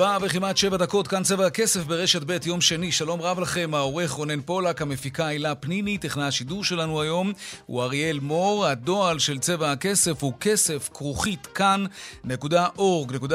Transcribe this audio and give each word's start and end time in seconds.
ארבע 0.00 0.18
וכמעט 0.20 0.56
שבע 0.56 0.76
דקות, 0.76 1.08
כאן 1.08 1.22
צבע 1.22 1.46
הכסף 1.46 1.84
ברשת 1.84 2.22
ב', 2.26 2.46
יום 2.46 2.60
שני. 2.60 2.92
שלום 2.92 3.22
רב 3.22 3.40
לכם, 3.40 3.74
העורך 3.74 4.10
רונן 4.10 4.40
פולק, 4.40 4.82
המפיקה 4.82 5.26
הילה 5.26 5.54
פניני, 5.54 5.98
טכנה 5.98 6.26
השידור 6.26 6.64
שלנו 6.64 7.00
היום 7.00 7.32
הוא 7.66 7.82
אריאל 7.82 8.18
מור. 8.20 8.66
הדועל 8.66 9.18
של 9.18 9.38
צבע 9.38 9.72
הכסף 9.72 10.22
הוא 10.22 10.32
כסף 10.40 10.88
כרוכית 10.94 11.46
כאן.org.il. 11.46 13.28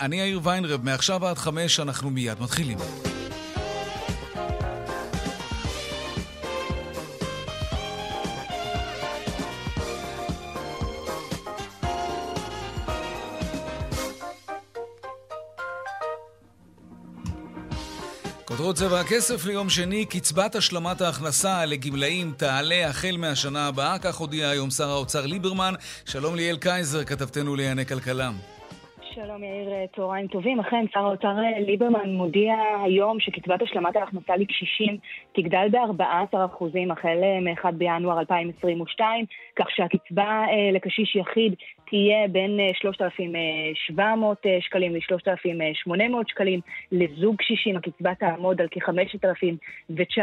אני 0.00 0.20
יאיר 0.20 0.40
ויינרב, 0.42 0.84
מעכשיו 0.84 1.26
עד 1.26 1.38
חמש 1.38 1.80
אנחנו 1.80 2.10
מיד 2.10 2.40
מתחילים. 2.40 2.78
צבע 18.78 19.00
הכסף 19.00 19.46
ליום 19.46 19.68
שני, 19.68 20.04
קצבת 20.06 20.54
השלמת 20.54 21.00
ההכנסה 21.00 21.66
לגמלאים 21.66 22.32
תעלה 22.38 22.88
החל 22.88 23.16
מהשנה 23.18 23.68
הבאה, 23.68 23.98
כך 23.98 24.16
הודיע 24.16 24.48
היום 24.48 24.70
שר 24.70 24.88
האוצר 24.88 25.26
ליברמן. 25.26 25.74
שלום 26.04 26.34
ליאל 26.34 26.56
קייזר, 26.56 27.04
כתבתנו 27.04 27.56
לענייני 27.56 27.86
כלכלה. 27.86 28.30
שלום 29.14 29.44
יאיר, 29.44 29.86
צהריים 29.96 30.26
טובים. 30.26 30.60
אכן, 30.60 30.84
שר 30.92 31.00
האוצר 31.00 31.34
ליברמן 31.66 32.10
מודיע 32.10 32.54
היום 32.84 33.20
שקצבת 33.20 33.62
השלמת 33.62 33.96
ההכנסה 33.96 34.36
לקשישים 34.36 34.96
תגדל 35.32 35.68
ב-14% 35.96 36.92
החל 36.92 37.18
מ-1 37.40 37.70
בינואר 37.72 38.20
2022, 38.20 39.24
כך 39.56 39.66
שהקצבה 39.70 40.22
אה, 40.24 40.72
לקשיש 40.72 41.16
יחיד 41.16 41.54
תהיה 41.90 42.28
בין 42.28 42.60
3,700 42.74 44.46
אה, 44.46 44.50
אה, 44.50 44.60
שקלים 44.60 44.94
ל-3,800 44.94 46.16
שקלים. 46.28 46.60
לזוג 46.92 47.36
קשישים 47.36 47.76
הקצבה 47.76 48.14
תעמוד 48.14 48.60
על 48.60 48.68
כ-5,900 48.70 50.22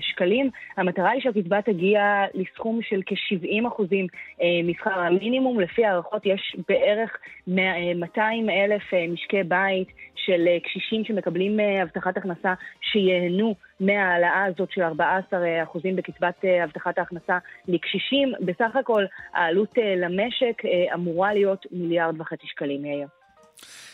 שקלים. 0.00 0.50
המטרה 0.76 1.10
היא 1.10 1.22
שהקצבה 1.22 1.62
תגיע 1.62 2.24
לסכום 2.34 2.80
של 2.82 3.00
כ-70 3.06 3.68
אחוזים 3.68 4.06
משכר 4.64 5.00
המינימום. 5.00 5.60
לפי 5.60 5.84
הערכות 5.84 6.26
יש 6.26 6.56
בערך 6.68 7.16
200 7.46 8.50
אלף 8.50 8.82
משקי 9.08 9.42
בית 9.42 9.88
של 10.16 10.46
קשישים 10.64 11.04
שמקבלים 11.04 11.60
הבטחת 11.82 12.16
הכנסה 12.16 12.54
שייהנו 12.80 13.54
מההעלאה 13.80 14.44
הזאת 14.44 14.68
של 14.72 14.82
14% 14.82 14.84
בקצבת 15.96 16.44
הבטחת 16.64 16.98
ההכנסה 16.98 17.38
לקשישים. 17.68 18.32
בסך 18.40 18.76
הכל 18.76 19.04
העלות 19.34 19.74
למשק 19.96 20.62
אמורה 20.94 21.34
להיות 21.34 21.66
מיליארד 21.72 22.20
וחצי 22.20 22.46
שקלים, 22.46 22.84
יאיר. 22.84 23.06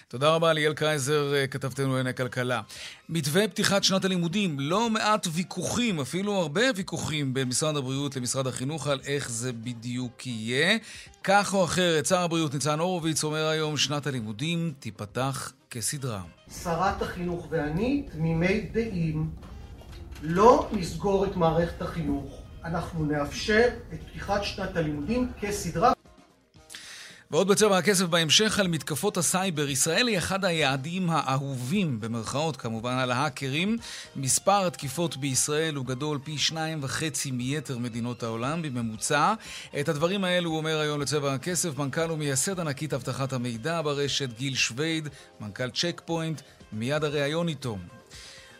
תודה 0.08 0.34
רבה 0.34 0.52
ליאל 0.52 0.74
קרייזר, 0.74 1.34
אה, 1.34 1.46
כתבתנו 1.46 1.88
לענייני 1.88 2.14
כלכלה. 2.14 2.60
מתווה 3.08 3.48
פתיחת 3.48 3.84
שנת 3.84 4.04
הלימודים, 4.04 4.56
לא 4.60 4.90
מעט 4.90 5.26
ויכוחים, 5.32 6.00
אפילו 6.00 6.32
הרבה 6.32 6.62
ויכוחים 6.76 7.34
בין 7.34 7.48
משרד 7.48 7.76
הבריאות 7.76 8.16
למשרד 8.16 8.46
החינוך 8.46 8.86
על 8.86 9.00
איך 9.06 9.30
זה 9.30 9.52
בדיוק 9.52 10.26
יהיה. 10.26 10.78
כך 11.24 11.54
או 11.54 11.64
אחרת, 11.64 12.06
שר 12.06 12.18
הבריאות 12.18 12.54
ניצן 12.54 12.78
הורוביץ 12.78 13.24
אומר 13.24 13.46
היום 13.46 13.76
שנת 13.76 14.06
הלימודים 14.06 14.72
תיפתח 14.78 15.52
כסדרה. 15.70 16.22
שרת 16.62 17.02
החינוך 17.02 17.46
ואני 17.50 18.06
תמימי 18.12 18.60
דעים 18.60 19.30
לא 20.22 20.68
נסגור 20.72 21.24
את 21.24 21.36
מערכת 21.36 21.82
החינוך. 21.82 22.42
אנחנו 22.64 23.04
נאפשר 23.04 23.68
את 23.94 23.98
פתיחת 24.10 24.44
שנת 24.44 24.76
הלימודים 24.76 25.32
כסדרה. 25.40 25.92
ועוד 27.30 27.48
בצבע 27.48 27.78
הכסף 27.78 28.04
בהמשך 28.04 28.58
על 28.58 28.68
מתקפות 28.68 29.16
הסייבר. 29.16 29.68
ישראל 29.68 30.08
היא 30.08 30.18
אחד 30.18 30.44
היעדים 30.44 31.10
האהובים, 31.10 32.00
במרכאות 32.00 32.56
כמובן, 32.56 32.92
על 32.92 33.10
ההאקרים. 33.10 33.76
מספר 34.16 34.66
התקיפות 34.66 35.16
בישראל 35.16 35.74
הוא 35.74 35.86
גדול 35.86 36.18
פי 36.24 36.38
שניים 36.38 36.78
וחצי 36.82 37.30
מיתר 37.30 37.78
מדינות 37.78 38.22
העולם 38.22 38.62
בממוצע. 38.62 39.34
את 39.80 39.88
הדברים 39.88 40.24
האלו 40.24 40.50
הוא 40.50 40.58
אומר 40.58 40.78
היום 40.78 41.00
לצבע 41.00 41.34
הכסף 41.34 41.78
מנכ"ל 41.78 42.10
ומייסד 42.10 42.60
ענקית 42.60 42.94
אבטחת 42.94 43.32
המידע 43.32 43.82
ברשת 43.82 44.38
גיל 44.38 44.54
שווייד, 44.54 45.08
מנכ"ל 45.40 45.70
צ'ק 45.70 46.02
פוינט, 46.04 46.40
מיד 46.72 47.04
הריאיון 47.04 47.48
איתו. 47.48 47.78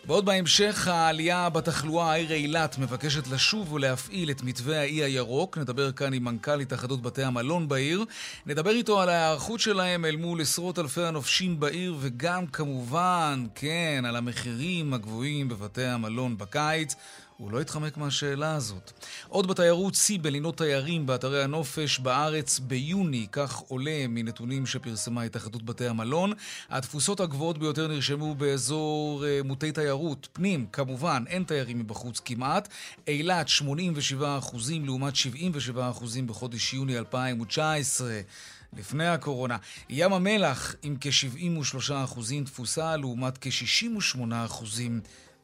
ועוד 0.07 0.25
בהמשך, 0.25 0.89
העלייה 0.89 1.49
בתחלואה, 1.49 2.13
העיר 2.13 2.33
אילת 2.33 2.79
מבקשת 2.79 3.29
לשוב 3.29 3.73
ולהפעיל 3.73 4.31
את 4.31 4.43
מתווה 4.43 4.81
האי 4.81 5.03
הירוק. 5.05 5.59
נדבר 5.59 5.93
כאן 5.93 6.13
עם 6.13 6.25
מנכ"ל 6.25 6.61
התאחדות 6.61 7.03
בתי 7.03 7.23
המלון 7.23 7.69
בעיר. 7.69 8.05
נדבר 8.47 8.71
איתו 8.71 9.01
על 9.01 9.09
ההיערכות 9.09 9.61
שלהם 9.61 10.05
אל 10.05 10.17
מול 10.17 10.41
עשרות 10.41 10.79
אלפי 10.79 11.03
הנופשים 11.03 11.61
בעיר, 11.61 11.97
וגם 12.01 12.47
כמובן, 12.47 13.47
כן, 13.55 14.05
על 14.09 14.17
המחירים 14.17 14.95
הגבוהים 14.95 15.49
בבתי 15.49 15.85
המלון 15.85 16.39
בקיץ. 16.39 16.95
הוא 17.37 17.53
לא 17.53 17.61
התחמק 17.61 17.97
מהשאלה 17.97 18.55
הזאת. 18.55 18.93
עוד 19.29 19.47
בתיירות, 19.47 19.95
שיא 19.95 20.19
בלינות 20.23 20.57
תיירים 20.57 21.07
באתרי 21.07 21.43
הנופש 21.43 21.99
בארץ 21.99 22.59
ביוני, 22.59 23.27
כך 23.33 23.57
עולה 23.57 24.07
מנתונים 24.09 24.67
שפרסמה 24.67 25.23
התאחדות 25.23 25.63
בתי 25.63 25.87
המלון. 25.87 26.33
התפוסות 26.71 27.21
הגבוהות 27.21 27.59
ביותר 27.59 27.89
נרשמו 27.89 28.35
באזור 28.35 29.25
uh, 29.25 29.47
מוטי 29.47 29.73
תיירות, 29.73 30.29
פנים, 30.33 30.67
כמובן, 30.73 31.25
אין 31.27 31.45
תיירים 31.45 31.79
מבחוץ 31.79 32.21
כמעט. 32.21 32.69
אילת 33.07 33.49
87 33.49 34.39
לעומת 34.85 35.17
77 35.17 35.91
בחודש 36.27 36.75
יוני 36.75 36.99
2019. 36.99 38.21
לפני 38.77 39.07
הקורונה. 39.07 39.57
ים 39.91 40.13
המלח 40.13 40.75
עם 40.83 40.97
כ-73% 41.01 42.21
תפוסה 42.45 42.97
לעומת 42.97 43.39
כ-68% 43.41 44.65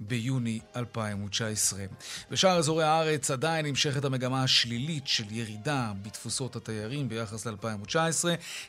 ביוני 0.06 0.60
2019. 0.76 1.84
בשאר 2.30 2.58
אזורי 2.58 2.84
הארץ 2.84 3.30
עדיין 3.30 3.66
נמשכת 3.66 4.04
המגמה 4.04 4.42
השלילית 4.42 5.06
של 5.06 5.24
ירידה 5.30 5.92
בתפוסות 6.02 6.56
התיירים 6.56 7.08
ביחס 7.08 7.46
ל-2019, 7.46 8.24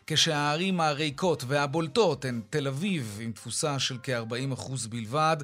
כשהערים 0.08 0.82
הריקות 0.82 1.44
והבולטות 1.48 2.26
הן 2.26 2.42
תל 2.50 2.68
אביב 2.68 3.20
עם 3.22 3.32
תפוסה 3.32 3.80
של 3.80 3.98
כ-40% 4.04 4.72
בלבד. 4.90 5.38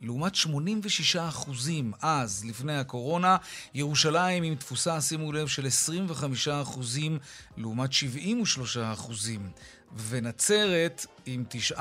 לעומת 0.00 0.34
86 0.34 1.16
אחוזים 1.16 1.92
אז, 2.02 2.44
לפני 2.44 2.78
הקורונה, 2.78 3.36
ירושלים 3.74 4.42
עם 4.42 4.54
תפוסה, 4.54 5.00
שימו 5.00 5.32
לב, 5.32 5.46
של 5.46 5.66
25 5.66 6.48
אחוזים 6.48 7.18
לעומת 7.56 7.92
73 7.92 8.76
אחוזים. 8.76 9.50
ונצרת 10.08 11.06
עם 11.26 11.44
9% 11.72 11.80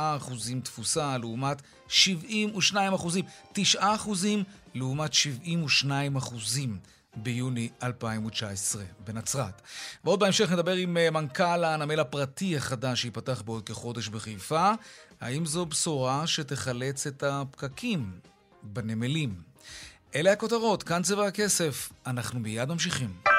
תפוסה 0.63 1.17
לעומת 1.17 1.61
72 1.87 2.93
אחוזים. 2.93 3.25
9 3.53 3.95
אחוזים 3.95 4.43
לעומת 4.73 5.13
72 5.13 6.15
אחוזים. 6.15 6.77
ביוני 7.15 7.69
2019 7.83 8.83
בנצרת. 8.99 9.61
ועוד 10.03 10.19
בהמשך 10.19 10.51
נדבר 10.51 10.71
עם 10.71 10.97
אה, 10.97 11.11
מנכ"ל 11.11 11.63
הנמל 11.63 11.99
הפרטי 11.99 12.57
החדש 12.57 13.01
שייפתח 13.01 13.41
בעוד 13.45 13.63
כחודש 13.63 14.07
בחיפה. 14.07 14.71
האם 15.21 15.45
זו 15.45 15.65
בשורה 15.65 16.27
שתחלץ 16.27 17.07
את 17.07 17.23
הפקקים 17.23 18.19
בנמלים? 18.63 19.35
אלה 20.15 20.31
הכותרות, 20.31 20.83
כאן 20.83 21.03
צבע 21.03 21.27
הכסף. 21.27 21.89
אנחנו 22.05 22.39
מיד 22.39 22.69
ממשיכים. 22.69 23.34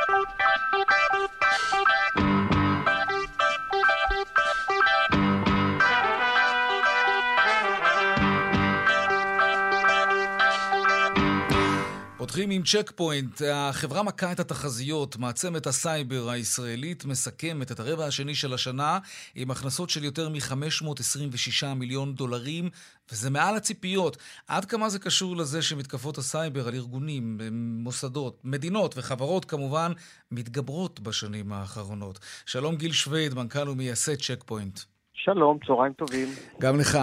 ממשיכים 12.26 12.50
עם 12.50 12.62
צ'ק 12.62 12.92
פוינט. 12.94 13.42
החברה 13.52 14.02
מכה 14.02 14.32
את 14.32 14.40
התחזיות, 14.40 15.16
מעצמת 15.16 15.66
הסייבר 15.66 16.30
הישראלית 16.30 17.04
מסכמת 17.04 17.72
את 17.72 17.80
הרבע 17.80 18.06
השני 18.06 18.34
של 18.34 18.54
השנה 18.54 18.98
עם 19.34 19.50
הכנסות 19.50 19.90
של 19.90 20.04
יותר 20.04 20.28
מ-526 20.28 21.66
מיליון 21.76 22.14
דולרים, 22.14 22.70
וזה 23.12 23.30
מעל 23.30 23.56
הציפיות. 23.56 24.16
עד 24.46 24.64
כמה 24.64 24.90
זה 24.90 24.98
קשור 24.98 25.36
לזה 25.36 25.62
שמתקפות 25.62 26.18
הסייבר 26.18 26.68
על 26.68 26.74
ארגונים, 26.74 27.40
מוסדות, 27.52 28.40
מדינות 28.44 28.94
וחברות 28.96 29.44
כמובן 29.44 29.92
מתגברות 30.30 31.00
בשנים 31.00 31.52
האחרונות? 31.52 32.18
שלום 32.46 32.76
גיל 32.76 32.92
שוויד, 32.92 33.34
מנכ"ל 33.34 33.68
ומייסד 33.68 34.16
צ'ק 34.22 34.42
פוינט. 34.46 34.80
שלום, 35.16 35.58
צהריים 35.66 35.92
טובים. 35.92 36.28
גם 36.60 36.74
לך. 36.80 36.98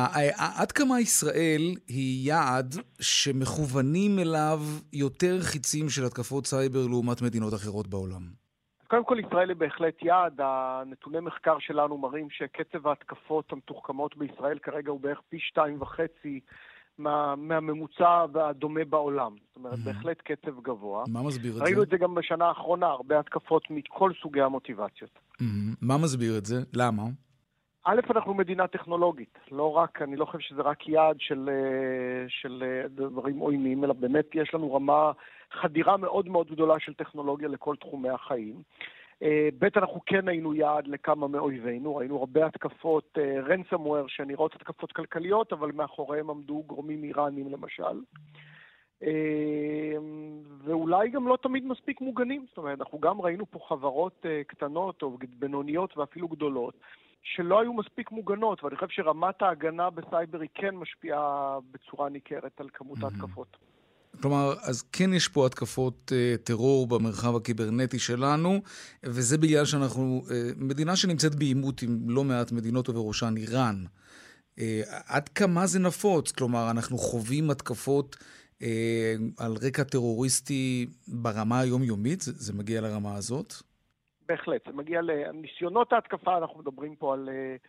עד 0.60 0.72
כמה 0.72 1.00
ישראל 1.00 1.62
היא 1.88 2.28
יעד 2.28 2.76
שמכוונים 3.02 4.20
אליו 4.20 4.60
יותר 4.94 5.42
חיצים 5.42 5.90
של 5.90 6.06
התקפות 6.06 6.46
סייבר 6.46 6.88
לעומת 6.88 7.22
מדינות 7.22 7.54
אחרות 7.54 7.88
בעולם? 7.88 8.22
קודם 8.88 9.06
כל, 9.06 9.18
ישראל 9.28 9.50
היא 9.50 9.58
בהחלט 9.58 10.04
יעד. 10.04 10.40
הנתוני 10.44 11.20
מחקר 11.20 11.56
שלנו 11.60 11.98
מראים 11.98 12.28
שקצב 12.30 12.88
ההתקפות 12.88 13.54
המתוחכמות 13.54 14.18
בישראל 14.18 14.60
כרגע 14.60 14.92
הוא 14.92 15.00
בערך 15.00 15.20
פי 15.30 15.38
שתיים 15.40 15.82
וחצי 15.82 16.40
מה, 16.98 17.36
מהממוצע 17.36 18.26
והדומה 18.34 18.86
בעולם. 18.90 19.36
זאת 19.48 19.56
אומרת, 19.56 19.74
mm-hmm. 19.74 19.86
בהחלט 19.86 20.18
קצב 20.22 20.60
גבוה. 20.62 21.04
מה 21.08 21.24
מסביר 21.24 21.52
את 21.52 21.58
זה? 21.58 21.64
ראינו 21.64 21.84
את 21.84 21.90
זה 21.90 21.98
גם 21.98 22.16
בשנה 22.16 22.46
האחרונה, 22.46 22.86
הרבה 22.86 23.20
התקפות 23.20 23.64
מכל 23.70 24.12
סוגי 24.22 24.42
המוטיבציות. 24.42 25.12
Mm-hmm. 25.34 25.76
מה 25.82 25.98
מסביר 25.98 26.38
את 26.38 26.46
זה? 26.46 26.62
למה? 26.74 27.04
א', 27.86 28.00
אנחנו 28.10 28.34
מדינה 28.34 28.68
טכנולוגית, 28.68 29.38
לא 29.52 29.78
רק, 29.78 30.02
אני 30.02 30.16
לא 30.16 30.26
חושב 30.26 30.40
שזה 30.40 30.62
רק 30.62 30.88
יעד 30.88 31.16
של, 31.20 31.50
אה, 31.50 32.26
של 32.30 32.64
אה, 32.66 32.88
דברים 32.88 33.38
עוינים, 33.38 33.84
אלא 33.84 33.94
באמת 33.94 34.26
יש 34.34 34.54
לנו 34.54 34.74
רמה, 34.74 35.12
חדירה 35.52 35.98
מאוד 35.98 36.30
מאוד 36.30 36.52
גדולה 36.52 36.80
של 36.80 36.94
טכנולוגיה 36.94 37.48
לכל 37.48 37.76
תחומי 37.76 38.10
החיים. 38.10 38.56
אה, 39.24 39.50
ב', 39.60 39.68
אנחנו 39.76 40.02
כן 40.06 40.28
היינו 40.28 40.54
יעד 40.54 40.88
לכמה 40.88 41.28
מאויבינו, 41.28 41.96
ראינו 41.96 42.20
הרבה 42.20 42.46
התקפות 42.46 43.18
רנסמוור 43.48 44.08
שנראות 44.08 44.56
התקפות 44.56 44.92
כלכליות, 44.92 45.54
אבל 45.54 45.72
מאחוריהם 45.72 46.30
עמדו 46.30 46.64
גורמים 46.68 47.04
איראנים 47.04 47.52
למשל. 47.52 48.02
ואולי 50.64 51.10
גם 51.10 51.28
לא 51.28 51.38
תמיד 51.42 51.66
מספיק 51.66 52.02
מוגנים, 52.02 52.46
זאת 52.50 52.58
אומרת, 52.58 52.80
אנחנו 52.80 53.00
גם 53.00 53.22
ראינו 53.22 53.46
פה 53.46 53.60
חברות 53.68 54.26
קטנות 54.48 55.02
או 55.02 55.18
בינוניות 55.40 55.98
ואפילו 55.98 56.28
גדולות. 56.28 56.74
שלא 57.24 57.62
היו 57.62 57.74
מספיק 57.74 58.12
מוגנות, 58.12 58.64
ואני 58.64 58.76
חושב 58.76 58.88
שרמת 58.90 59.42
ההגנה 59.42 59.90
בסייבר 59.90 60.40
היא 60.40 60.50
כן 60.56 60.76
משפיעה 60.76 61.58
בצורה 61.72 62.10
ניכרת 62.10 62.60
על 62.60 62.68
כמות 62.74 62.98
ההתקפות. 63.04 63.58
כלומר, 64.22 64.54
אז 64.62 64.82
כן 64.92 65.14
יש 65.14 65.28
פה 65.28 65.46
התקפות 65.46 66.12
uh, 66.12 66.38
טרור 66.44 66.88
במרחב 66.88 67.36
הקיברנטי 67.36 68.00
שלנו, 68.00 68.62
וזה 69.04 69.38
בגלל 69.38 69.66
שאנחנו 69.66 70.24
uh, 70.26 70.32
מדינה 70.58 70.96
שנמצאת 70.96 71.36
בעימות 71.36 71.82
עם 71.82 72.10
לא 72.10 72.24
מעט 72.24 72.52
מדינות 72.52 72.90
ובראשן 72.90 73.34
איראן. 73.38 73.84
Uh, 74.56 74.62
עד 75.08 75.30
כמה 75.30 75.68
זה 75.68 75.80
נפוץ? 75.80 76.32
כלומר, 76.32 76.72
אנחנו 76.72 76.98
חווים 76.98 77.50
התקפות 77.50 78.16
uh, 78.60 78.64
על 79.38 79.56
רקע 79.62 79.84
טרוריסטי 79.84 80.88
ברמה 81.08 81.60
היומיומית? 81.60 82.22
זה, 82.22 82.32
זה 82.36 82.54
מגיע 82.54 82.82
לרמה 82.82 83.16
הזאת? 83.16 83.54
בהחלט, 84.28 84.66
זה 84.68 84.74
מגיע 84.74 85.02
לניסיונות 85.02 85.94
ההתקפה, 85.94 86.38
אנחנו 86.38 86.60
מדברים 86.60 86.96
פה 86.96 87.14
על 87.14 87.30
uh, 87.30 87.68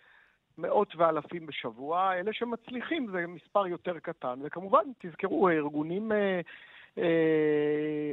מאות 0.59 0.97
ואלפים 0.97 1.47
בשבוע, 1.47 2.15
אלה 2.15 2.33
שמצליחים 2.33 3.07
זה 3.13 3.27
מספר 3.27 3.67
יותר 3.67 3.99
קטן, 3.99 4.39
וכמובן, 4.43 4.85
תזכרו, 4.99 5.49
ארגונים 5.49 6.13
uh, 6.13 6.15
uh, 6.97 7.01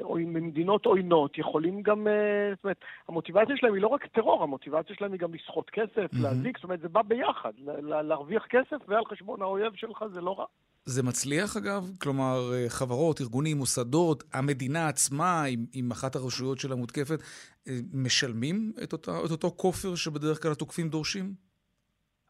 או 0.02 0.16
ממדינות 0.16 0.86
עוינות 0.86 1.38
יכולים 1.38 1.82
גם, 1.82 2.08
זאת 2.56 2.64
אומרת, 2.64 2.86
המוטיבציה 3.08 3.58
שלהם 3.58 3.74
היא 3.74 3.82
לא 3.82 3.88
רק 3.88 4.06
טרור, 4.06 4.44
המוטיבציה 4.44 4.96
שלהם 4.96 5.12
היא 5.12 5.20
גם 5.20 5.34
לסחוט 5.34 5.70
כסף, 5.70 6.14
mm-hmm. 6.14 6.24
להזיק, 6.24 6.58
זאת 6.58 6.64
אומרת, 6.64 6.80
זה 6.80 6.90
בא 6.90 7.02
ביחד, 7.02 7.54
להרוויח 7.82 8.46
כסף 8.46 8.78
ועל 8.88 9.06
חשבון 9.06 9.42
האויב 9.42 9.76
שלך 9.76 10.06
זה 10.14 10.22
לא 10.22 10.40
רע. 10.40 10.46
זה 10.86 11.04
מצליח 11.04 11.58
אגב? 11.58 11.90
כלומר, 12.02 12.54
אה, 12.54 12.66
חברות, 12.70 13.22
ארגונים, 13.22 13.58
מוסדות, 13.58 14.24
המדינה 14.34 14.88
עצמה, 14.88 15.44
עם, 15.44 15.66
עם 15.74 15.92
אחת 15.92 16.16
הרשויות 16.16 16.60
שלה 16.60 16.76
מותקפת, 16.76 17.20
אה, 17.68 17.74
משלמים 17.94 18.72
את, 18.84 18.94
אותה, 18.94 19.12
את 19.26 19.32
אותו 19.32 19.52
כופר 19.52 19.96
שבדרך 19.96 20.42
כלל 20.42 20.52
התוקפים 20.52 20.90
דורשים? 20.90 21.34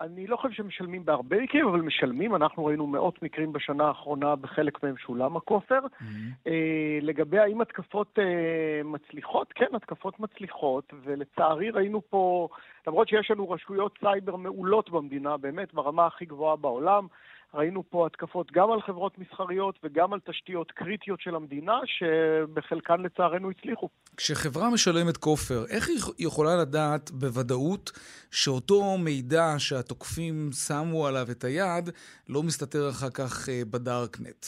אני 0.02 0.28
לא 0.28 0.38
חושב 0.38 0.54
שמשלמים 0.54 1.06
בהרבה 1.06 1.42
מקרים, 1.42 1.68
אבל 1.68 1.82
משלמים. 1.82 2.36
אנחנו 2.36 2.66
ראינו 2.66 2.88
מאות 2.88 3.24
מקרים 3.24 3.54
בשנה 3.54 3.88
האחרונה, 3.88 4.36
בחלק 4.36 4.84
מהם 4.84 4.98
שולם 4.98 5.38
הכופר. 5.38 5.80
Mm-hmm. 5.80 6.06
אה, 6.48 7.00
לגבי 7.02 7.40
האם 7.40 7.62
התקפות 7.62 8.20
אה, 8.20 8.84
מצליחות, 8.84 9.54
כן, 9.56 9.76
התקפות 9.76 10.20
מצליחות, 10.20 10.94
ולצערי 11.04 11.70
ראינו 11.70 12.02
פה, 12.10 12.48
למרות 12.88 13.08
שיש 13.08 13.32
לנו 13.32 13.50
רשויות 13.50 13.98
סייבר 14.00 14.36
מעולות 14.36 14.90
במדינה, 14.90 15.38
באמת 15.38 15.74
ברמה 15.74 16.06
הכי 16.06 16.26
גבוהה 16.26 16.56
בעולם, 16.56 17.08
ראינו 17.54 17.84
פה 17.90 18.06
התקפות 18.06 18.52
גם 18.52 18.72
על 18.72 18.82
חברות 18.82 19.18
מסחריות 19.18 19.80
וגם 19.84 20.14
על 20.14 20.20
תשתיות 20.20 20.72
קריטיות 20.72 21.22
של 21.22 21.36
המדינה, 21.36 21.80
שבחלקן 21.86 23.02
לצערנו 23.02 23.50
הצליחו. 23.50 23.90
כשחברה 24.18 24.70
משלמת 24.74 25.18
כופר, 25.18 25.66
איך 25.70 25.90
היא 25.90 25.98
יכולה 26.20 26.56
לדעת 26.62 27.12
בוודאות 27.12 27.92
שאותו 28.32 28.98
מידע 28.98 29.54
שהתוקפים 29.58 30.50
שמו 30.68 31.08
עליו 31.08 31.26
את 31.32 31.44
היד 31.44 31.90
לא 32.30 32.44
מסתתר 32.44 32.90
אחר 32.90 33.10
כך 33.10 33.50
אה, 33.50 33.62
בדארקנט? 33.72 34.46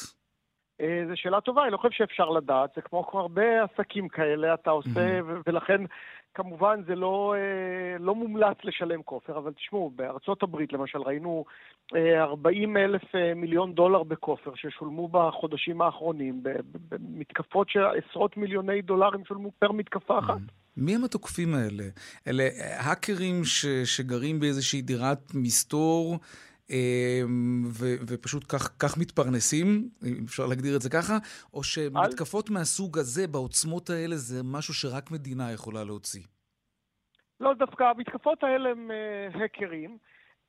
אה, 0.81 1.03
זו 1.07 1.13
שאלה 1.15 1.41
טובה, 1.41 1.63
אני 1.63 1.71
לא 1.71 1.77
חושב 1.77 1.91
שאפשר 1.91 2.29
לדעת, 2.29 2.69
זה 2.75 2.81
כמו 2.81 3.05
הרבה 3.13 3.63
עסקים 3.63 4.07
כאלה, 4.07 4.53
אתה 4.53 4.69
עושה, 4.69 5.19
mm-hmm. 5.19 5.41
ולכן 5.47 5.81
כמובן 6.33 6.81
זה 6.87 6.95
לא, 6.95 7.35
אה, 7.37 7.97
לא 7.99 8.15
מומלץ 8.15 8.57
לשלם 8.63 9.03
כופר, 9.03 9.37
אבל 9.37 9.53
תשמעו, 9.53 9.91
בארצות 9.95 10.43
הברית 10.43 10.73
למשל 10.73 10.97
ראינו 10.97 11.45
40 12.15 12.77
אה, 12.77 12.83
אלף 12.83 13.15
אה, 13.15 13.33
מיליון 13.33 13.73
דולר 13.73 14.03
בכופר 14.03 14.51
ששולמו 14.55 15.07
בחודשים 15.07 15.81
האחרונים, 15.81 16.43
במתקפות 16.89 17.69
שעשרות 17.69 18.37
מיליוני 18.37 18.81
דולרים 18.81 19.25
שולמו 19.25 19.51
פר 19.59 19.71
מתקפה 19.71 20.19
אחת. 20.19 20.41
מי 20.77 20.95
הם 20.95 21.03
התוקפים 21.03 21.55
האלה? 21.55 21.83
אלה 22.27 22.43
האקרים 22.77 23.43
ש, 23.43 23.65
שגרים 23.65 24.39
באיזושהי 24.39 24.81
דירת 24.81 25.31
מסתור 25.33 26.19
ו- 27.79 27.97
ופשוט 28.07 28.43
כך, 28.49 28.75
כך 28.79 28.97
מתפרנסים, 28.97 29.89
אם 30.05 30.23
אפשר 30.25 30.45
להגדיר 30.45 30.75
את 30.75 30.81
זה 30.81 30.89
ככה, 30.89 31.17
או 31.53 31.63
שמתקפות 31.63 32.49
על... 32.49 32.53
מהסוג 32.53 32.97
הזה, 32.97 33.27
בעוצמות 33.27 33.89
האלה, 33.89 34.15
זה 34.15 34.41
משהו 34.43 34.73
שרק 34.73 35.11
מדינה 35.11 35.51
יכולה 35.51 35.83
להוציא? 35.83 36.23
לא, 37.39 37.53
דווקא 37.53 37.83
המתקפות 37.83 38.43
האלה 38.43 38.69
הם 38.69 38.91
אה, 38.91 39.37
האקרים. 39.37 39.97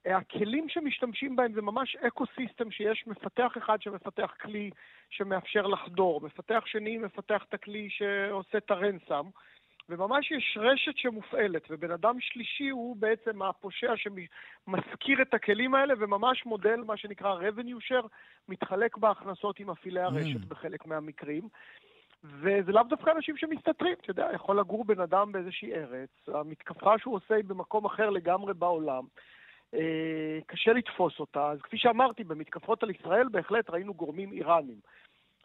הכלים 0.06 0.68
שמשתמשים 0.68 1.36
בהם 1.36 1.52
זה 1.54 1.62
ממש 1.62 1.96
ecosystem 1.96 2.70
שיש 2.70 3.04
מפתח 3.06 3.52
אחד 3.58 3.82
שמפתח 3.82 4.30
כלי 4.42 4.70
שמאפשר 5.10 5.66
לחדור, 5.66 6.20
מפתח 6.20 6.62
שני 6.66 6.98
מפתח 6.98 7.42
את 7.48 7.54
הכלי 7.54 7.88
שעושה 7.90 8.58
את 8.58 8.70
ה 8.70 8.78
ransom. 8.78 9.28
וממש 9.88 10.30
יש 10.30 10.58
רשת 10.60 10.96
שמופעלת, 10.96 11.66
ובן 11.70 11.90
אדם 11.90 12.20
שלישי 12.20 12.68
הוא 12.68 12.96
בעצם 12.96 13.42
הפושע 13.42 13.94
שמשכיר 13.96 15.22
את 15.22 15.34
הכלים 15.34 15.74
האלה, 15.74 15.94
וממש 15.98 16.46
מודל, 16.46 16.80
מה 16.86 16.96
שנקרא 16.96 17.40
revenue 17.40 17.92
share, 17.92 18.08
מתחלק 18.48 18.96
בהכנסות 18.96 19.60
עם 19.60 19.70
מפעילי 19.70 20.00
הרשת 20.00 20.40
mm. 20.40 20.48
בחלק 20.48 20.86
מהמקרים. 20.86 21.48
וזה 22.24 22.72
לאו 22.72 22.82
דווקא 22.82 23.10
אנשים 23.10 23.36
שמסתתרים, 23.36 23.92
אתה 24.00 24.10
יודע, 24.10 24.28
יכול 24.34 24.58
לגור 24.58 24.84
בן 24.84 25.00
אדם 25.00 25.32
באיזושהי 25.32 25.74
ארץ, 25.74 26.10
המתקפה 26.28 26.98
שהוא 26.98 27.14
עושה 27.14 27.34
היא 27.34 27.44
במקום 27.44 27.84
אחר 27.84 28.10
לגמרי 28.10 28.54
בעולם. 28.54 29.04
אה, 29.74 30.38
קשה 30.46 30.72
לתפוס 30.72 31.20
אותה. 31.20 31.50
אז 31.50 31.62
כפי 31.62 31.78
שאמרתי, 31.78 32.24
במתקפות 32.24 32.82
על 32.82 32.90
ישראל 32.90 33.28
בהחלט 33.28 33.70
ראינו 33.70 33.94
גורמים 33.94 34.32
איראנים. 34.32 34.78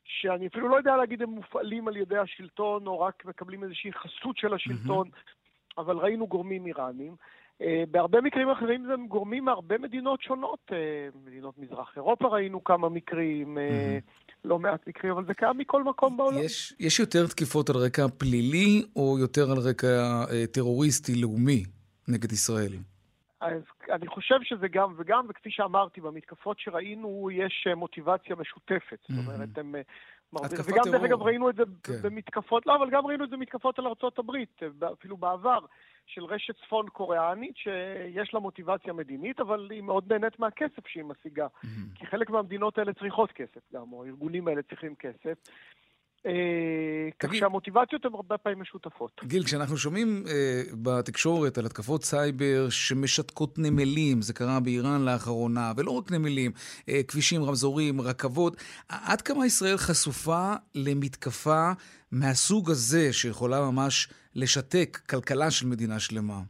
שאני 0.10 0.48
אפילו 0.48 0.70
לא 0.70 0.76
יודע 0.76 0.96
להגיד 0.98 1.22
הם 1.22 1.30
מופעלים 1.30 1.88
על 1.88 1.98
ידי 1.98 2.18
השלטון 2.18 2.88
או 2.88 3.00
רק 3.00 3.26
מקבלים 3.26 3.64
איזושהי 3.64 3.94
חסות 3.94 4.38
של 4.38 4.54
השלטון, 4.54 5.08
mm-hmm. 5.08 5.82
אבל 5.82 5.98
ראינו 5.98 6.28
גורמים 6.28 6.66
איראנים. 6.66 7.16
Uh, 7.60 7.62
בהרבה 7.92 8.22
מקרים 8.22 8.50
אחרים 8.50 8.86
זה 8.86 8.94
גורמים 9.08 9.46
מהרבה 9.46 9.78
מדינות 9.78 10.22
שונות, 10.22 10.60
uh, 10.70 11.18
מדינות 11.26 11.58
מזרח 11.58 11.94
אירופה 11.96 12.28
ראינו 12.28 12.64
כמה 12.64 12.90
מקרים, 12.90 13.58
uh, 13.58 13.60
mm-hmm. 13.60 14.32
לא 14.46 14.60
מעט 14.60 14.88
מקרים, 14.88 15.12
אבל 15.12 15.26
זה 15.26 15.34
קיים 15.34 15.58
מכל 15.58 15.84
מקום 15.84 16.18
בעולם. 16.18 16.38
יש, 16.44 16.74
יש 16.80 17.00
יותר 17.00 17.28
תקיפות 17.28 17.70
על 17.70 17.76
רקע 17.76 18.08
פלילי 18.18 18.84
או 18.96 19.18
יותר 19.20 19.52
על 19.52 19.58
רקע 19.58 20.24
טרוריסטי 20.52 21.22
לאומי 21.22 21.64
נגד 22.08 22.32
ישראל? 22.32 22.72
אז 23.42 23.62
אני 23.90 24.08
חושב 24.08 24.36
שזה 24.44 24.68
גם 24.68 24.94
וגם, 24.98 25.26
וכפי 25.30 25.52
שאמרתי, 25.52 26.02
במתקפות 26.02 26.60
שראינו 26.60 27.30
יש 27.32 27.68
אה, 27.70 27.76
מוטיבציה 27.76 28.36
משותפת. 28.36 29.00
זאת 29.10 29.18
אומרת, 29.28 29.58
הם... 29.58 29.76
אה, 29.76 29.82
וגם, 30.66 30.84
דרך 30.92 31.04
אגב, 31.04 31.22
ראינו 31.22 31.50
את 31.50 31.56
זה 31.56 31.64
כן. 31.84 31.94
במתקפות, 32.02 32.66
לא, 32.66 32.76
אבל 32.76 32.90
גם 32.90 33.06
ראינו 33.06 33.24
את 33.24 33.30
זה 33.30 33.38
במתקפות 33.38 33.80
על 33.80 33.88
ארצות 33.88 34.20
הברית, 34.20 34.60
אה, 34.64 34.94
אפילו 34.94 35.18
בעבר, 35.18 35.60
של 36.06 36.26
רשת 36.26 36.56
צפון 36.66 36.90
קוריאנית, 36.90 37.58
שיש 37.58 38.34
לה 38.34 38.40
מוטיבציה 38.40 38.94
מדינית, 38.94 39.40
אבל 39.40 39.68
היא 39.72 39.82
מאוד 39.82 40.14
נהנית 40.14 40.40
מהכסף 40.40 40.88
שהיא 40.88 41.04
משיגה. 41.04 41.48
כי 41.96 42.06
חלק 42.06 42.30
מהמדינות 42.30 42.78
האלה 42.78 42.94
צריכות 42.94 43.32
כסף 43.32 43.74
גם, 43.74 43.94
או 43.94 44.04
הארגונים 44.04 44.48
האלה 44.48 44.62
צריכים 44.62 44.96
כסף. 44.96 45.38
אה, 46.26 47.10
כך 47.20 47.36
שהמוטיבציות 47.36 48.06
הן 48.06 48.14
הרבה 48.14 48.38
פעמים 48.38 48.60
משותפות. 48.60 49.22
גיל, 49.24 49.44
כשאנחנו 49.44 49.78
שומעים 49.78 50.24
אה, 50.28 50.62
בתקשורת 50.74 51.58
על 51.58 51.66
התקפות 51.66 52.04
סייבר 52.04 52.70
שמשתקות 52.70 53.60
נמלים, 53.60 54.22
זה 54.22 54.34
קרה 54.34 54.60
באיראן 54.60 55.06
לאחרונה, 55.06 55.74
ולא 55.78 55.92
רק 55.92 56.12
נמלים, 56.12 56.52
אה, 56.90 57.02
כבישים, 57.08 57.44
רמזורים, 57.44 58.02
רכבות, 58.02 58.58
עד 58.90 59.22
כמה 59.22 59.46
ישראל 59.46 59.78
חשופה 59.78 60.54
למתקפה 60.76 61.72
מהסוג 62.12 62.72
הזה, 62.72 63.14
שיכולה 63.14 63.62
ממש 63.62 64.10
לשתק 64.36 65.00
כלכלה 65.10 65.52
של 65.52 65.68
מדינה 65.68 66.00
שלמה? 66.00 66.42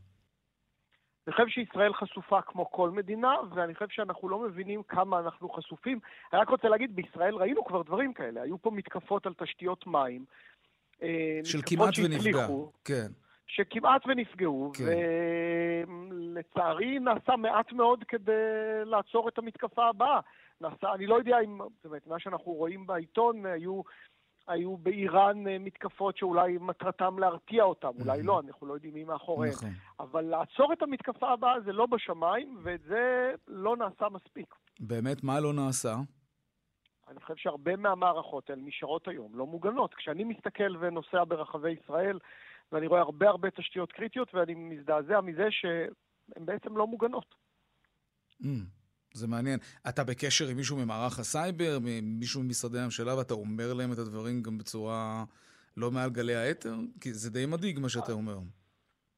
אני 1.29 1.35
חושב 1.35 1.47
שישראל 1.47 1.93
חשופה 1.93 2.41
כמו 2.41 2.71
כל 2.71 2.89
מדינה, 2.89 3.35
ואני 3.55 3.73
חושב 3.73 3.87
שאנחנו 3.89 4.29
לא 4.29 4.39
מבינים 4.39 4.83
כמה 4.83 5.19
אנחנו 5.19 5.49
חשופים. 5.49 5.99
אני 6.33 6.41
רק 6.41 6.49
רוצה 6.49 6.69
להגיד, 6.69 6.95
בישראל 6.95 7.35
ראינו 7.35 7.65
כבר 7.65 7.81
דברים 7.81 8.13
כאלה. 8.13 8.41
היו 8.41 8.61
פה 8.61 8.71
מתקפות 8.71 9.25
על 9.25 9.33
תשתיות 9.33 9.87
מים. 9.87 10.25
אה, 11.03 11.39
של 11.43 11.59
כמעט 11.65 11.93
ונפגע, 12.03 12.47
כן. 12.85 13.07
שכמעט 13.47 14.01
ונפגעו, 14.07 14.71
כן. 14.73 14.83
ולצערי 16.11 16.99
נעשה 16.99 17.35
מעט 17.35 17.71
מאוד 17.73 18.03
כדי 18.07 18.31
לעצור 18.85 19.29
את 19.29 19.37
המתקפה 19.37 19.89
הבאה. 19.89 20.19
נעשה, 20.61 20.93
אני 20.93 21.07
לא 21.07 21.15
יודע 21.15 21.37
אם, 21.45 21.57
זאת 21.57 21.85
אומרת, 21.85 22.07
מה 22.07 22.19
שאנחנו 22.19 22.51
רואים 22.51 22.87
בעיתון, 22.87 23.45
היו 23.45 23.81
היו 24.49 24.77
באיראן 24.77 25.47
אה, 25.47 25.59
מתקפות 25.59 26.17
שאולי 26.17 26.57
מטרתם 26.61 27.19
להרתיע 27.19 27.63
אותם, 27.63 27.91
אולי 28.01 28.23
לא, 28.23 28.39
אנחנו 28.39 28.67
לא 28.67 28.73
יודעים 28.73 28.93
מי 28.93 29.03
מאחוריהם. 29.03 29.53
נכון. 29.53 29.69
אבל 29.99 30.21
לעצור 30.21 30.73
את 30.73 30.81
המתקפה 30.81 31.29
הבאה 31.29 31.61
זה 31.61 31.71
לא 31.71 31.85
בשמיים, 31.85 32.57
ואת 32.63 32.81
זה 32.81 33.31
לא 33.47 33.77
נעשה 33.77 34.09
מספיק. 34.09 34.55
באמת, 34.79 35.23
מה 35.23 35.39
לא 35.39 35.53
נעשה? 35.53 35.95
אני 37.07 37.19
חושב 37.19 37.35
שהרבה 37.35 37.75
מהמערכות 37.75 38.49
האלה 38.49 38.61
נשארות 38.61 39.07
היום 39.07 39.31
לא 39.35 39.45
מוגנות. 39.45 39.93
כשאני 39.93 40.23
מסתכל 40.23 40.75
ונוסע 40.79 41.23
ברחבי 41.27 41.71
ישראל, 41.71 42.19
ואני 42.71 42.87
רואה 42.87 43.01
הרבה 43.01 43.29
הרבה 43.29 43.49
תשתיות 43.49 43.91
קריטיות, 43.91 44.35
ואני 44.35 44.53
מזדעזע 44.55 45.21
מזה 45.21 45.47
שהן 45.51 46.45
בעצם 46.45 46.77
לא 46.77 46.87
מוגנות. 46.87 47.35
Mm. 48.41 48.45
זה 49.13 49.27
מעניין. 49.27 49.59
אתה 49.89 50.03
בקשר 50.03 50.47
עם 50.47 50.57
מישהו 50.57 50.77
ממערך 50.77 51.19
הסייבר, 51.19 51.77
מישהו 52.01 52.43
ממשרדי 52.43 52.79
הממשלה, 52.79 53.17
ואתה 53.17 53.33
אומר 53.33 53.73
להם 53.73 53.91
את 53.93 53.97
הדברים 53.97 54.41
גם 54.41 54.57
בצורה 54.57 55.23
לא 55.77 55.91
מעל 55.91 56.09
גלי 56.09 56.35
האתר? 56.35 56.75
כי 57.01 57.13
זה 57.13 57.29
די 57.31 57.45
מדאיג 57.45 57.79
מה 57.79 57.89
שאתה 57.89 58.11
אומר. 58.11 58.37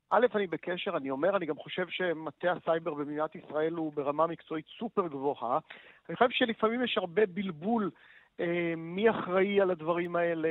א', 0.10 0.26
אני 0.36 0.48
בקשר, 0.48 0.98
אני 0.98 1.10
אומר, 1.10 1.38
אני 1.38 1.46
גם 1.46 1.56
חושב 1.58 1.86
שמטה 1.90 2.52
הסייבר 2.52 2.94
במדינת 2.94 3.36
ישראל 3.36 3.74
הוא 3.74 3.94
ברמה 3.94 4.28
מקצועית 4.28 4.66
סופר 4.80 5.08
גבוהה. 5.08 5.60
אני 6.10 6.16
חושב 6.16 6.30
שלפעמים 6.32 6.84
יש 6.84 6.98
הרבה 6.98 7.26
בלבול 7.26 7.92
אה, 8.40 8.74
מי 8.78 9.10
אחראי 9.10 9.62
על 9.62 9.72
הדברים 9.72 10.16
האלה, 10.16 10.50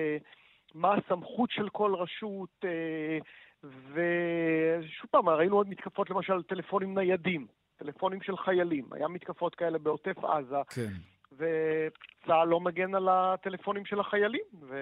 מה 0.74 0.94
הסמכות 0.94 1.50
של 1.50 1.68
כל 1.68 1.94
רשות, 1.94 2.64
אה, 2.64 3.18
ושוב 3.64 5.10
פעם, 5.10 5.28
ראינו 5.28 5.56
עוד 5.56 5.68
מתקפות 5.68 6.10
למשל 6.10 6.32
על 6.32 6.42
טלפונים 6.42 6.98
ניידים. 6.98 7.46
טלפונים 7.84 8.22
של 8.22 8.36
חיילים. 8.36 8.84
היה 8.92 9.08
מתקפות 9.08 9.54
כאלה 9.54 9.78
בעוטף 9.78 10.24
עזה. 10.24 10.56
כן. 10.68 10.92
וצה"ל 11.40 12.48
לא 12.48 12.60
מגן 12.60 12.94
על 12.94 13.08
הטלפונים 13.10 13.84
של 13.84 14.00
החיילים. 14.00 14.40
ו... 14.70 14.74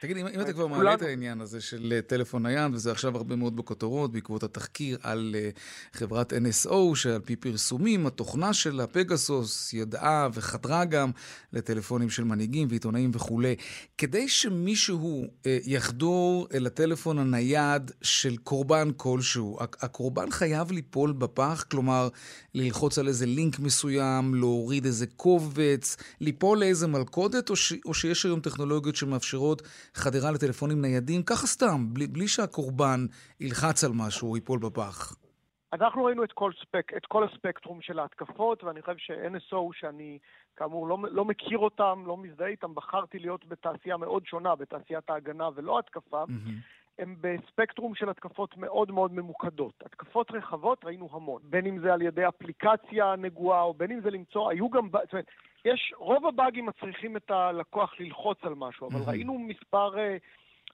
תגיד, 0.00 0.16
אם, 0.16 0.26
אם 0.26 0.40
אתה 0.40 0.52
כבר 0.52 0.66
מעלה 0.66 0.94
את 0.94 1.02
העניין 1.02 1.40
הזה 1.40 1.60
של 1.60 1.92
אה, 1.92 2.02
טלפון 2.02 2.46
נייד, 2.46 2.74
וזה 2.74 2.90
עכשיו 2.90 3.16
הרבה 3.16 3.36
מאוד 3.36 3.56
בכותרות 3.56 4.12
בעקבות 4.12 4.42
התחקיר 4.42 4.98
על 5.02 5.34
uh, 5.34 5.98
חברת 5.98 6.32
NSO, 6.32 6.94
שעל 6.94 7.20
פי 7.20 7.36
פרסומים, 7.36 8.06
התוכנה 8.06 8.52
של 8.52 8.80
הפגסוס 8.80 9.74
ידעה 9.74 10.28
וחדרה 10.32 10.84
גם 10.84 11.10
לטלפונים 11.52 12.10
של 12.10 12.24
מנהיגים 12.24 12.68
ועיתונאים 12.70 13.10
וכולי. 13.14 13.56
כדי 13.98 14.28
שמישהו 14.28 15.24
uh, 15.24 15.46
יחדור 15.66 16.48
אל 16.54 16.66
הטלפון 16.66 17.18
הנייד 17.18 17.90
של 18.02 18.36
קורבן 18.36 18.88
כלשהו, 18.96 19.58
הקורבן 19.60 20.30
חייב 20.30 20.72
ליפול 20.72 21.12
בפח, 21.12 21.64
כלומר, 21.70 22.08
ללחוץ 22.54 22.98
על 22.98 23.08
איזה 23.08 23.26
לינק 23.26 23.58
מסוים, 23.58 24.34
להוריד 24.34 24.84
איזה 24.84 25.06
קובץ, 25.06 25.96
ליפול 26.20 26.58
לאיזה 26.58 26.88
מלכודת, 26.88 27.50
או, 27.50 27.56
ש, 27.56 27.72
או 27.84 27.94
שיש 27.94 28.24
היום 28.24 28.40
טכנולוגיות 28.40 28.96
שמאפשרות 28.96 29.62
חדירה 29.94 30.30
לטלפונים 30.30 30.80
ניידים, 30.82 31.22
ככה 31.22 31.46
סתם, 31.46 31.86
בלי, 31.94 32.06
בלי 32.06 32.28
שהקורבן 32.28 33.00
ילחץ 33.40 33.84
על 33.84 33.90
משהו 33.94 34.30
או 34.30 34.36
ייפול 34.36 34.58
בפח? 34.58 35.16
אנחנו 35.72 36.04
ראינו 36.04 36.24
את 36.24 36.32
כל, 36.32 36.52
ספק, 36.60 36.92
את 36.96 37.06
כל 37.06 37.24
הספקטרום 37.24 37.82
של 37.82 37.98
ההתקפות, 37.98 38.64
ואני 38.64 38.82
חושב 38.82 38.98
ש-NSO, 38.98 39.56
שאני 39.72 40.18
כאמור 40.56 40.88
לא, 40.88 40.98
לא 41.10 41.24
מכיר 41.24 41.58
אותם, 41.58 42.02
לא 42.06 42.16
מזדהה 42.16 42.48
איתם, 42.48 42.74
בחרתי 42.74 43.18
להיות 43.18 43.48
בתעשייה 43.48 43.96
מאוד 43.96 44.26
שונה, 44.26 44.54
בתעשיית 44.54 45.10
ההגנה 45.10 45.48
ולא 45.54 45.78
התקפה, 45.78 46.22
mm-hmm. 46.22 46.76
הם 46.98 47.16
בספקטרום 47.20 47.94
של 47.94 48.08
התקפות 48.08 48.56
מאוד 48.56 48.90
מאוד 48.90 49.12
ממוקדות. 49.12 49.82
התקפות 49.84 50.30
רחבות 50.30 50.84
ראינו 50.84 51.08
המון, 51.12 51.42
בין 51.44 51.66
אם 51.66 51.78
זה 51.78 51.94
על 51.94 52.02
ידי 52.02 52.28
אפליקציה 52.28 53.14
נגועה, 53.18 53.62
או 53.62 53.74
בין 53.74 53.92
אם 53.92 54.00
זה 54.00 54.10
למצוא, 54.10 54.50
היו 54.50 54.70
גם, 54.70 54.88
זאת 54.92 55.12
אומרת, 55.12 55.30
יש, 55.66 55.92
רוב 55.96 56.26
הבאגים 56.26 56.66
מצריכים 56.66 57.16
את 57.16 57.30
הלקוח 57.30 57.94
ללחוץ 58.00 58.38
על 58.42 58.54
משהו, 58.54 58.88
אבל 58.88 59.00
ראינו 59.06 59.38
מספר 59.38 59.94
uh, 59.94 59.98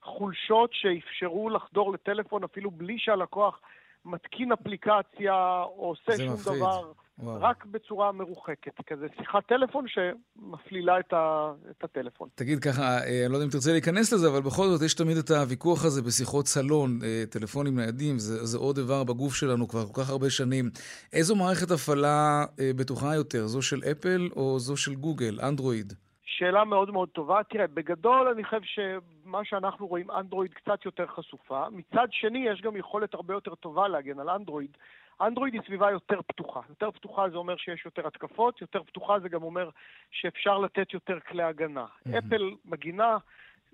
חולשות 0.01 0.69
שאפשרו 0.73 1.49
לחדור 1.49 1.93
לטלפון 1.93 2.43
אפילו 2.43 2.71
בלי 2.71 2.99
שהלקוח 2.99 3.61
מתקין 4.05 4.51
אפליקציה 4.51 5.63
או 5.63 5.95
עושה 5.95 6.17
שום 6.17 6.33
מפחיד. 6.33 6.53
דבר. 6.55 6.91
וואו. 7.19 7.41
רק 7.41 7.65
בצורה 7.65 8.11
מרוחקת, 8.11 8.81
כזה 8.87 9.05
שיחת 9.17 9.47
טלפון 9.47 9.85
שמפלילה 9.87 10.99
את, 10.99 11.13
ה, 11.13 11.51
את 11.71 11.83
הטלפון. 11.83 12.29
תגיד 12.35 12.59
ככה, 12.59 12.81
אה, 12.81 13.25
אני 13.25 13.31
לא 13.31 13.37
יודע 13.37 13.45
אם 13.45 13.51
תרצה 13.51 13.71
להיכנס 13.71 14.13
לזה, 14.13 14.27
אבל 14.27 14.41
בכל 14.41 14.67
זאת 14.67 14.81
יש 14.81 14.93
תמיד 14.93 15.17
את 15.17 15.31
הוויכוח 15.31 15.85
הזה 15.85 16.01
בשיחות 16.01 16.47
סלון, 16.47 16.99
אה, 17.03 17.23
טלפונים 17.29 17.79
ניידים, 17.79 18.19
זה, 18.19 18.45
זה 18.45 18.57
עוד 18.57 18.77
איבר 18.77 19.03
בגוף 19.03 19.35
שלנו 19.35 19.67
כבר 19.67 19.85
כל 19.85 20.01
כך 20.03 20.09
הרבה 20.09 20.29
שנים. 20.29 20.69
איזו 21.13 21.35
מערכת 21.35 21.71
הפעלה 21.71 22.45
אה, 22.59 22.71
בטוחה 22.75 23.15
יותר, 23.15 23.47
זו 23.47 23.61
של 23.61 23.81
אפל 23.91 24.29
או 24.35 24.59
זו 24.59 24.77
של 24.77 24.95
גוגל, 24.95 25.39
אנדרואיד? 25.43 25.93
שאלה 26.37 26.63
מאוד 26.63 26.91
מאוד 26.91 27.09
טובה. 27.09 27.43
תראה, 27.43 27.67
בגדול 27.67 28.27
אני 28.27 28.43
חושב 28.43 28.61
שמה 28.63 29.45
שאנחנו 29.45 29.87
רואים, 29.87 30.11
אנדרואיד 30.11 30.53
קצת 30.53 30.85
יותר 30.85 31.07
חשופה. 31.07 31.65
מצד 31.71 32.07
שני, 32.11 32.39
יש 32.39 32.61
גם 32.61 32.75
יכולת 32.75 33.13
הרבה 33.13 33.33
יותר 33.33 33.55
טובה 33.55 33.87
להגן 33.87 34.19
על 34.19 34.29
אנדרואיד. 34.29 34.77
אנדרואיד 35.21 35.53
היא 35.53 35.61
סביבה 35.65 35.91
יותר 35.91 36.21
פתוחה. 36.21 36.59
יותר 36.69 36.91
פתוחה 36.91 37.29
זה 37.29 37.37
אומר 37.37 37.57
שיש 37.57 37.85
יותר 37.85 38.07
התקפות, 38.07 38.61
יותר 38.61 38.83
פתוחה 38.83 39.19
זה 39.19 39.29
גם 39.29 39.43
אומר 39.43 39.69
שאפשר 40.11 40.57
לתת 40.57 40.93
יותר 40.93 41.19
כלי 41.19 41.43
הגנה. 41.43 41.85
Mm-hmm. 41.85 42.17
אפל 42.17 42.51
מגינה, 42.65 43.17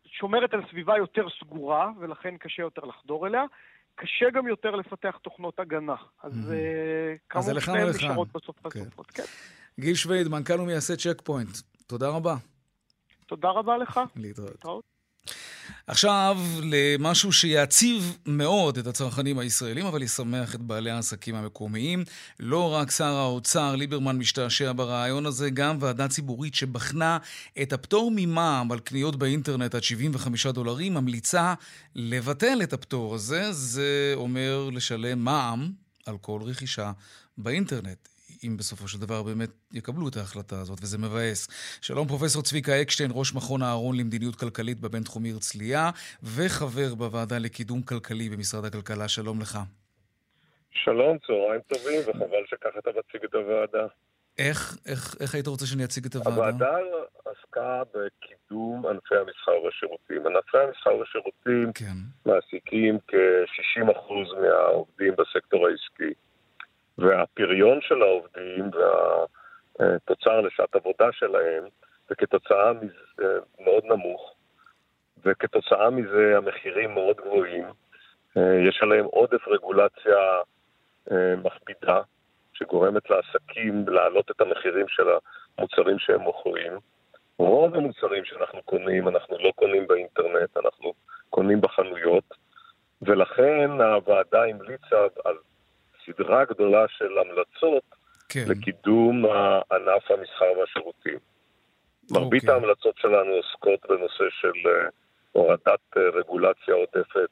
שומרת 0.05 0.53
על 0.53 0.61
סביבה 0.69 0.97
יותר 0.97 1.27
סגורה, 1.39 1.91
ולכן 1.99 2.37
קשה 2.37 2.61
יותר 2.61 2.85
לחדור 2.85 3.27
אליה. 3.27 3.43
קשה 3.95 4.29
גם 4.29 4.47
יותר 4.47 4.75
לפתח 4.75 5.19
תוכנות 5.21 5.59
הגנה. 5.59 5.95
אז 6.23 6.33
mm-hmm. 6.33 6.53
uh, 6.53 7.29
כאמור, 7.29 7.59
שניהם 7.59 7.89
נשארות 7.89 8.27
בסוף 8.33 8.59
כן. 8.59 8.69
חשופות. 8.69 9.11
כן. 9.11 9.23
גיל 9.79 9.95
שוויד, 9.95 10.27
מנכ"ל 10.27 10.61
ומייסד 10.61 10.95
צ'ק 10.95 11.21
פוינט, 11.23 11.57
תודה 11.87 12.09
רבה. 12.09 12.35
תודה 13.27 13.49
רבה 13.49 13.77
לך. 13.77 13.99
להתראות. 14.15 14.83
עכשיו 15.87 16.37
למשהו 16.63 17.33
שיעציב 17.33 18.17
מאוד 18.25 18.77
את 18.77 18.87
הצרכנים 18.87 19.39
הישראלים, 19.39 19.85
אבל 19.85 20.03
ישמח 20.03 20.55
את 20.55 20.61
בעלי 20.61 20.91
העסקים 20.91 21.35
המקומיים. 21.35 22.03
לא 22.39 22.73
רק 22.73 22.91
שר 22.91 23.13
האוצר 23.15 23.75
ליברמן 23.75 24.17
משתעשע 24.17 24.71
ברעיון 24.75 25.25
הזה, 25.25 25.49
גם 25.49 25.77
ועדה 25.79 26.07
ציבורית 26.07 26.55
שבחנה 26.55 27.17
את 27.61 27.73
הפטור 27.73 28.11
ממע"מ 28.15 28.71
על 28.71 28.79
קניות 28.79 29.15
באינטרנט 29.15 29.75
עד 29.75 29.83
75 29.83 30.47
דולרים, 30.47 30.93
ממליצה 30.93 31.53
לבטל 31.95 32.59
את 32.63 32.73
הפטור 32.73 33.15
הזה. 33.15 33.51
זה 33.51 34.13
אומר 34.15 34.69
לשלם 34.73 35.19
מע"מ 35.19 35.71
על 36.05 36.17
כל 36.17 36.39
רכישה 36.43 36.91
באינטרנט. 37.37 38.07
אם 38.43 38.57
בסופו 38.57 38.87
של 38.87 38.99
דבר 38.99 39.23
באמת 39.23 39.49
יקבלו 39.73 40.07
את 40.07 40.17
ההחלטה 40.17 40.59
הזאת, 40.61 40.79
וזה 40.81 40.97
מבאס. 40.97 41.47
שלום 41.81 42.07
פרופסור 42.07 42.41
צביקה 42.41 42.81
אקשטיין, 42.81 43.11
ראש 43.13 43.35
מכון 43.35 43.63
אהרון 43.63 43.97
למדיניות 43.97 44.35
כלכלית 44.35 44.79
בבינתחומי 44.79 45.31
הרצליה, 45.31 45.89
וחבר 46.23 46.95
בוועדה 46.95 47.37
לקידום 47.37 47.81
כלכלי 47.81 48.29
במשרד 48.29 48.65
הכלכלה. 48.65 49.07
שלום 49.07 49.41
לך. 49.41 49.59
שלום, 50.71 51.17
צהריים 51.27 51.61
טובים, 51.67 51.99
וחבל 52.07 52.43
שככה 52.47 52.79
אתה 52.79 52.89
מציג 52.89 53.23
את 53.23 53.33
הוועדה. 53.33 53.87
איך, 54.37 54.77
איך, 54.85 55.15
איך 55.19 55.33
היית 55.35 55.47
רוצה 55.47 55.65
שאני 55.65 55.83
אציג 55.83 56.05
את 56.05 56.15
הוועדה? 56.15 56.41
הוועדה 56.41 56.77
עסקה 57.25 57.83
בקידום 57.93 58.85
ענפי 58.85 59.15
המסחר 59.15 59.63
והשירותים. 59.63 60.27
ענפי 60.27 60.57
המסחר 60.57 60.95
והשירותים 60.95 61.73
כן. 61.73 61.97
מעסיקים 62.25 62.97
כ-60% 63.07 64.41
מהעובדים 64.41 65.13
בסקטור 65.17 65.67
העסקי. 65.67 66.13
והפריון 66.99 67.81
של 67.81 68.01
העובדים 68.01 68.71
והתוצר 69.79 70.41
לשעת 70.41 70.75
עבודה 70.75 71.11
שלהם, 71.11 71.63
וכתוצאה 72.11 72.73
מזה 72.73 73.39
מאוד 73.59 73.85
נמוך, 73.85 74.35
וכתוצאה 75.25 75.89
מזה 75.89 76.37
המחירים 76.37 76.93
מאוד 76.93 77.17
גבוהים. 77.17 77.65
יש 78.35 78.79
עליהם 78.81 79.05
עודף 79.05 79.47
רגולציה 79.47 80.17
אה, 81.11 81.35
מכבידה, 81.43 82.01
שגורמת 82.53 83.09
לעסקים 83.09 83.85
להעלות 83.87 84.31
את 84.31 84.41
המחירים 84.41 84.87
של 84.87 85.03
המוצרים 85.57 85.99
שהם 85.99 86.21
מוכרים. 86.21 86.73
רוב 87.37 87.75
המוצרים 87.75 88.25
שאנחנו 88.25 88.63
קונים, 88.63 89.07
אנחנו 89.07 89.37
לא 89.39 89.51
קונים 89.55 89.87
באינטרנט, 89.87 90.57
אנחנו 90.57 90.93
קונים 91.29 91.61
בחנויות, 91.61 92.23
ולכן 93.01 93.69
הוועדה 93.81 94.43
המליצה 94.43 95.07
על 95.25 95.35
סדרה 96.11 96.45
גדולה 96.45 96.85
של 96.87 97.17
המלצות 97.17 97.83
כן. 98.29 98.45
לקידום 98.47 99.25
ענף 99.71 100.11
המסחר 100.11 100.59
והשירותים. 100.59 101.19
מרבית 102.11 102.43
אוקיי. 102.43 102.55
ההמלצות 102.55 102.97
שלנו 102.97 103.31
עוסקות 103.31 103.79
בנושא 103.89 104.23
של 104.41 104.69
אה, 104.69 104.89
הורדת 105.31 105.79
אה, 105.97 106.01
רגולציה 106.19 106.73
עודפת 106.73 107.29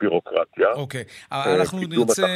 ובירוקרטיה. 0.00 0.72
אוקיי, 0.72 1.04
אה, 1.32 1.56
אנחנו 1.56 1.78
נרצה, 1.78 2.26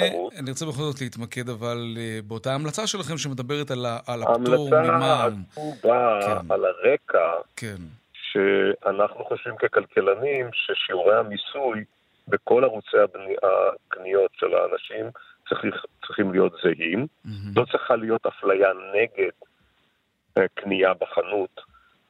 נרצה 0.42 0.66
בכל 0.66 0.82
זאת 0.82 1.00
להתמקד 1.00 1.48
אבל 1.48 1.96
באותה 2.24 2.54
המלצה 2.54 2.86
שלכם 2.86 3.18
שמדברת 3.18 3.70
על, 3.70 3.86
על 4.06 4.22
הפטור 4.22 4.70
ממע"מ. 4.70 5.02
ההמלצה 5.02 5.24
הזו 5.24 5.74
באה 5.82 6.20
כן. 6.20 6.52
על 6.52 6.64
הרקע 6.64 7.32
כן. 7.56 7.76
שאנחנו 8.12 9.24
חושבים 9.24 9.56
ככלכלנים 9.56 10.50
ששיעורי 10.52 11.16
המיסוי 11.16 11.84
בכל 12.28 12.64
ערוצי 12.64 12.96
הקניות 13.42 14.30
של 14.34 14.54
האנשים 14.54 15.10
צריך, 15.48 15.84
צריכים 16.06 16.32
להיות 16.32 16.52
זהים. 16.62 17.06
Mm-hmm. 17.26 17.30
לא 17.56 17.64
צריכה 17.70 17.96
להיות 17.96 18.26
אפליה 18.26 18.68
נגד 18.94 19.30
uh, 20.38 20.42
קנייה 20.54 20.94
בחנות, 20.94 21.60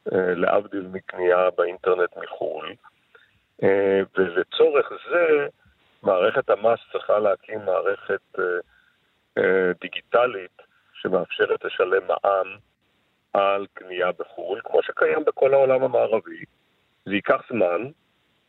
uh, 0.09 0.15
להבדיל 0.15 0.87
מקנייה 0.91 1.49
באינטרנט 1.57 2.17
מחו"ל. 2.17 2.73
Uh, 3.61 3.65
ולצורך 4.17 4.89
זה, 5.11 5.47
מערכת 6.03 6.49
המס 6.49 6.79
צריכה 6.91 7.19
להקים 7.19 7.59
מערכת 7.65 8.21
uh, 8.37 8.41
uh, 9.39 9.41
דיגיטלית 9.81 10.61
שמאפשרת 10.93 11.63
לשלם 11.65 12.07
מע"מ 12.07 12.57
על 13.33 13.65
קנייה 13.73 14.11
בחו"ל, 14.11 14.61
כמו 14.63 14.83
שקיים 14.83 15.25
בכל 15.25 15.53
העולם 15.53 15.83
המערבי. 15.83 16.43
זה 17.05 17.13
ייקח 17.15 17.41
זמן, 17.49 17.89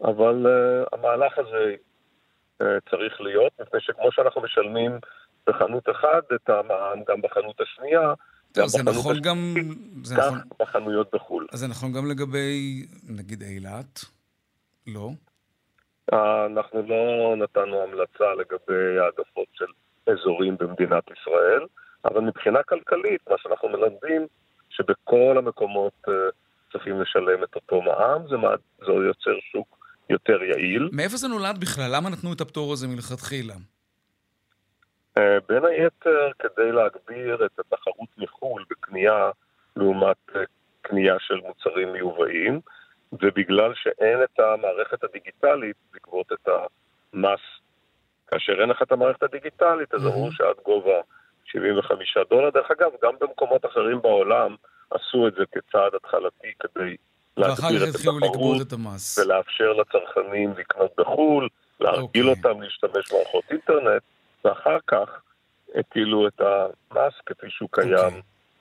אבל 0.05 0.47
uh, 0.47 0.89
המהלך 0.97 1.39
הזה 1.39 1.75
צריך 2.91 3.21
להיות, 3.21 3.53
מפני 3.61 3.81
שכמו 3.81 4.13
שאנחנו 4.13 4.43
משלמים 4.43 4.93
בחנות 5.47 5.89
אחת 5.91 6.33
את 6.35 6.51
המע"מ 6.51 7.03
גם 7.09 7.23
בחנות 7.23 7.61
השנייה, 7.61 8.15
טוב, 8.53 8.67
זה 8.67 8.83
נכון 8.83 9.17
הש... 9.17 9.21
גם... 9.21 9.55
זה 10.05 10.17
כך 10.17 10.27
נכון... 10.27 10.39
בחנויות 10.61 11.15
בחו"ל. 11.15 11.47
אז 11.53 11.59
זה 11.59 11.69
נכון 11.69 11.93
גם 11.93 12.11
לגבי, 12.11 12.87
נגיד, 13.09 13.43
אילת? 13.43 14.01
לא? 14.87 15.11
Uh, 16.13 16.17
אנחנו 16.47 16.83
לא 16.83 17.35
נתנו 17.37 17.83
המלצה 17.83 18.35
לגבי 18.39 18.99
העדפות 18.99 19.49
של 19.53 19.65
אזורים 20.07 20.57
במדינת 20.61 21.05
ישראל, 21.11 21.67
אבל 22.05 22.21
מבחינה 22.21 22.63
כלכלית, 22.63 23.21
מה 23.31 23.37
שאנחנו 23.39 23.69
מלמדים, 23.69 24.27
שבכל 24.71 25.35
המקומות 25.39 25.93
uh, 26.09 26.11
צריכים 26.73 27.01
לשלם 27.01 27.45
את 27.45 27.55
אותו 27.55 27.83
מע"מ, 27.83 28.29
זה, 28.29 28.37
זה 28.87 28.93
יוצר 28.93 29.39
שוק 29.53 29.80
יותר 30.11 30.43
יעיל. 30.43 30.89
מאיפה 30.93 31.17
זה 31.17 31.29
נולד 31.29 31.59
בכלל? 31.61 31.91
למה 31.97 32.11
נתנו 32.11 32.33
את 32.33 32.41
הפטור 32.41 32.73
הזה 32.73 32.89
מלכתחילה? 32.89 33.55
Uh, 35.19 35.23
בין 35.49 35.65
היתר 35.65 36.31
כדי 36.39 36.73
להגביר 36.73 37.47
את 37.47 37.59
התחרות 37.59 38.09
מחו"ל 38.19 38.65
בקנייה 38.71 39.31
לעומת 39.77 40.17
uh, 40.31 40.39
קנייה 40.83 41.15
של 41.19 41.35
מוצרים 41.35 41.93
מיובאים, 41.93 42.61
ובגלל 43.13 43.73
שאין 43.75 44.23
את 44.23 44.41
המערכת 44.41 45.05
הדיגיטלית 45.05 45.77
לגבות 45.95 46.33
את 46.33 46.49
המס. 46.49 47.41
כאשר 48.29 48.61
אין 48.61 48.69
לך 48.69 48.83
את 48.83 48.93
המערכת 48.93 49.23
הדיגיטלית, 49.23 49.95
אז 49.95 50.07
אמרו 50.07 50.33
שעד 50.33 50.57
גובה 50.65 51.01
75 51.45 52.17
דולר. 52.31 52.51
דרך 52.51 52.71
אגב, 52.71 52.91
גם 53.03 53.13
במקומות 53.21 53.67
אחרים 53.67 54.03
בעולם 54.03 54.57
עשו 54.91 55.29
את 55.29 55.35
זה 55.35 55.45
כצעד 55.53 55.95
התחלתי 55.95 56.53
כדי 56.61 56.97
להגביר 57.37 57.85
את 57.85 57.95
התחרות 57.95 58.73
ולאפשר 59.19 59.73
לצרכנים 59.73 60.55
לקנות 60.59 60.91
בחו"ל, 60.99 61.49
להרגיל 61.81 62.27
okay. 62.27 62.29
אוקיי. 62.29 62.51
אותם 62.51 62.63
להשתמש 62.63 63.13
במערכות 63.13 63.45
אינטרנט, 63.51 64.03
ואחר 64.45 64.79
כך 64.87 65.09
הטילו 65.75 66.29
את 66.29 66.41
המס 66.41 67.15
כפי 67.27 67.47
שהוא 67.51 67.69
קיים. 67.73 67.95
Okay. 67.95 68.05
אוקיי. 68.05 68.21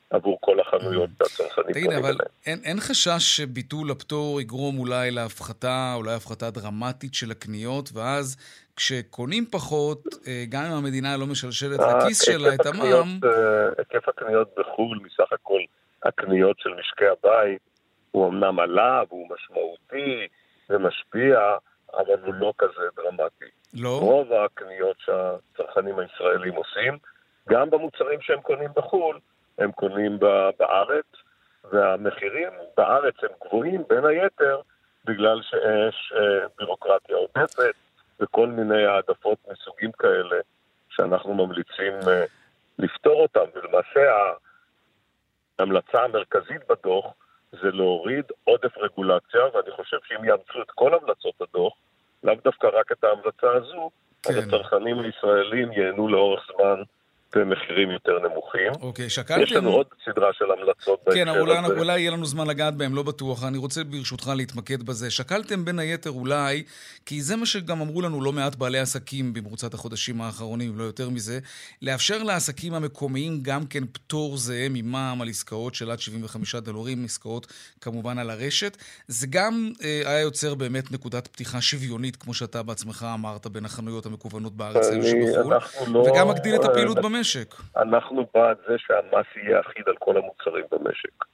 עבור 0.10 0.38
כל 0.42 0.60
החנויות 0.60 1.10
mm. 1.10 1.28
שהצרכנים 1.28 1.74
תגיד, 1.74 1.92
אבל 1.92 2.16
אין, 2.46 2.60
אין 2.64 2.80
חשש 2.80 3.38
שביטול 3.38 3.92
הפטור 3.92 4.42
יגרום 4.42 4.80
אולי 4.80 5.12
להפחתה, 5.12 5.94
אולי 5.96 6.14
הפחתה 6.14 6.52
דרמטית 6.52 7.14
של 7.14 7.32
הקניות, 7.32 7.90
ואז 7.94 8.38
כשקונים 8.76 9.46
פחות, 9.52 10.04
אה, 10.28 10.44
גם 10.50 10.64
אם 10.66 10.72
המדינה 10.72 11.18
לא 11.18 11.26
משלשלת 11.28 11.80
אה, 11.80 11.98
לכיס 11.98 12.22
שלה 12.26 12.56
את 12.56 12.66
המע"מ... 12.66 13.20
אה, 13.24 13.70
היקף 13.78 14.10
הקניות 14.10 14.56
בחו"ל 14.58 15.00
מסך 15.04 15.34
הכל 15.34 15.60
הקניות 16.04 16.60
של 16.60 16.70
משקי 16.80 17.06
הבית 17.06 17.62
הוא 18.12 18.30
אמנם 18.30 18.60
עלה 18.60 19.04
והוא 19.10 19.28
משמעותי 19.30 20.28
ומשפיע, 20.70 21.40
אבל 21.94 22.24
הוא 22.26 22.34
לא 22.34 22.54
כזה 22.58 22.82
דרמטי. 22.96 23.46
לא? 23.74 24.00
רוב 24.02 24.34
הקניות 24.34 24.98
שהצרכנים 25.00 26.00
הישראלים 26.00 26.54
עושים, 26.56 26.98
גם 27.50 27.70
במוצרים 27.70 28.22
שהם 28.22 28.42
קונים 28.42 28.70
בחו"ל, 28.76 29.20
הם 29.58 29.72
קונים 29.72 30.20
בארץ, 30.60 31.06
והמחירים 31.72 32.50
בארץ 32.78 33.16
הם 33.24 33.30
גבוהים 33.46 33.84
בין 33.90 34.06
היתר 34.06 34.62
בגלל 35.06 35.42
שיש 35.42 36.14
בירוקרטיה 36.58 37.16
עודפת 37.16 37.74
וכל 38.20 38.48
מיני 38.48 38.86
העדפות 38.86 39.38
מסוגים 39.52 39.92
כאלה 39.92 40.36
שאנחנו 40.90 41.34
ממליצים 41.34 41.94
לפתור 42.80 43.22
אותם. 43.22 43.46
ולמעשה 43.56 44.02
ההמלצה 45.60 46.04
המרכזית 46.04 46.62
בדוח 46.70 47.06
זה 47.52 47.72
להוריד 47.72 48.26
עודף 48.44 48.78
רגולציה, 48.78 49.42
ואני 49.54 49.72
חושב 49.72 49.98
שאם 50.04 50.26
יאמצו 50.26 50.62
את 50.62 50.72
כל 50.72 50.94
המלצות 50.94 51.42
הדוח, 51.42 51.74
לאו 52.24 52.36
דווקא 52.44 52.68
רק 52.74 52.92
את 52.92 53.04
ההמלצה 53.04 53.52
הזו, 53.54 53.90
כן. 54.24 54.34
אז 54.34 54.38
הצרכנים 54.38 55.00
הישראלים 55.00 55.72
ייהנו 55.72 56.08
לאורך 56.08 56.48
זמן 56.56 56.84
במחירים 57.36 57.92
יותר 57.92 58.20
נמוכים. 58.20 58.72
אוקיי, 58.82 59.10
שקלתם... 59.10 59.44
יש 59.44 59.52
לנו 59.52 59.70
עוד 59.70 59.88
סדרה 60.06 60.34
של 60.34 60.46
המלצות 60.52 61.00
כן, 61.14 61.30
אולי, 61.30 61.58
הזה. 61.58 61.68
כן, 61.74 61.80
אולי 61.80 62.00
יהיה 62.00 62.12
לנו 62.12 62.26
זמן 62.26 62.48
לגעת 62.48 62.76
בהם, 62.76 62.96
לא 62.96 63.04
בטוח. 63.04 63.44
אני 63.44 63.58
רוצה 63.58 63.84
ברשותך 63.84 64.32
להתמקד 64.36 64.84
בזה. 64.84 65.12
שקלתם 65.12 65.66
בין 65.66 65.80
היתר 65.80 66.10
אולי, 66.10 66.64
כי 67.06 67.22
זה 67.22 67.36
מה 67.36 67.46
שגם 67.46 67.82
אמרו 67.82 68.02
לנו 68.02 68.22
לא 68.22 68.32
מעט 68.32 68.56
בעלי 68.56 68.80
עסקים 68.80 69.34
במרוצת 69.34 69.74
החודשים 69.74 70.22
האחרונים, 70.22 70.78
לא 70.78 70.84
יותר 70.84 71.10
מזה, 71.10 71.40
לאפשר 71.82 72.24
לעסקים 72.24 72.74
המקומיים 72.74 73.40
גם 73.42 73.66
כן 73.66 73.84
פטור 73.86 74.38
זהה 74.38 74.68
ממע"מ 74.70 75.22
על 75.22 75.30
עסקאות 75.30 75.76
של 75.76 75.92
עד 75.92 76.00
75 76.00 76.56
דולרים, 76.56 77.06
עסקאות 77.06 77.48
כמובן 77.82 78.18
על 78.18 78.30
הרשת. 78.30 78.78
זה 79.08 79.28
גם 79.30 79.72
אה, 79.84 80.02
היה 80.06 80.20
יוצר 80.20 80.56
באמת 80.56 80.92
נקודת 80.92 81.28
פתיחה 81.28 81.62
שוויונית, 81.62 82.16
כמו 82.16 82.34
שאתה 82.34 82.64
בעצמך 82.64 83.06
אמרת, 83.14 83.48
בין 83.48 83.66
החנויות 83.66 84.06
המקוונות 84.06 84.54
בארץ 84.58 84.90
לאלה 84.92 85.04
שבחו"ל, 85.04 85.54
לא... 85.88 86.00
וגם 86.00 86.28
מגדיל 86.28 86.56
את 86.56 86.64
הפעילות 86.64 86.98
במשק. 86.98 87.19
במשק. 87.20 87.56
אנחנו 87.78 88.28
בעד 88.34 88.58
זה 88.68 88.76
שהמס 88.78 89.26
יהיה 89.36 89.60
אחיד 89.60 89.88
על 89.88 89.96
כל 90.00 90.18
המוצרים 90.18 90.66
במשק. 90.72 91.26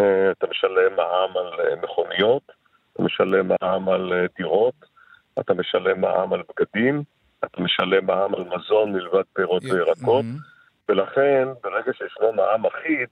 אה, 0.00 0.30
אתה 0.30 0.46
משלם 0.50 0.96
מע"מ 0.96 1.36
על 1.36 1.60
אה, 1.60 1.76
מכוניות, 1.82 2.42
אתה 2.92 3.02
משלם 3.02 3.48
מע"מ 3.48 3.88
על 3.88 4.12
אה, 4.12 4.26
דירות, 4.38 4.74
אתה 5.40 5.54
משלם 5.54 6.00
מע"מ 6.00 6.32
על 6.32 6.42
בגדים, 6.48 7.02
אתה 7.44 7.62
משלם 7.62 8.06
מע"מ 8.06 8.34
על 8.34 8.44
מזון 8.44 8.92
מלבד 8.92 9.22
פירות 9.32 9.62
וירקות, 9.64 10.24
ולכן 10.88 11.48
ברגע 11.62 11.92
שישנו 11.92 12.32
מע"מ 12.32 12.66
אחיד, 12.66 13.08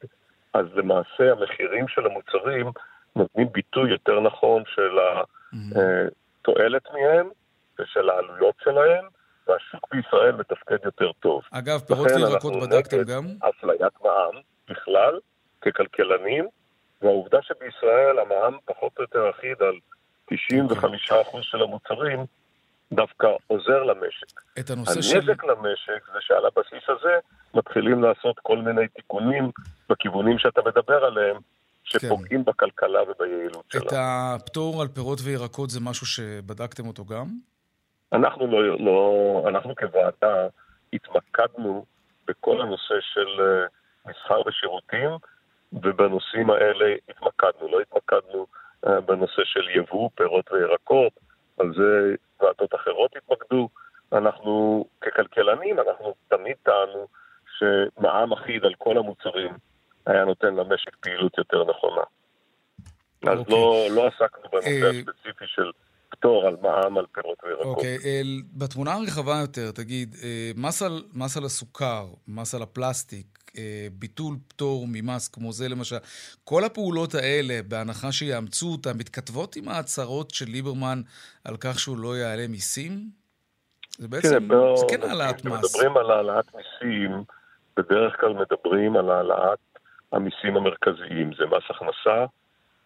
אז 0.55 0.67
למעשה 0.75 1.33
המחירים 1.33 1.89
של 1.89 2.07
המוצרים 2.07 2.67
נותנים 3.17 3.49
ביטוי 3.53 3.91
יותר 3.91 4.21
נכון 4.21 4.63
של 4.67 4.99
התועלת 6.41 6.83
מהם 6.93 7.29
ושל 7.79 8.11
העלויות 8.11 8.55
שלהם, 8.65 9.05
והשוק 9.49 9.95
בישראל 9.95 10.33
מתפקד 10.33 10.77
יותר 10.85 11.13
טוב. 11.13 11.43
אגב, 11.51 11.81
פירות 11.81 12.09
וירקות 12.17 12.53
בדקתם 12.63 13.03
גם? 13.03 13.25
אפליית 13.49 13.93
מע"מ 14.05 14.41
בכלל, 14.71 15.19
ככלכלנים, 15.61 16.49
והעובדה 17.03 17.39
שבישראל 17.43 18.19
המע"מ 18.19 18.59
פחות 18.65 18.93
או 18.99 19.03
יותר 19.03 19.31
אחיד 19.31 19.63
על 19.63 19.75
95% 20.31 21.43
של 21.43 21.63
המוצרים, 21.63 22.25
דווקא 22.93 23.27
עוזר 23.47 23.83
למשק. 23.83 24.41
את 24.59 24.71
הנושא 24.71 25.03
של... 25.03 25.17
הנזק 25.17 25.45
למשק 25.45 26.07
זה 26.13 26.19
שעל 26.21 26.47
הבסיס 26.47 26.85
הזה 26.89 27.19
מתחילים 27.55 28.03
לעשות 28.03 28.37
כל 28.43 28.59
מיני 28.59 28.89
תיקונים 28.89 29.51
בכיוונים 29.91 30.39
שאתה 30.39 30.61
מדבר 30.67 31.05
עליהם, 31.05 31.37
שפוגעים 31.85 32.45
כן. 32.45 32.51
בכלכלה 32.51 32.99
וביעילות 33.03 33.65
שלה. 33.73 33.81
את 33.81 33.93
הפטור 33.97 34.83
על 34.83 34.89
פירות 34.89 35.19
וירקות 35.25 35.71
זה 35.71 35.81
משהו 35.81 36.07
שבדקתם 36.07 36.87
אותו 36.87 37.05
גם? 37.05 37.27
אנחנו 38.13 38.47
לא, 38.47 38.79
לא, 38.79 39.43
אנחנו 39.49 39.77
כוועדה 39.77 40.49
התמקדנו 40.93 41.85
בכל 42.27 42.61
הנושא 42.61 42.95
של 43.01 43.41
אה, 43.41 43.67
מסחר 44.07 44.41
ושירותים, 44.47 45.11
ובנושאים 45.73 46.51
האלה 46.51 46.95
התמקדנו. 47.09 47.69
לא 47.69 47.81
התמקדנו 47.81 48.47
אה, 48.87 49.01
בנושא 49.01 49.43
של 49.45 49.69
יבוא, 49.69 50.11
פירות 50.15 50.53
וירקות, 50.53 51.13
על 51.59 51.73
זה 51.77 52.15
ועדות 52.41 52.75
אחרות 52.75 53.17
התמקדו. 53.17 53.69
אנחנו 54.13 54.85
ככלכלנים, 55.01 55.81
אנחנו 55.81 56.15
תמיד 56.29 56.57
טענו 56.63 57.07
שמע"מ 57.59 58.33
אחיד 58.33 58.65
על 58.65 58.75
כל 58.79 58.99
המוצרים 58.99 59.53
היה 60.07 60.25
נותן 60.25 60.55
למשק 60.55 60.97
פעילות 60.97 61.39
יותר 61.39 61.65
נכונה. 61.65 62.03
אז 63.27 63.39
אוקיי. 63.39 63.55
לא, 63.55 63.87
לא 63.91 64.07
עסקנו 64.07 64.51
בנושא 64.53 64.85
אה, 64.85 64.91
הספציפי 64.91 65.26
מע"מ 66.67 66.99
על 66.99 67.05
פירות 67.13 67.39
וירקות. 67.45 67.67
אוקיי, 67.67 67.97
אל, 68.05 68.43
בתמונה 68.53 68.93
הרחבה 68.93 69.39
יותר, 69.41 69.71
תגיד, 69.71 70.17
אה, 70.23 70.51
מס 70.57 70.83
על, 70.83 71.03
מס 71.15 71.37
על 71.37 71.45
הסוכר, 71.45 72.07
מס 72.29 72.55
על 72.55 72.63
הפלסטיק, 72.63 73.27
אה, 73.59 73.87
ביטול 73.93 74.37
פטור 74.49 74.87
ממס 74.89 75.29
כמו 75.29 75.53
זה 75.53 75.69
למשל, 75.69 75.97
כל 76.45 76.65
הפעולות 76.65 77.15
האלה, 77.15 77.61
בהנחה 77.69 78.13
שיאמצו 78.13 78.67
אותן, 78.73 78.99
מתכתבות 78.99 79.57
עם 79.57 79.69
ההצהרות 79.69 80.31
של 80.31 80.47
ליברמן 80.49 81.01
על 81.45 81.57
כך 81.61 81.79
שהוא 81.79 81.99
לא 81.99 82.17
יעלה 82.17 82.49
מיסים? 82.49 83.11
זה 83.99 84.09
בעצם, 84.09 84.49
כן, 84.49 84.77
זה 84.77 84.87
כן 84.91 85.03
העלאת 85.03 85.45
מס. 85.45 85.77
כשמדברים 85.77 85.97
על 85.97 86.11
העלאת 86.11 86.45
מיסים, 86.55 87.25
בדרך 87.77 88.21
כלל 88.21 88.33
מדברים 88.33 88.97
על 88.97 89.11
העלאת 89.11 89.59
המיסים 90.13 90.57
המרכזיים. 90.57 91.31
זה 91.39 91.45
מס 91.47 91.63
הכנסה, 91.71 92.27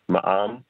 מע"מ 0.09 0.70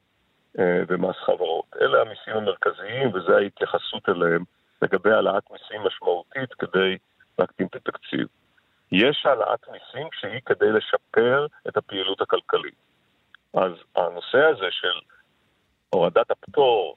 ומס 0.57 1.15
חברות. 1.25 1.65
אלה 1.81 2.01
המיסים 2.01 2.33
המרכזיים 2.33 3.13
וזו 3.13 3.37
ההתייחסות 3.37 4.09
אליהם 4.09 4.43
לגבי 4.81 5.11
העלאת 5.11 5.43
מיסים 5.51 5.81
משמעותית 5.87 6.53
כדי 6.53 6.97
להקטין 7.39 7.67
את 7.67 7.75
התקציב. 7.75 8.27
יש 8.91 9.25
העלאת 9.25 9.69
מיסים 9.69 10.07
שהיא 10.13 10.41
כדי 10.45 10.71
לשפר 10.71 11.47
את 11.67 11.77
הפעילות 11.77 12.21
הכלכלית. 12.21 12.75
אז 13.53 13.71
הנושא 13.95 14.45
הזה 14.45 14.67
של 14.71 14.99
הורדת 15.89 16.31
הפטור 16.31 16.95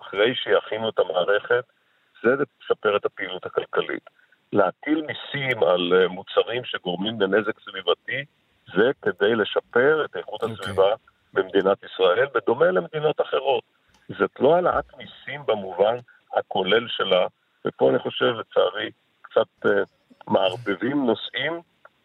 אחרי 0.00 0.34
שיכינו 0.34 0.88
את 0.88 0.98
המערכת, 0.98 1.64
זה 2.22 2.30
לשפר 2.60 2.96
את 2.96 3.04
הפעילות 3.04 3.46
הכלכלית. 3.46 4.10
להטיל 4.52 5.02
מיסים 5.06 5.62
על 5.62 5.92
אה, 5.94 6.08
מוצרים 6.08 6.64
שגורמים 6.64 7.20
לנזק 7.20 7.60
סביבתי, 7.60 8.24
זה 8.74 8.90
כדי 9.02 9.34
לשפר 9.34 10.04
את 10.04 10.16
איכות 10.16 10.42
okay. 10.42 10.46
אוקיי. 10.50 10.64
הסביבה 10.64 10.94
במדינת 11.32 11.78
ישראל, 11.84 12.26
בדומה 12.34 12.70
למדינות 12.70 13.20
אחרות. 13.20 13.64
זאת 14.18 14.30
לא 14.40 14.54
העלאת 14.54 14.84
מיסים 14.98 15.40
במובן 15.46 15.96
הכולל 16.36 16.86
שלה, 16.88 17.26
ופה 17.66 17.90
אני 17.90 17.98
חושב, 17.98 18.24
לצערי, 18.24 18.90
קצת 19.22 19.66
uh, 19.66 19.68
מערבבים 20.26 21.06
נושאים, 21.06 21.60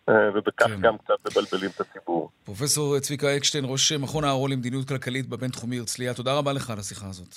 uh, 0.09 0.13
ובכך 0.33 0.67
כן. 0.67 0.81
גם 0.81 0.97
קצת 0.97 1.15
מבלבלים 1.25 1.71
את 1.75 1.81
הציבור. 1.81 2.29
פרופסור 2.45 2.99
צביקה 2.99 3.37
אקשטיין, 3.37 3.65
ראש 3.67 3.91
מכון 3.91 4.23
הארון 4.23 4.51
למדיניות 4.51 4.87
כלכלית 4.87 5.27
בבינתחומי 5.29 5.79
הרצליה, 5.79 6.13
תודה 6.13 6.37
רבה 6.37 6.53
לך 6.53 6.69
על 6.69 6.79
השיחה 6.79 7.05
הזאת. 7.07 7.35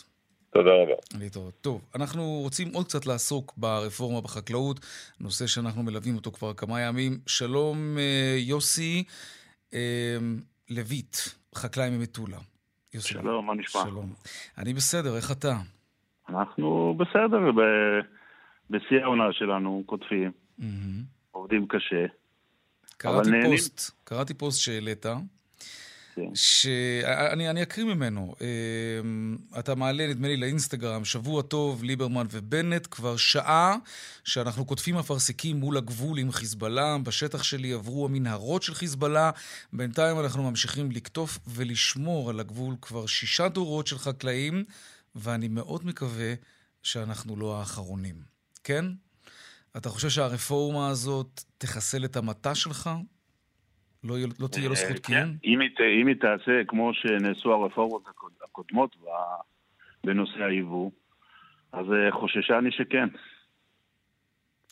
תודה 0.52 0.70
רבה. 0.70 1.18
להתראות. 1.18 1.54
טוב, 1.60 1.80
אנחנו 1.94 2.40
רוצים 2.42 2.68
עוד 2.74 2.86
קצת 2.86 3.06
לעסוק 3.06 3.52
ברפורמה 3.56 4.20
בחקלאות, 4.20 4.80
נושא 5.20 5.46
שאנחנו 5.46 5.82
מלווים 5.82 6.16
אותו 6.16 6.32
כבר 6.32 6.54
כמה 6.54 6.80
ימים. 6.80 7.18
שלום, 7.26 7.98
אה, 7.98 8.36
יוסי 8.38 9.04
לויט, 10.70 11.16
חקלאי 11.54 11.90
ממטולה. 11.90 12.38
שלום, 12.98 13.46
מה 13.46 13.54
נשמע? 13.54 13.82
שלום. 13.82 14.12
אני 14.58 14.74
בסדר, 14.74 15.16
איך 15.16 15.30
אתה? 15.32 15.56
אנחנו 16.28 16.96
בסדר, 16.98 17.52
ב... 17.52 17.60
בשיא 18.70 19.00
העונה 19.02 19.32
שלנו, 19.32 19.82
קוטפים, 19.86 20.30
mm-hmm. 20.60 20.64
עובדים 21.30 21.66
קשה. 21.68 22.06
קראתי 22.96 23.30
פוסט, 23.44 23.90
קראתי 24.04 24.34
פוסט 24.34 24.60
שהעלית. 24.60 25.06
כן. 26.28 26.34
שאני 26.34 27.50
אני 27.50 27.62
אקריא 27.62 27.86
ממנו. 27.86 28.34
אמ, 28.40 29.36
אתה 29.58 29.74
מעלה, 29.74 30.06
נדמה 30.06 30.28
לי, 30.28 30.36
לאינסטגרם, 30.36 31.04
שבוע 31.04 31.42
טוב, 31.42 31.84
ליברמן 31.84 32.26
ובנט, 32.30 32.86
כבר 32.90 33.16
שעה 33.16 33.76
שאנחנו 34.24 34.64
קוטפים 34.64 34.96
אפרסקים 34.96 35.56
מול 35.56 35.76
הגבול 35.76 36.18
עם 36.18 36.32
חיזבאללה. 36.32 36.98
בשטח 36.98 37.42
שלי 37.42 37.72
עברו 37.72 38.04
המנהרות 38.04 38.62
של 38.62 38.74
חיזבאללה. 38.74 39.30
בינתיים 39.72 40.20
אנחנו 40.20 40.50
ממשיכים 40.50 40.92
לקטוף 40.92 41.38
ולשמור 41.46 42.30
על 42.30 42.40
הגבול 42.40 42.74
כבר 42.82 43.06
שישה 43.06 43.48
דורות 43.48 43.86
של 43.86 43.98
חקלאים, 43.98 44.64
ואני 45.14 45.48
מאוד 45.48 45.86
מקווה 45.86 46.34
שאנחנו 46.82 47.36
לא 47.36 47.58
האחרונים. 47.58 48.22
כן? 48.64 48.84
אתה 49.76 49.88
חושב 49.88 50.08
שהרפורמה 50.08 50.88
הזאת 50.88 51.44
תחסל 51.58 52.04
את 52.04 52.16
המטע 52.16 52.54
שלך? 52.54 52.90
לא, 54.04 54.16
לא 54.40 54.48
תהיה 54.48 54.68
לו 54.68 54.74
זכות 54.74 54.96
אה, 54.96 55.00
קיום? 55.00 55.20
כן. 55.20 55.28
אם, 55.44 55.60
אם 56.00 56.06
היא 56.06 56.16
תעשה 56.20 56.64
כמו 56.68 56.94
שנעשו 56.94 57.52
הרפורמות 57.52 58.02
הקודמות 58.44 58.96
בנושא 60.04 60.42
היבוא, 60.42 60.90
אז 61.72 61.86
אה, 61.92 62.12
חוששני 62.12 62.70
שכן. 62.70 63.08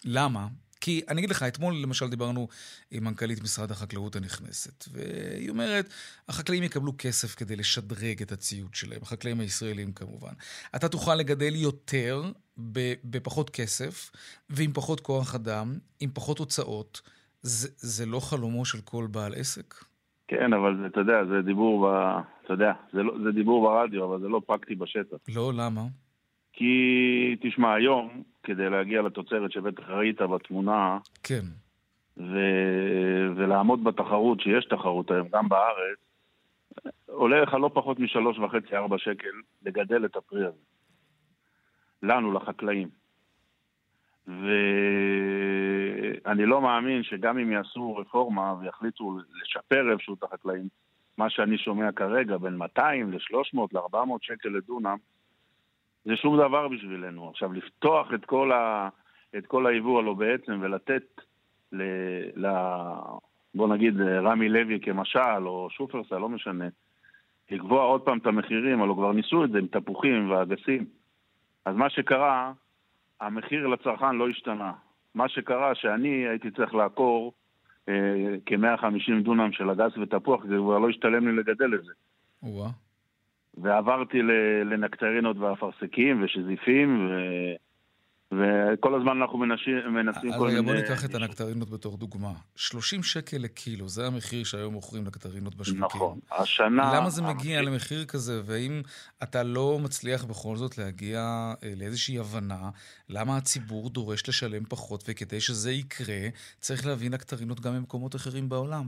למה? 0.05 0.47
כי 0.81 1.03
אני 1.09 1.19
אגיד 1.19 1.31
לך, 1.31 1.43
אתמול 1.43 1.75
למשל 1.83 2.09
דיברנו 2.09 2.49
עם 2.91 3.05
מנכ"לית 3.05 3.43
משרד 3.43 3.71
החקלאות 3.71 4.17
הנכנסת, 4.17 4.85
והיא 4.93 5.51
אומרת, 5.51 5.89
החקלאים 6.29 6.63
יקבלו 6.63 6.93
כסף 6.99 7.35
כדי 7.35 7.57
לשדרג 7.57 8.23
את 8.23 8.33
הציוד 8.33 8.75
שלהם, 8.75 9.03
החקלאים 9.03 9.41
הישראלים 9.41 9.93
כמובן. 9.93 10.33
אתה 10.77 10.89
תוכל 10.89 11.15
לגדל 11.15 11.55
יותר 11.55 12.23
בפחות 13.05 13.51
כסף, 13.51 14.11
ועם 14.51 14.73
פחות 14.73 15.01
כוח 15.01 15.35
אדם, 15.35 15.79
עם 16.01 16.11
פחות 16.15 16.39
הוצאות. 16.39 17.01
זה, 17.43 17.69
זה 17.77 18.07
לא 18.07 18.21
חלומו 18.21 18.65
של 18.65 18.79
כל 18.85 19.07
בעל 19.11 19.33
עסק? 19.37 19.75
כן, 20.29 20.53
אבל 20.53 20.77
זה, 20.81 20.87
אתה 20.87 21.01
יודע, 21.01 21.25
זה 21.25 21.43
דיבור, 21.43 21.89
ב, 21.89 22.19
אתה 22.45 22.53
יודע, 22.53 22.73
זה, 22.93 23.03
לא, 23.03 23.15
זה 23.25 23.33
דיבור 23.33 23.69
ברדיו, 23.69 24.05
אבל 24.05 24.21
זה 24.21 24.29
לא 24.29 24.41
פרקטי 24.47 24.75
בשטח. 24.75 25.17
לא, 25.35 25.53
למה? 25.55 25.83
כי, 26.53 27.37
תשמע, 27.41 27.75
היום, 27.75 28.23
כדי 28.43 28.71
להגיע 28.71 29.03
לתוצרת 29.03 29.53
שבטח 29.53 29.89
ראית 29.89 30.21
בתמונה, 30.21 30.99
כן. 31.23 31.45
ו, 32.17 32.39
ולעמוד 33.37 33.85
בתחרות, 33.85 34.41
שיש 34.41 34.65
תחרות 34.65 35.11
היום, 35.11 35.29
גם 35.33 35.49
בארץ, 35.49 35.99
עולה 37.07 37.41
לך 37.41 37.55
לא 37.55 37.71
פחות 37.75 37.99
משלוש 37.99 38.39
וחצי, 38.39 38.77
ארבע 38.77 38.99
שקל 38.99 39.29
לגדל 39.63 40.05
את 40.05 40.17
הפרי 40.17 40.47
הזה. 40.47 40.59
לנו, 42.03 42.33
לחקלאים. 42.33 42.89
ואני 46.25 46.47
לא 46.47 46.61
מאמין 46.61 47.03
שגם 47.03 47.39
אם 47.39 47.53
יעשו 47.53 47.97
רפורמה 47.97 48.55
ויחליטו 48.61 49.19
לשפר 49.43 49.93
איפשהו 49.93 50.15
את 50.15 50.23
החקלאים, 50.23 50.69
מה 51.19 51.31
שאני 51.31 51.59
שומע 51.59 51.93
כרגע, 51.93 52.39
בין 52.39 52.57
200 52.57 53.13
ל-300 53.13 53.59
ל-400 53.73 54.19
שקל 54.21 54.49
לדונם, 54.49 54.97
זה 56.05 56.17
שום 56.17 56.37
דבר 56.37 56.69
בשבילנו. 56.69 57.31
עכשיו, 57.31 57.53
לפתוח 57.53 58.15
את 58.15 58.25
כל, 58.25 58.53
ה... 58.53 58.89
את 59.39 59.47
כל 59.47 59.67
היבוא 59.67 59.99
הלא 59.99 60.15
בעצם 60.15 60.59
ולתת 60.61 61.21
ל... 61.73 61.83
ל... 62.37 62.47
בוא 63.55 63.69
נגיד 63.69 64.01
רמי 64.01 64.49
לוי 64.49 64.81
כמשל, 64.81 65.47
או 65.47 65.69
שופרסל, 65.71 66.19
לא 66.19 66.29
משנה, 66.29 66.69
לקבוע 67.51 67.83
עוד 67.83 68.01
פעם 68.01 68.19
את 68.19 68.27
המחירים, 68.27 68.83
הלוא 68.83 68.97
כבר 68.97 69.13
ניסו 69.13 69.45
את 69.45 69.51
זה 69.51 69.59
עם 69.59 69.67
תפוחים 69.67 70.31
ואגסים. 70.31 70.85
אז 71.65 71.77
מה 71.77 71.91
שקרה, 71.91 72.53
המחיר 73.21 73.67
לצרכן 73.67 74.17
לא 74.17 74.29
השתנה. 74.29 74.73
מה 75.15 75.29
שקרה 75.29 75.75
שאני 75.75 76.29
הייתי 76.29 76.51
צריך 76.51 76.75
לעקור 76.75 77.33
אה, 77.89 77.95
כ-150 78.47 79.23
דונם 79.23 79.53
של 79.53 79.71
אגס 79.71 79.99
ותפוח, 79.99 80.45
זה 80.45 80.57
כבר 80.57 80.79
לא 80.79 80.89
השתלם 80.89 81.29
לי 81.29 81.37
לגדל 81.37 81.75
את 81.75 81.85
זה. 81.85 81.93
ווא. 82.43 82.69
ועברתי 83.55 84.23
לנקטרינות 84.65 85.37
ואפרסקים 85.39 86.25
ושזיפים, 86.25 87.09
ו... 87.11 87.15
וכל 88.33 88.95
הזמן 88.95 89.21
אנחנו 89.21 89.39
מנסים, 89.39 89.75
מנסים 89.95 90.31
כל 90.39 90.47
מיני... 90.47 90.63
בוא 90.63 90.75
ניקח 90.75 91.05
את 91.05 91.15
הנקטרינות 91.15 91.71
בתור 91.71 91.97
דוגמה. 91.97 92.33
30 92.57 93.03
שקל 93.03 93.37
לקילו, 93.41 93.89
זה 93.89 94.07
המחיר 94.07 94.45
שהיום 94.45 94.73
מוכרים 94.75 95.05
נקטרינות 95.05 95.55
בשווקים. 95.55 95.85
נכון. 95.85 96.19
השנה... 96.33 96.93
למה 96.97 97.11
זה 97.11 97.23
מגיע 97.23 97.59
המחיר... 97.59 97.73
למחיר 97.73 98.05
כזה, 98.05 98.41
והאם 98.45 98.83
אתה 99.23 99.43
לא 99.43 99.79
מצליח 99.85 100.25
בכל 100.25 100.57
זאת 100.57 100.79
להגיע 100.79 101.19
אה, 101.65 101.73
לאיזושהי 101.77 102.19
הבנה 102.19 102.71
למה 103.09 103.37
הציבור 103.37 103.91
דורש 103.91 104.29
לשלם 104.29 104.65
פחות, 104.65 105.05
וכדי 105.09 105.41
שזה 105.41 105.73
יקרה, 105.73 106.29
צריך 106.59 106.87
להביא 106.87 107.11
נקטרינות 107.11 107.61
גם 107.61 107.73
ממקומות 107.75 108.17
אחרים 108.17 108.49
בעולם? 108.49 108.85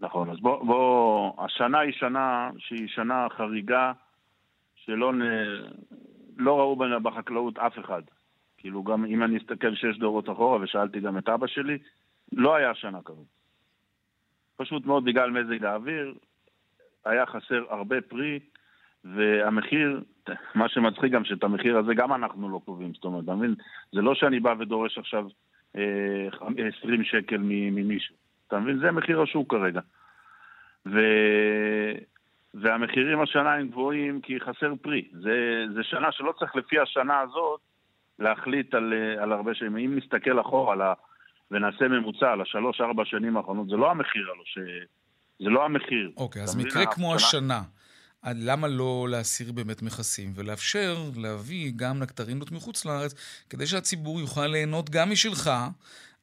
נכון, 0.00 0.30
אז 0.30 0.36
בוא, 0.40 0.64
בוא... 0.66 1.44
השנה 1.44 1.78
היא 1.78 1.92
שנה 1.92 2.50
שהיא 2.58 2.88
שנה 2.88 3.26
חריגה, 3.36 3.92
שלא 4.74 5.12
נ... 5.12 5.20
לא 6.36 6.58
ראו 6.58 6.76
בחקלאות 7.02 7.58
אף 7.58 7.78
אחד. 7.78 8.02
כאילו 8.58 8.82
גם 8.82 9.04
אם 9.04 9.22
אני 9.22 9.38
אסתכל 9.38 9.74
שש 9.74 9.98
דורות 9.98 10.30
אחורה, 10.30 10.58
ושאלתי 10.60 11.00
גם 11.00 11.18
את 11.18 11.28
אבא 11.28 11.46
שלי, 11.46 11.78
לא 12.32 12.54
היה 12.54 12.74
שנה 12.74 12.98
כזאת. 13.04 13.26
פשוט 14.56 14.86
מאוד 14.86 15.04
בגלל 15.04 15.30
מזג 15.30 15.64
האוויר, 15.64 16.14
היה 17.04 17.26
חסר 17.26 17.64
הרבה 17.70 18.00
פרי, 18.00 18.38
והמחיר, 19.04 20.00
מה 20.54 20.68
שמצחיק 20.68 21.12
גם 21.12 21.24
שאת 21.24 21.44
המחיר 21.44 21.78
הזה 21.78 21.94
גם 21.94 22.12
אנחנו 22.12 22.48
לא 22.48 22.60
קובעים, 22.64 22.94
זאת 22.94 23.04
אומרת, 23.04 23.24
אתה 23.24 23.34
מבין? 23.34 23.54
זה 23.92 24.00
לא 24.00 24.14
שאני 24.14 24.40
בא 24.40 24.54
ודורש 24.58 24.98
עכשיו 24.98 25.26
אה, 25.76 26.28
20 26.78 27.04
שקל 27.04 27.38
ממישהו, 27.40 28.14
אתה 28.48 28.58
מבין? 28.58 28.78
זה 28.78 28.90
מחיר 28.90 29.22
השוק 29.22 29.50
כרגע. 29.50 29.80
ו... 30.86 31.00
והמחירים 32.54 33.20
השנה 33.20 33.54
הם 33.54 33.68
גבוהים 33.68 34.20
כי 34.20 34.40
חסר 34.40 34.74
פרי. 34.82 35.08
זה, 35.12 35.64
זה 35.74 35.82
שנה 35.82 36.12
שלא 36.12 36.32
צריך 36.38 36.56
לפי 36.56 36.78
השנה 36.78 37.20
הזאת 37.20 37.60
להחליט 38.18 38.74
על, 38.74 38.92
אה, 38.92 39.22
על 39.22 39.32
הרבה 39.32 39.54
שנים. 39.54 39.76
אם 39.76 39.98
נסתכל 39.98 40.40
אחורה 40.40 40.72
על 40.72 40.82
ה, 40.82 40.92
ונעשה 41.50 41.88
ממוצע 41.88 42.32
על 42.32 42.40
השלוש-ארבע 42.40 43.04
שנים 43.04 43.36
האחרונות, 43.36 43.68
זה 43.68 43.76
לא 43.76 43.90
המחיר 43.90 44.22
הלו 44.34 44.42
ש, 44.44 44.58
זה 45.38 45.50
לא 45.50 45.64
המחיר. 45.64 46.10
אוקיי, 46.16 46.42
אז 46.42 46.56
מקרה 46.56 46.86
כמו 46.86 47.14
השנה, 47.14 47.62
למה 48.24 48.68
לא 48.68 49.06
להסיר 49.10 49.52
באמת 49.52 49.82
מכסים 49.82 50.32
ולאפשר 50.34 50.96
להביא 51.16 51.72
גם 51.76 51.98
נקטרינות 51.98 52.52
מחוץ 52.52 52.84
לארץ, 52.84 53.42
כדי 53.50 53.66
שהציבור 53.66 54.20
יוכל 54.20 54.46
ליהנות 54.46 54.90
גם 54.90 55.10
משלך, 55.10 55.50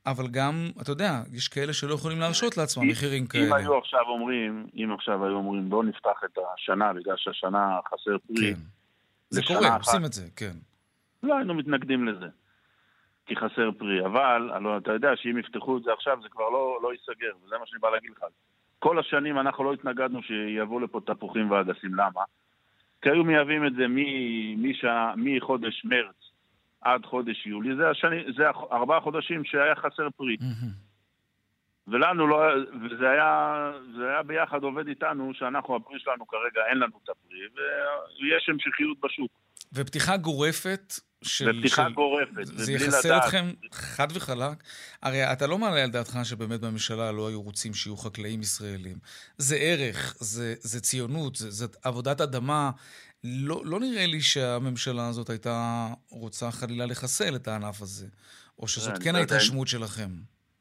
אבל 0.06 0.28
גם, 0.28 0.70
אתה 0.82 0.92
יודע, 0.92 1.22
יש 1.34 1.48
כאלה 1.48 1.74
שלא 1.74 1.94
יכולים 1.94 2.20
להרשות 2.20 2.58
לעצמם 2.58 2.88
מחירים 2.88 3.28
כאלה. 3.28 3.48
אם 3.48 3.54
היו 3.54 3.78
עכשיו 3.78 4.02
אומרים, 4.08 4.68
אם 4.76 4.94
עכשיו 4.94 5.26
היו 5.26 5.36
אומרים, 5.36 5.70
בואו 5.70 5.84
נפתח 5.84 6.22
את 6.26 6.38
השנה 6.54 6.94
בגלל 6.94 7.16
שהשנה 7.18 7.80
חסר 7.88 8.18
פרי. 8.28 8.54
כן. 8.54 8.60
זה 9.30 9.42
קורה, 9.48 9.76
עושים 9.78 10.06
את 10.06 10.14
זה, 10.14 10.28
כן. 10.36 10.54
לא 11.26 11.38
היינו 11.38 11.54
מתנגדים 11.54 12.08
לזה. 12.08 12.28
כי 13.26 13.36
חסר 13.36 13.70
פרי, 13.78 14.06
אבל 14.06 14.50
הלוא 14.54 14.78
אתה 14.78 14.92
יודע 14.92 15.10
שאם 15.16 15.38
יפתחו 15.38 15.78
את 15.78 15.84
זה 15.84 15.94
עכשיו 15.94 16.18
זה 16.22 16.30
כבר 16.30 16.50
לא, 16.50 16.80
לא 16.84 16.92
ייסגר, 16.94 17.32
וזה 17.46 17.56
מה 17.60 17.66
שאני 17.66 17.80
בא 17.80 17.90
להגיד 17.90 18.12
לך. 18.12 18.24
כל 18.80 19.00
השנים 19.00 19.40
אנחנו 19.40 19.64
לא 19.64 19.74
התנגדנו 19.74 20.24
שיבואו 20.24 20.80
לפה 20.80 21.02
תפוחים 21.06 21.52
ואגסים, 21.52 21.96
למה? 21.96 22.22
כי 23.02 23.10
היו 23.10 23.24
מייבאים 23.24 23.68
את 23.68 23.74
זה 23.74 23.86
מחודש 25.16 25.86
מרץ 25.86 26.16
עד 26.82 27.06
חודש 27.06 27.48
יולי, 27.48 27.76
זה, 27.76 27.90
השני, 27.90 28.24
זה 28.38 28.50
ארבעה 28.50 29.02
חודשים 29.02 29.44
שהיה 29.44 29.76
חסר 29.76 30.08
פרי. 30.18 30.38
ולנו 31.88 32.28
לא, 32.28 32.38
וזה 32.82 33.10
היה, 33.10 33.72
זה 33.98 34.10
היה 34.10 34.24
ביחד 34.24 34.64
עובד 34.64 34.88
איתנו, 34.88 35.34
שאנחנו, 35.34 35.76
הפרי 35.76 36.00
שלנו 36.00 36.28
כרגע 36.28 36.62
אין 36.70 36.78
לנו 36.78 37.00
את 37.04 37.10
הפרי, 37.10 37.40
ויש 38.22 38.50
המשכיות 38.50 38.98
בשוק. 39.04 39.32
ופתיחה 39.74 40.18
גורפת 40.18 40.94
של... 41.26 41.58
ופתיחה 41.58 41.86
של... 41.88 41.94
גורפת, 41.94 42.46
זה 42.46 42.72
יחסר 42.72 43.18
אתכם 43.18 43.46
חד 43.72 44.08
וחלק. 44.14 44.64
הרי 45.02 45.32
אתה 45.32 45.48
לא 45.48 45.58
מעלה 45.58 45.84
על 45.84 45.90
דעתך 45.90 46.20
שבאמת 46.24 46.62
בממשלה 46.62 47.12
לא 47.12 47.28
היו 47.28 47.42
רוצים 47.42 47.74
שיהיו 47.74 47.98
חקלאים 47.98 48.42
ישראלים. 48.42 48.98
זה 49.38 49.56
ערך, 49.56 50.16
זה, 50.20 50.54
זה 50.60 50.82
ציונות, 50.82 51.36
זה, 51.36 51.52
זה 51.52 51.66
עבודת 51.84 52.22
אדמה. 52.22 52.72
לא, 53.24 53.62
לא 53.66 53.80
נראה 53.80 54.06
לי 54.06 54.22
שהממשלה 54.22 55.08
הזאת 55.08 55.30
הייתה 55.30 55.88
רוצה 56.10 56.52
חלילה 56.52 56.86
לחסל 56.86 57.36
את 57.36 57.48
הענף 57.48 57.82
הזה, 57.82 58.08
או 58.60 58.68
שזאת 58.68 59.04
כן 59.04 59.14
לא 59.14 59.20
ההתרשמות 59.20 59.68
שלכם. 59.68 60.10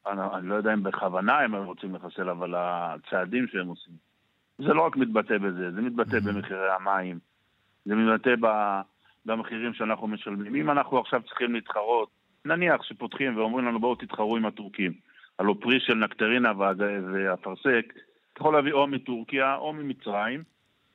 אני, 0.07 0.20
אני 0.38 0.48
לא 0.48 0.55
יודע 0.55 0.74
אם 0.74 0.83
בכוונה 0.83 1.38
הם 1.38 1.55
רוצים 1.55 1.94
לחסל, 1.94 2.31
אבל 2.31 2.55
הצעדים 2.57 3.46
שהם 3.53 3.66
עושים, 3.66 3.94
זה 4.59 4.74
לא 4.74 4.87
רק 4.87 4.96
מתבטא 4.96 5.38
בזה, 5.38 5.72
זה 5.74 5.81
מתבטא 5.81 6.20
במחירי 6.20 6.72
המים, 6.81 7.18
זה 7.85 7.94
מתבטא 7.94 8.31
ב... 8.40 8.46
במחירים 9.26 9.74
שאנחנו 9.74 10.06
משלמים. 10.06 10.54
אם 10.54 10.70
אנחנו 10.70 10.98
עכשיו 10.98 11.22
צריכים 11.22 11.54
להתחרות, 11.54 12.08
נניח 12.44 12.82
שפותחים 12.82 13.37
ואומרים 13.37 13.66
לנו 13.66 13.80
בואו 13.80 13.94
תתחרו 13.94 14.37
עם 14.37 14.46
הטורקים, 14.46 14.92
הלוא 15.38 15.54
פרי 15.60 15.80
של 15.80 15.94
נקטרינה 15.94 16.52
ואפרסק, 16.58 17.92
אתה 18.32 18.40
יכול 18.40 18.54
להביא 18.54 18.72
או 18.72 18.87
מטורקיה 18.87 19.56
או 19.56 19.72
ממצרים, 19.72 20.42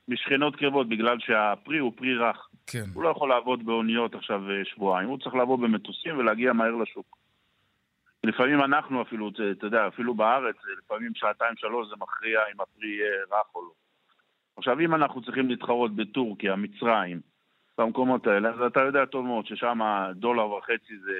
משכנות 0.08 0.56
קרבות, 0.56 0.88
בגלל 0.88 1.18
שהפרי 1.20 1.78
הוא 1.78 1.92
פרי 1.96 2.16
רך. 2.16 2.48
כן. 2.66 2.84
הוא 2.94 3.02
לא 3.02 3.08
יכול 3.08 3.28
לעבוד 3.28 3.66
באוניות 3.66 4.14
עכשיו 4.14 4.50
אה, 4.50 4.64
שבועיים, 4.64 5.08
הוא 5.08 5.18
צריך 5.18 5.34
לעבוד 5.34 5.60
במטוסים 5.60 6.18
ולהגיע 6.18 6.52
מהר 6.52 6.74
לשוק. 6.76 7.16
לפעמים 8.24 8.60
אנחנו 8.60 9.02
אפילו, 9.02 9.30
אתה 9.58 9.66
יודע, 9.66 9.88
אפילו 9.88 10.14
בארץ, 10.14 10.56
לפעמים 10.78 11.12
שעתיים 11.14 11.54
שלוש 11.56 11.88
זה 11.88 11.94
מכריע 11.98 12.40
אם 12.54 12.60
הפרי 12.60 12.88
יהיה 12.88 13.12
רך 13.32 13.54
או 13.54 13.62
לא. 13.62 13.70
עכשיו, 14.56 14.80
אם 14.80 14.94
אנחנו 14.94 15.22
צריכים 15.22 15.48
להתחרות 15.48 15.96
בטורקיה, 15.96 16.56
מצרים, 16.56 17.20
במקומות 17.80 18.26
האלה, 18.26 18.48
אז 18.48 18.60
אתה 18.66 18.80
יודע 18.80 19.04
טוב 19.04 19.26
מאוד 19.26 19.46
ששם 19.46 19.80
דולר 20.14 20.50
וחצי 20.50 20.98
זה 21.04 21.12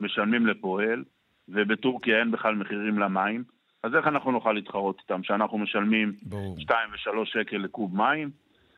משלמים 0.00 0.46
לפועל, 0.46 1.04
ובטורקיה 1.48 2.18
אין 2.20 2.30
בכלל 2.30 2.54
מחירים 2.54 2.98
למים, 2.98 3.44
אז 3.82 3.94
איך 3.94 4.06
אנחנו 4.06 4.30
נוכל 4.32 4.52
להתחרות 4.52 4.98
איתם? 5.02 5.22
שאנחנו 5.22 5.58
משלמים 5.58 6.12
2 6.58 6.90
ו-3 6.92 7.24
שקל 7.24 7.56
לקוב 7.56 7.96
מים, 7.96 8.30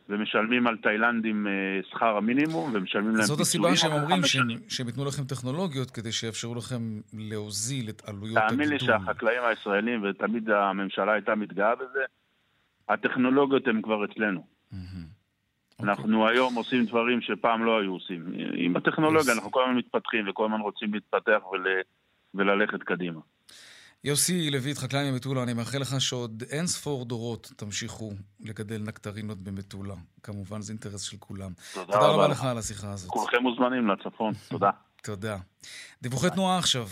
ומשלמים 0.08 0.66
על 0.66 0.76
תאילנדים 0.76 1.46
אה, 1.46 1.52
שכר 1.90 2.16
המינימום, 2.16 2.70
ומשלמים 2.74 3.16
להם 3.16 3.22
זאת 3.22 3.40
הסיבה 3.40 3.76
שהם 3.76 3.92
אומרים 3.92 4.22
שהם, 4.22 4.48
שהם 4.68 4.86
ייתנו 4.86 5.04
לכם 5.04 5.24
טכנולוגיות 5.24 5.90
כדי 5.90 6.12
שיאפשרו 6.12 6.54
לכם 6.54 7.00
להוזיל 7.12 7.88
את 7.88 8.02
עלויות 8.08 8.36
הגידול. 8.36 8.48
תאמין 8.48 8.68
לי 8.68 8.78
שהחקלאים 8.78 9.42
הישראלים, 9.44 10.04
ותמיד 10.04 10.50
הממשלה 10.50 11.12
הייתה 11.12 11.34
מתגאה 11.34 11.74
בזה, 11.74 12.04
הטכנולוגיות 12.88 13.66
הן 13.66 13.82
כבר 13.82 14.04
אצלנו. 14.04 14.46
Mm-hmm. 14.72 15.17
אוקיי. 15.78 15.92
אנחנו 15.92 16.28
היום 16.28 16.54
עושים 16.54 16.86
דברים 16.86 17.20
שפעם 17.20 17.64
לא 17.64 17.80
היו 17.80 17.92
עושים. 17.92 18.24
עם 18.56 18.76
הטכנולוגיה 18.76 19.34
אנחנו 19.34 19.50
כל 19.50 19.62
הזמן 19.62 19.76
מתפתחים 19.76 20.28
וכל 20.28 20.44
הזמן 20.44 20.60
רוצים 20.60 20.94
להתפתח 20.94 21.46
ול... 21.52 21.66
וללכת 22.34 22.82
קדימה. 22.82 23.20
יוסי 24.04 24.50
לויט, 24.50 24.78
חקלאי 24.78 25.10
ממטולה, 25.10 25.42
אני 25.42 25.52
מאחל 25.54 25.78
לך 25.78 26.00
שעוד 26.00 26.42
אין 26.50 26.66
ספור 26.66 27.04
דורות 27.04 27.52
תמשיכו 27.56 28.10
לגדל 28.40 28.82
נקטרינות 28.82 29.38
במטולה. 29.38 29.94
כמובן, 30.22 30.60
זה 30.60 30.72
אינטרס 30.72 31.02
של 31.02 31.16
כולם. 31.20 31.50
תודה, 31.74 31.92
תודה 31.92 32.06
רבה 32.06 32.28
לך 32.28 32.44
על 32.44 32.58
השיחה 32.58 32.92
הזאת. 32.92 33.10
כולכם 33.10 33.42
מוזמנים 33.42 33.88
לצפון, 33.88 34.32
תודה. 34.50 34.70
תודה. 35.02 35.36
דיווחי 36.02 36.30
תנועה 36.30 36.58
עכשיו. 36.58 36.86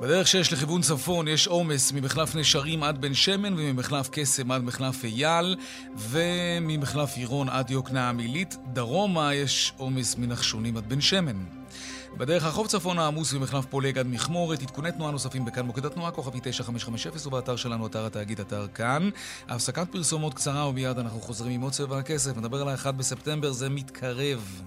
בדרך 0.00 0.28
6 0.28 0.52
לכיוון 0.52 0.82
צפון 0.82 1.28
יש 1.28 1.46
עומס 1.46 1.92
ממחלף 1.92 2.34
נשרים 2.34 2.82
עד 2.82 3.00
בן 3.00 3.14
שמן 3.14 3.52
וממחלף 3.52 4.08
קסם 4.12 4.50
עד 4.50 4.62
מחלף 4.62 5.04
אייל 5.04 5.56
וממחלף 5.96 7.16
עירון 7.16 7.48
עד 7.48 7.70
יוקנעם 7.70 8.18
עילית. 8.18 8.56
דרומה 8.72 9.34
יש 9.34 9.72
עומס 9.76 10.16
מנחשונים 10.16 10.76
עד 10.76 10.88
בן 10.88 11.00
שמן. 11.00 11.44
בדרך 12.16 12.44
החוף 12.44 12.66
צפון 12.66 12.98
העמוס 12.98 13.32
ממחלף 13.32 13.64
פולג 13.64 13.98
עד 13.98 14.06
מכמורת, 14.06 14.62
עדכוני 14.62 14.92
תנועה 14.92 15.12
נוספים 15.12 15.44
בכאן 15.44 15.66
מוקד 15.66 15.86
התנועה, 15.86 16.10
כוכבי 16.10 16.38
9550 16.42 17.26
ובאתר 17.26 17.56
שלנו, 17.56 17.86
אתר 17.86 18.06
התאגיד, 18.06 18.40
אתר 18.40 18.66
כאן. 18.74 19.10
הפסקת 19.48 19.88
פרסומות 19.90 20.34
קצרה 20.34 20.68
ומיד 20.68 20.98
אנחנו 20.98 21.20
חוזרים 21.20 21.52
עם 21.52 21.60
עוד 21.60 21.72
צבע 21.72 21.98
הכסף. 21.98 22.36
נדבר 22.36 22.62
על 22.62 22.68
ה-1 22.68 22.92
בספטמבר, 22.92 23.52
זה 23.52 23.68
מתקרב. 23.68 24.62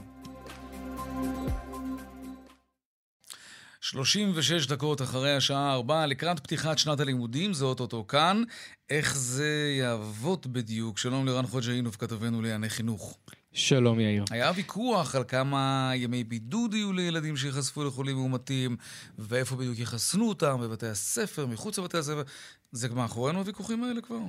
36 3.81 4.67
דקות 4.67 5.01
אחרי 5.01 5.35
השעה 5.35 5.73
4, 5.73 6.05
לקראת 6.05 6.39
פתיחת 6.39 6.77
שנת 6.77 6.99
הלימודים, 6.99 7.53
זה 7.53 7.65
אוטוטו 7.65 8.07
כאן. 8.07 8.43
איך 8.89 9.17
זה 9.17 9.75
יעבוד 9.79 10.47
בדיוק? 10.53 10.97
שלום 10.97 11.25
לרן 11.25 11.45
חוג'אינוב, 11.45 11.95
כתבנו 11.99 12.41
לענייני 12.41 12.69
חינוך. 12.69 13.17
שלום 13.53 13.99
יאיר. 13.99 14.25
היה 14.31 14.51
ויכוח 14.55 15.15
על 15.15 15.23
כמה 15.27 15.91
ימי 15.95 16.23
בידוד 16.23 16.73
יהיו 16.73 16.93
לילדים 16.93 17.37
שיחשפו 17.37 17.83
לחולים 17.83 18.15
מאומתים, 18.15 18.75
ואיפה 19.19 19.55
בדיוק 19.55 19.79
יחסנו 19.79 20.29
אותם, 20.29 20.57
בבתי 20.61 20.87
הספר, 20.87 21.47
מחוץ 21.47 21.79
לבתי 21.79 21.97
הספר. 21.97 22.23
זה 22.71 22.89
מאחורינו 22.89 23.39
הוויכוחים 23.39 23.83
האלה 23.83 24.01
כבר? 24.01 24.19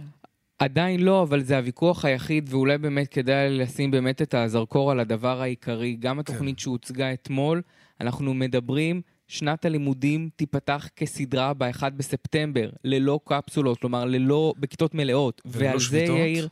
עדיין 0.59 1.01
לא, 1.01 1.23
אבל 1.23 1.43
זה 1.43 1.57
הוויכוח 1.57 2.05
היחיד, 2.05 2.49
ואולי 2.51 2.79
באמת 2.79 3.09
כדאי 3.09 3.59
לשים 3.59 3.91
באמת 3.91 4.23
את 4.23 4.35
הזרקור 4.35 4.91
על 4.91 5.01
הדבר 5.01 5.43
העיקרי. 5.43 5.97
גם 6.01 6.19
התוכנית 6.19 6.57
כן. 6.57 6.63
שהוצגה 6.63 7.13
אתמול, 7.13 7.63
אנחנו 8.01 8.35
מדברים 8.35 9.03
שנת 9.31 9.65
הלימודים 9.65 10.29
תיפתח 10.37 10.89
כסדרה 10.97 11.55
ב-1 11.55 11.91
בספטמבר, 11.97 12.71
ללא 12.85 13.21
קפסולות, 13.25 13.81
כלומר, 13.81 14.05
ללא, 14.05 14.55
בכיתות 14.59 14.95
מלאות. 14.95 15.43
ועל 15.45 15.79
שביתות? 15.79 16.17
זה, 16.17 16.23
יאיר, 16.23 16.49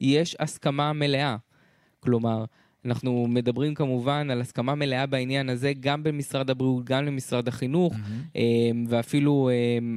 יש 0.00 0.36
הסכמה 0.40 0.92
מלאה. 0.92 1.36
כלומר, 2.00 2.44
אנחנו 2.84 3.26
מדברים 3.28 3.74
כמובן 3.74 4.30
על 4.30 4.40
הסכמה 4.40 4.74
מלאה 4.74 5.06
בעניין 5.06 5.48
הזה, 5.48 5.72
גם 5.80 6.02
במשרד 6.02 6.50
הבריאות, 6.50 6.84
גם 6.84 7.04
למשרד 7.04 7.48
החינוך, 7.48 7.94
mm-hmm. 7.94 8.38
ואפילו 8.88 9.50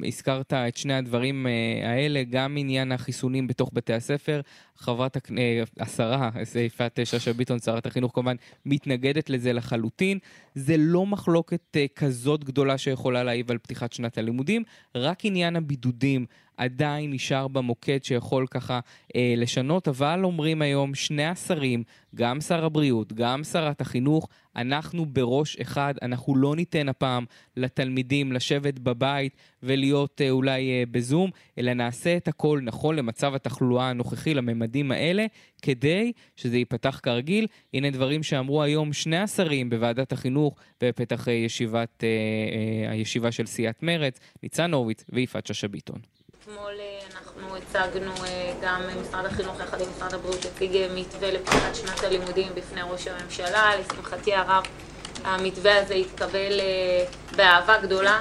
הזכרת 0.08 0.54
את 0.54 0.78
שני 0.78 0.94
הדברים 0.94 1.48
אה, 1.48 1.92
האלה, 1.92 2.24
גם 2.30 2.58
עניין 2.58 2.92
החיסונים 2.92 3.48
בתוך 3.48 3.70
בתי 3.74 3.94
הספר. 3.94 4.42
חברת 4.78 5.16
הכ... 5.16 5.32
אה, 5.32 5.64
השרה, 5.80 6.30
יפעת 6.66 7.00
שאשא 7.04 7.32
ביטון, 7.32 7.60
שרת 7.60 7.86
החינוך 7.86 8.12
כמובן, 8.16 8.36
מתנגדת 8.66 9.30
לזה 9.30 9.54
לחלוטין. 9.54 10.20
זה 10.56 10.76
לא 10.78 11.06
מחלוקת 11.06 11.78
כזאת 11.96 12.44
גדולה 12.44 12.78
שיכולה 12.78 13.24
להעיב 13.24 13.52
על 13.52 13.58
פתיחת 13.58 13.94
שנת 13.94 14.18
הלימודים, 14.18 14.64
רק 14.96 15.26
עניין 15.26 15.56
הבידודים 15.56 16.26
עדיין 16.58 17.12
נשאר 17.14 17.48
במוקד 17.48 18.04
שיכול 18.04 18.48
ככה 18.48 18.80
אה, 19.16 19.34
לשנות, 19.38 19.88
אבל 19.88 20.22
אומרים 20.24 20.62
היום 20.62 20.96
שני 20.96 21.26
השרים, 21.26 21.84
גם 22.16 22.42
שר 22.42 22.66
הבריאות, 22.66 23.14
גם 23.14 23.44
שרת 23.44 23.82
החינוך, 23.82 24.28
אנחנו 24.56 25.06
בראש 25.06 25.58
אחד, 25.58 25.94
אנחנו 26.02 26.36
לא 26.36 26.56
ניתן 26.56 26.90
הפעם 26.90 27.26
לתלמידים 27.58 28.32
לשבת 28.32 28.80
בבית 28.80 29.36
ולהיות 29.64 30.22
אה, 30.22 30.30
אולי 30.30 30.72
אה, 30.72 30.84
בזום, 30.92 31.30
אלא 31.58 31.74
נעשה 31.74 32.18
את 32.18 32.28
הכל 32.28 32.60
נכון 32.64 32.96
למצב 32.96 33.36
התחלואה 33.36 33.90
הנוכחי, 33.90 34.34
לממדים 34.34 34.92
האלה, 34.92 35.26
כדי 35.62 36.12
שזה 36.36 36.58
ייפתח 36.58 37.00
כרגיל. 37.04 37.48
הנה 37.74 37.90
דברים 37.90 38.24
שאמרו 38.24 38.64
היום 38.64 38.94
שני 38.94 39.18
השרים 39.18 39.70
בוועדת 39.70 40.12
החינוך 40.12 40.56
בפתח 40.82 41.28
אה, 41.28 41.34
ישיבת, 41.34 42.04
אה, 42.04 42.10
אה, 42.10 42.92
הישיבה 42.92 43.32
של 43.32 43.46
סיעת 43.46 43.84
מרצ, 43.84 44.20
ניצן 44.44 44.74
הורוביץ 44.74 45.04
ויפעת 45.10 45.48
שאשא 45.48 45.68
ביטון. 45.68 46.00
אתמול 46.44 46.74
אה, 46.80 47.00
אנחנו 47.14 47.58
הצגנו, 47.58 48.12
אה, 48.26 48.54
גם 48.62 48.82
משרד 49.02 49.26
החינוך 49.26 49.60
יחד 49.60 49.82
עם 49.82 49.88
משרד 49.96 50.14
הבריאות 50.14 50.46
הציג 50.46 50.76
אה, 50.76 50.88
מתווה 50.96 51.32
לפתיחת 51.32 51.76
שנת 51.76 52.04
הלימודים 52.04 52.52
בפני 52.56 52.82
ראש 52.92 53.08
הממשלה. 53.08 53.72
לשמחתי 53.76 54.34
הרב, 54.34 54.64
המתווה 55.24 55.82
הזה 55.82 55.94
התקבל 55.94 56.60
באהבה 57.36 57.78
גדולה. 57.78 58.20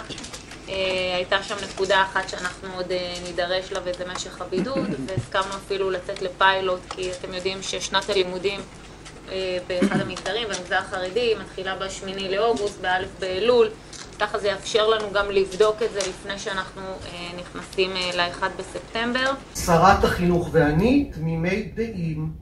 הייתה 1.17 1.43
שם 1.43 1.57
נקודה 1.71 2.03
אחת 2.03 2.29
שאנחנו 2.29 2.69
עוד 2.77 2.93
נידרש 3.25 3.73
לה 3.73 3.81
וזה 3.85 4.05
משך 4.07 4.41
הבידוד, 4.41 4.89
והסכמנו 5.07 5.55
אפילו 5.67 5.91
לצאת 5.91 6.23
לפיילוט, 6.23 6.81
כי 6.91 7.11
אתם 7.13 7.35
יודעים 7.35 7.63
ששנת 7.63 8.11
הלימודים 8.11 8.61
באחד 9.67 10.01
המגדרים, 10.01 10.49
במגזר 10.49 10.79
החרדי, 10.79 11.35
מתחילה 11.35 11.75
ב-8 11.75 12.21
לאוגוסט, 12.31 12.81
באלף 12.81 13.09
באלול. 13.19 13.71
ככה 14.21 14.39
זה 14.39 14.49
יאפשר 14.49 14.89
לנו 14.89 15.13
גם 15.13 15.31
לבדוק 15.31 15.83
את 15.83 15.93
זה 15.93 15.99
לפני 15.99 16.39
שאנחנו 16.39 16.83
אה, 16.83 17.29
נכנסים 17.41 17.91
אה, 17.97 18.11
ל-1 18.17 18.45
בספטמבר. 18.59 19.33
שרת 19.55 20.05
החינוך 20.05 20.49
ואני 20.53 21.11
תמימי 21.15 21.63
דעים 21.63 22.33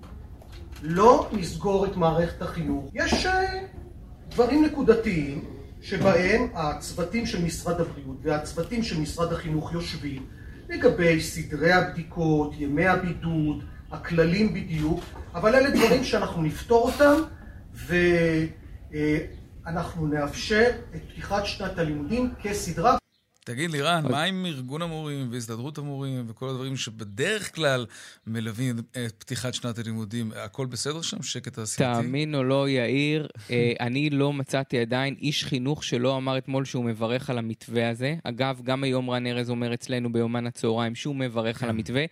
לא 0.83 1.29
נסגור 1.33 1.87
את 1.87 1.97
מערכת 1.97 2.43
החינוך. 2.43 2.91
יש 2.95 3.27
אה, 3.27 3.63
דברים 4.29 4.65
נקודתיים 4.65 5.45
שבהם 5.83 6.49
הצוותים 6.55 7.27
של 7.27 7.45
משרד 7.45 7.81
הבריאות 7.81 8.17
והצוותים 8.23 8.83
של 8.83 9.01
משרד 9.01 9.33
החינוך 9.33 9.73
יושבים 9.73 10.27
לגבי 10.69 11.21
סדרי 11.21 11.73
הבדיקות, 11.73 12.53
ימי 12.59 12.87
הבידוד, 12.87 13.65
הכללים 13.91 14.55
בדיוק, 14.55 15.01
אבל 15.35 15.55
אלה 15.55 15.71
דברים 15.71 16.05
שאנחנו 16.05 16.43
נפתור 16.43 16.91
אותם 16.93 17.23
ואנחנו 19.69 20.07
נאפשר 20.07 20.71
את 20.95 21.01
פתיחת 21.13 21.47
שנת 21.47 21.79
הלימודים 21.79 22.35
כסדרה. 22.43 22.98
תגיד 23.49 23.71
לי, 23.71 23.81
רן, 23.81 24.05
מה 24.11 24.23
עם 24.23 24.47
ארגון 24.47 24.83
המורים 24.83 25.29
והסתדרות 25.33 25.79
המורים 25.79 26.25
וכל 26.29 26.49
הדברים 26.49 26.77
שבדרך 26.77 27.55
כלל 27.55 27.87
מלווים 28.27 28.79
את 28.79 29.13
פתיחת 29.19 29.55
שנת 29.55 29.79
הלימודים? 29.79 30.33
הכל 30.37 30.67
בסדר 30.67 31.03
שם? 31.03 31.23
שקט 31.23 31.53
תעשייתי? 31.53 32.03
תאמין 32.03 32.35
או 32.35 32.45
לא, 32.45 32.69
יאיר, 32.69 33.29
אה, 33.51 33.73
אני 33.87 34.11
לא 34.11 34.33
מצאתי 34.33 34.79
עדיין 34.79 35.15
איש 35.21 35.45
חינוך 35.45 35.85
שלא 35.85 36.17
אמר 36.17 36.39
אתמול 36.39 36.65
שהוא 36.65 36.85
מברך 36.85 37.31
על 37.31 37.39
המתווה 37.39 37.91
הזה. 37.91 38.15
אגב, 38.25 38.61
גם 38.65 38.85
היום 38.85 39.11
רן 39.11 39.27
ארז 39.27 39.51
אומר 39.51 39.75
אצלנו 39.75 40.13
ביומן 40.13 40.47
הצהריים 40.47 40.95
שהוא 40.95 41.17
מברך 41.17 41.63
על 41.63 41.69
כן. 41.69 41.75
המתווה. 41.75 42.05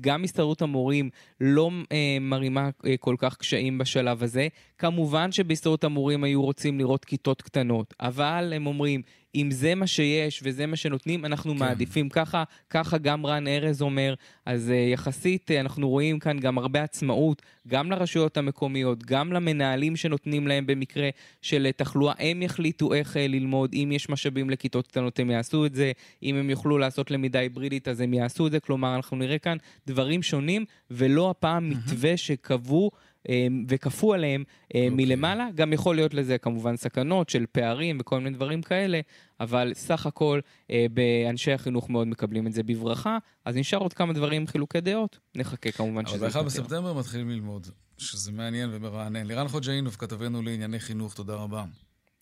גם 0.00 0.24
הסתדרות 0.24 0.62
המורים 0.62 1.10
לא 1.40 1.70
אה, 1.92 2.18
מרימה 2.20 2.70
אה, 2.86 2.94
כל 3.00 3.14
כך 3.18 3.36
קשיים 3.36 3.78
בשלב 3.78 4.22
הזה. 4.22 4.48
כמובן 4.78 5.32
שבהסתדרות 5.32 5.84
המורים 5.84 6.24
היו 6.24 6.42
רוצים 6.42 6.78
לראות 6.78 7.04
כיתות 7.04 7.42
קטנות, 7.42 7.94
אבל 8.00 8.52
הם 8.56 8.66
אומרים, 8.66 9.02
אם 9.34 9.50
זה 9.50 9.74
מה 9.74 9.86
שיש 9.86 10.40
וזה 10.44 10.66
מה 10.66 10.76
שנותנים, 10.76 11.24
אנחנו 11.24 11.52
כן. 11.52 11.58
מעדיפים 11.58 12.08
ככה, 12.08 12.44
ככה 12.70 12.98
גם 12.98 13.26
רן 13.26 13.46
ארז 13.48 13.82
אומר. 13.82 14.14
אז 14.46 14.68
uh, 14.68 14.92
יחסית 14.92 15.50
uh, 15.50 15.60
אנחנו 15.60 15.88
רואים 15.88 16.18
כאן 16.18 16.38
גם 16.38 16.58
הרבה 16.58 16.82
עצמאות, 16.82 17.42
גם 17.68 17.90
לרשויות 17.90 18.36
המקומיות, 18.36 19.04
גם 19.04 19.32
למנהלים 19.32 19.96
שנותנים 19.96 20.46
להם 20.46 20.66
במקרה 20.66 21.08
של 21.42 21.66
uh, 21.70 21.72
תחלואה, 21.72 22.14
הם 22.18 22.42
יחליטו 22.42 22.94
איך 22.94 23.16
uh, 23.16 23.18
ללמוד, 23.18 23.72
אם 23.74 23.90
יש 23.92 24.08
משאבים 24.08 24.50
לכיתות 24.50 24.86
קטנות 24.86 25.18
הם 25.18 25.30
יעשו 25.30 25.66
את 25.66 25.74
זה, 25.74 25.92
אם 26.22 26.36
הם 26.36 26.50
יוכלו 26.50 26.78
לעשות 26.78 27.10
למידה 27.10 27.38
היברידית 27.38 27.88
אז 27.88 28.00
הם 28.00 28.14
יעשו 28.14 28.46
את 28.46 28.52
זה, 28.52 28.60
כלומר 28.60 28.96
אנחנו 28.96 29.16
נראה 29.16 29.38
כאן 29.38 29.56
דברים 29.86 30.22
שונים, 30.22 30.64
ולא 30.90 31.30
הפעם 31.30 31.68
מתווה 31.68 32.16
שקבעו. 32.16 32.90
אמ, 33.28 33.64
וכפו 33.68 34.14
עליהם 34.14 34.42
okay. 34.42 34.76
אמ, 34.76 34.92
אוקיי. 34.92 35.06
מלמעלה. 35.06 35.48
גם 35.54 35.72
יכול 35.72 35.96
להיות 35.96 36.14
לזה 36.14 36.38
כמובן 36.38 36.76
סכנות 36.76 37.28
של 37.28 37.44
פערים 37.52 37.98
וכל 38.00 38.18
מיני 38.20 38.36
דברים 38.36 38.62
כאלה, 38.62 39.00
אבל 39.40 39.72
סך 39.74 40.06
הכל 40.06 40.40
אה, 40.70 40.86
באנשי 40.90 41.52
החינוך 41.52 41.90
מאוד 41.90 42.06
מקבלים 42.06 42.46
את 42.46 42.52
זה 42.52 42.62
בברכה. 42.62 43.18
אז 43.44 43.56
נשאר 43.56 43.78
עוד 43.78 43.92
כמה 43.92 44.12
דברים, 44.12 44.46
חילוקי 44.46 44.80
דעות, 44.80 45.18
נחכה 45.34 45.70
כמובן 45.72 46.06
שזה 46.06 46.16
יתפתח. 46.16 46.36
אבל 46.36 46.44
ב-1 46.44 46.46
בספטמבר 46.46 46.92
מתחילים 46.92 47.30
ללמוד, 47.30 47.66
שזה 47.98 48.32
מעניין 48.32 48.70
ומרענן. 48.72 49.26
לירן 49.26 49.48
חוג'אינוב, 49.48 49.96
כתבנו 49.98 50.42
לענייני 50.42 50.80
חינוך, 50.80 51.14
תודה 51.14 51.34
רבה. 51.34 51.64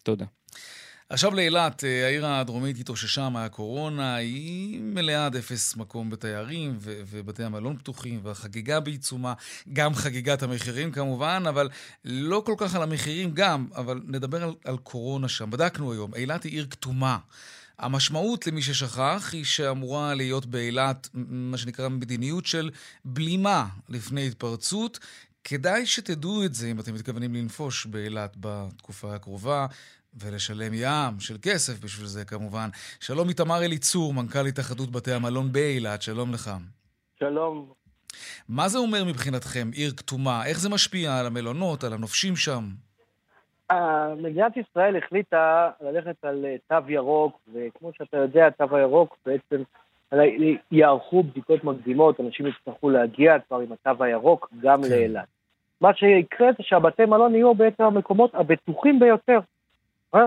תודה. 0.02 0.24
עכשיו 1.10 1.34
לאילת, 1.34 1.84
אה, 1.84 2.06
העיר 2.06 2.26
הדרומית 2.26 2.78
התאוששה 2.78 3.28
מהקורונה, 3.28 4.14
היא 4.14 4.80
מלאה 4.80 5.26
עד 5.26 5.36
אפס 5.36 5.76
מקום 5.76 6.10
בתיירים, 6.10 6.76
ו- 6.80 7.00
ובתי 7.10 7.44
המלון 7.44 7.76
פתוחים, 7.76 8.20
והחגיגה 8.22 8.80
בעיצומה, 8.80 9.34
גם 9.72 9.94
חגיגת 9.94 10.42
המחירים 10.42 10.92
כמובן, 10.92 11.42
אבל 11.48 11.68
לא 12.04 12.42
כל 12.46 12.54
כך 12.56 12.74
על 12.74 12.82
המחירים 12.82 13.30
גם, 13.34 13.66
אבל 13.74 14.00
נדבר 14.06 14.42
על, 14.42 14.54
על 14.64 14.76
קורונה 14.76 15.28
שם. 15.28 15.50
בדקנו 15.50 15.92
היום, 15.92 16.14
אילת 16.14 16.44
היא 16.44 16.52
עיר 16.52 16.66
כתומה. 16.70 17.18
המשמעות, 17.78 18.46
למי 18.46 18.62
ששכח, 18.62 19.30
היא 19.32 19.44
שאמורה 19.44 20.14
להיות 20.14 20.46
באילת 20.46 21.08
מה 21.14 21.58
שנקרא 21.58 21.88
מדיניות 21.88 22.46
של 22.46 22.70
בלימה 23.04 23.66
לפני 23.88 24.26
התפרצות. 24.26 24.98
כדאי 25.44 25.86
שתדעו 25.86 26.44
את 26.44 26.54
זה 26.54 26.70
אם 26.70 26.80
אתם 26.80 26.94
מתכוונים 26.94 27.34
לנפוש 27.34 27.86
באילת 27.86 28.36
בתקופה 28.40 29.14
הקרובה. 29.14 29.66
ולשלם 30.14 30.72
ים 30.74 31.20
של 31.20 31.34
כסף 31.42 31.84
בשביל 31.84 32.06
זה 32.06 32.24
כמובן. 32.24 32.68
שלום 33.00 33.28
איתמר 33.28 33.64
אליצור, 33.64 34.14
מנכ"ל 34.14 34.46
התאחדות 34.46 34.90
בתי 34.90 35.12
המלון 35.12 35.52
באילת, 35.52 36.02
שלום 36.02 36.32
לך. 36.32 36.50
שלום. 37.18 37.72
מה 38.48 38.68
זה 38.68 38.78
אומר 38.78 39.04
מבחינתכם, 39.04 39.68
עיר 39.72 39.90
כתומה? 39.96 40.46
איך 40.46 40.58
זה 40.58 40.68
משפיע 40.68 41.18
על 41.18 41.26
המלונות, 41.26 41.84
על 41.84 41.92
הנופשים 41.92 42.36
שם? 42.36 42.64
מדינת 44.16 44.56
ישראל 44.56 44.96
החליטה 44.96 45.70
ללכת 45.80 46.24
על 46.24 46.44
אה, 46.44 46.56
תו 46.68 46.90
ירוק, 46.90 47.38
וכמו 47.54 47.90
שאתה 47.98 48.16
יודע, 48.16 48.46
התו 48.46 48.76
הירוק 48.76 49.16
בעצם 49.26 49.62
יערכו 50.72 51.22
בדיקות 51.22 51.64
מקדימות, 51.64 52.20
אנשים 52.20 52.46
יצטרכו 52.46 52.90
להגיע 52.90 53.36
כבר 53.48 53.58
עם 53.58 53.72
התו 53.72 54.04
הירוק 54.04 54.50
גם 54.60 54.82
כן. 54.82 54.88
לאילת. 54.90 55.26
מה 55.80 55.94
שיקרה 55.94 56.48
זה 56.58 56.62
שהבתי 56.62 57.04
מלון 57.04 57.34
יהיו 57.34 57.54
בעצם 57.54 57.82
המקומות 57.82 58.34
הבטוחים 58.34 58.98
ביותר. 58.98 59.38
אה? 60.14 60.26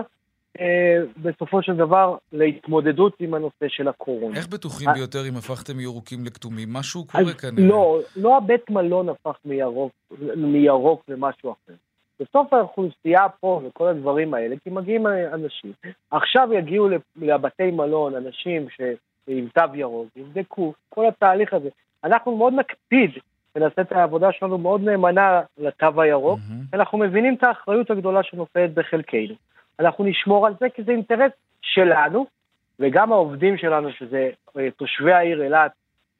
אה, 0.60 0.98
בסופו 1.22 1.62
של 1.62 1.76
דבר 1.76 2.16
להתמודדות 2.32 3.16
עם 3.20 3.34
הנושא 3.34 3.68
של 3.68 3.88
הקורונה. 3.88 4.36
איך 4.36 4.48
בטוחים 4.48 4.88
אה, 4.88 4.94
ביותר 4.94 5.28
אם 5.28 5.36
הפכתם 5.36 5.76
מירוקים 5.76 6.24
לכתומים? 6.24 6.72
משהו 6.72 7.04
קורה 7.06 7.32
כנראה. 7.32 7.68
לא, 7.68 7.98
לא 8.16 8.36
הבית 8.36 8.70
מלון 8.70 9.08
הפך 9.08 9.36
מירוק, 9.44 9.92
מירוק 10.36 11.02
למשהו 11.08 11.52
אחר. 11.52 11.74
בסוף 12.20 12.52
האוכלוסייה 12.52 13.28
פה 13.40 13.60
וכל 13.64 13.88
הדברים 13.88 14.34
האלה, 14.34 14.56
כי 14.64 14.70
מגיעים 14.70 15.06
אנשים. 15.06 15.72
עכשיו 16.10 16.48
יגיעו 16.52 16.88
לבתי 17.16 17.70
מלון 17.70 18.14
אנשים 18.14 18.66
עם 19.26 19.48
תו 19.54 19.74
ירוק, 19.74 20.08
יבדקו, 20.16 20.72
כל 20.88 21.08
התהליך 21.08 21.52
הזה. 21.52 21.68
אנחנו 22.04 22.36
מאוד 22.36 22.52
נקפיד 22.54 23.10
ונעשה 23.56 23.82
את 23.82 23.92
העבודה 23.92 24.32
שלנו 24.32 24.58
מאוד 24.58 24.80
נאמנה 24.84 25.40
לתו 25.58 26.02
הירוק, 26.02 26.38
mm-hmm. 26.38 26.76
אנחנו 26.76 26.98
מבינים 26.98 27.34
את 27.34 27.44
האחריות 27.44 27.90
הגדולה 27.90 28.22
שנופלת 28.22 28.74
בחלקנו. 28.74 29.34
אנחנו 29.80 30.04
נשמור 30.04 30.46
על 30.46 30.54
זה 30.60 30.68
כי 30.68 30.82
זה 30.82 30.92
אינטרס 30.92 31.32
שלנו, 31.62 32.26
וגם 32.78 33.12
העובדים 33.12 33.58
שלנו, 33.58 33.92
שזה 33.92 34.30
אה, 34.58 34.70
תושבי 34.70 35.12
העיר 35.12 35.42
אילת, 35.42 35.72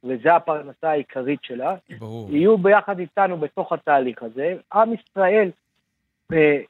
וזו 0.05 0.31
הפרנסה 0.31 0.91
העיקרית 0.91 1.41
שלה, 1.43 1.75
ברור. 1.99 2.29
יהיו 2.31 2.59
ביחד 2.59 2.99
איתנו 2.99 3.37
בתוך 3.37 3.73
התהליך 3.73 4.23
הזה. 4.23 4.55
עם 4.75 4.93
ישראל, 4.95 5.51
אה, 6.33 6.61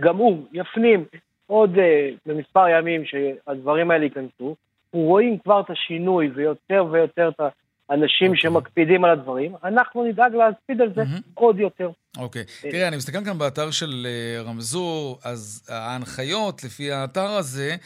גם 0.00 0.16
הוא 0.16 0.44
יפנים 0.52 1.04
עוד 1.46 1.78
אה, 1.78 2.10
במספר 2.26 2.68
ימים 2.68 3.04
שהדברים 3.04 3.90
האלה 3.90 4.04
ייכנסו, 4.04 4.56
אנחנו 4.94 5.08
רואים 5.08 5.38
כבר 5.38 5.60
את 5.60 5.70
השינוי 5.70 6.30
ויותר 6.34 6.86
ויותר 6.90 7.28
את 7.28 7.40
אנשים 7.90 8.26
okay. 8.26 8.36
אוקיי. 8.36 8.40
שמקפידים 8.40 9.04
על 9.04 9.10
הדברים, 9.10 9.54
אנחנו 9.64 10.04
נדאג 10.04 10.34
להקפיד 10.34 10.80
על 10.80 10.92
זה 10.94 11.02
mm-hmm. 11.02 11.30
עוד 11.34 11.58
יותר. 11.58 11.90
אוקיי. 12.16 12.42
Okay. 12.42 12.70
תראה, 12.70 12.88
אני 12.88 12.96
מסתכל 12.96 13.24
כאן 13.24 13.38
באתר 13.38 13.70
של 13.70 14.06
uh, 14.06 14.46
רמזור, 14.46 15.20
אז 15.24 15.62
ההנחיות 15.68 16.64
לפי 16.64 16.92
האתר 16.92 17.30
הזה 17.30 17.76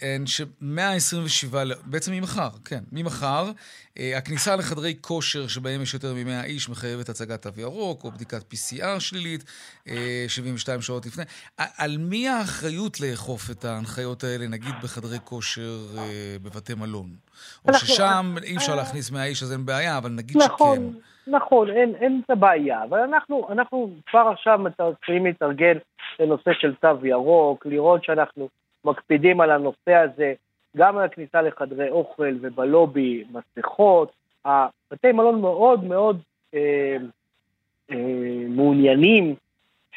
הן 0.00 0.26
ש-127, 0.26 1.54
בעצם 1.84 2.12
ממחר, 2.12 2.48
כן, 2.64 2.84
ממחר, 2.92 3.50
uh, 3.50 4.00
הכניסה 4.16 4.56
לחדרי 4.56 4.94
כושר 5.00 5.48
שבהם 5.48 5.82
יש 5.82 5.94
יותר 5.94 6.14
מ-100 6.14 6.44
איש 6.44 6.68
מחייבת 6.68 7.08
הצגת 7.08 7.42
תו 7.42 7.60
ירוק 7.60 8.04
או 8.04 8.12
בדיקת 8.12 8.54
PCR 8.54 9.00
שלילית, 9.00 9.40
uh, 9.42 9.90
אה, 9.90 10.24
72 10.28 10.82
שעות 10.82 11.06
לפני. 11.06 11.24
על 11.56 11.98
מי 11.98 12.28
האחריות 12.28 13.00
לאכוף 13.00 13.50
את 13.50 13.64
ההנחיות 13.64 14.24
האלה, 14.24 14.48
נגיד 14.48 14.74
בחדרי 14.82 15.18
כושר 15.24 15.86
uh, 15.94 15.98
בבתי 16.42 16.74
מלון? 16.74 17.16
או 17.68 17.74
ששם 17.74 18.34
אי 18.42 18.56
אפשר 18.56 18.74
להכניס 18.74 19.10
100 19.10 19.24
איש 19.24 19.42
אז 19.42 19.52
אין 19.52 19.66
בעיה, 19.66 19.98
אבל 19.98 20.10
נגיד 20.10 20.36
נכון. 20.36 20.92
שכן. 20.92 21.11
נכון, 21.26 21.70
אין, 21.70 21.94
אין 21.94 22.20
את 22.24 22.30
הבעיה, 22.30 22.84
אבל 22.84 22.98
אנחנו, 22.98 23.46
אנחנו 23.50 23.90
כבר 24.06 24.28
עכשיו 24.32 24.58
מתחילים 24.58 25.26
להתארגן 25.26 25.76
לנושא 26.20 26.52
של 26.52 26.74
תו 26.74 27.06
ירוק, 27.06 27.66
לראות 27.66 28.04
שאנחנו 28.04 28.48
מקפידים 28.84 29.40
על 29.40 29.50
הנושא 29.50 29.94
הזה, 29.94 30.34
גם 30.76 30.98
על 30.98 31.04
הכניסה 31.04 31.42
לחדרי 31.42 31.90
אוכל 31.90 32.34
ובלובי, 32.40 33.24
מסכות. 33.32 34.12
הבתי 34.44 35.12
מלון 35.12 35.40
מאוד 35.40 35.84
מאוד 35.84 36.20
אה, 36.54 36.96
אה, 37.90 38.44
מעוניינים 38.48 39.34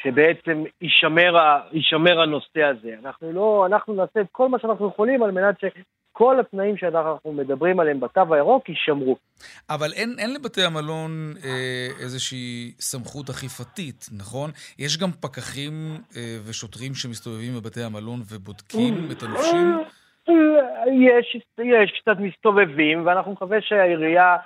שבעצם 0.02 0.64
יישמר, 0.80 1.60
יישמר 1.72 2.20
הנושא 2.20 2.62
הזה. 2.62 2.94
אנחנו 3.04 3.32
לא, 3.32 3.66
אנחנו 3.66 3.94
נעשה 3.94 4.20
את 4.20 4.26
כל 4.32 4.48
מה 4.48 4.58
שאנחנו 4.58 4.88
יכולים 4.88 5.22
על 5.22 5.30
מנת 5.30 5.60
כל 6.18 6.40
התנאים 6.40 6.76
שאנחנו 6.76 7.32
מדברים 7.32 7.80
עליהם 7.80 8.00
בתו 8.00 8.34
הירוק 8.34 8.68
יישמרו. 8.68 9.16
אבל 9.70 9.92
אין, 9.92 10.14
אין 10.18 10.34
לבתי 10.34 10.62
המלון 10.64 11.10
אה, 11.44 11.88
איזושהי 12.00 12.72
סמכות 12.80 13.30
אכיפתית, 13.30 14.06
נכון? 14.18 14.50
יש 14.78 14.98
גם 14.98 15.10
פקחים 15.10 15.72
אה, 16.16 16.36
ושוטרים 16.48 16.94
שמסתובבים 16.94 17.52
בבתי 17.56 17.82
המלון 17.82 18.20
ובודקים 18.32 18.94
את 19.12 19.22
הנושים? 19.22 19.78
יש, 21.08 21.36
יש 21.58 22.00
קצת 22.00 22.16
מסתובבים, 22.18 23.06
ואנחנו 23.06 23.32
מקווה 23.32 23.58
שהעירייה 23.60 24.36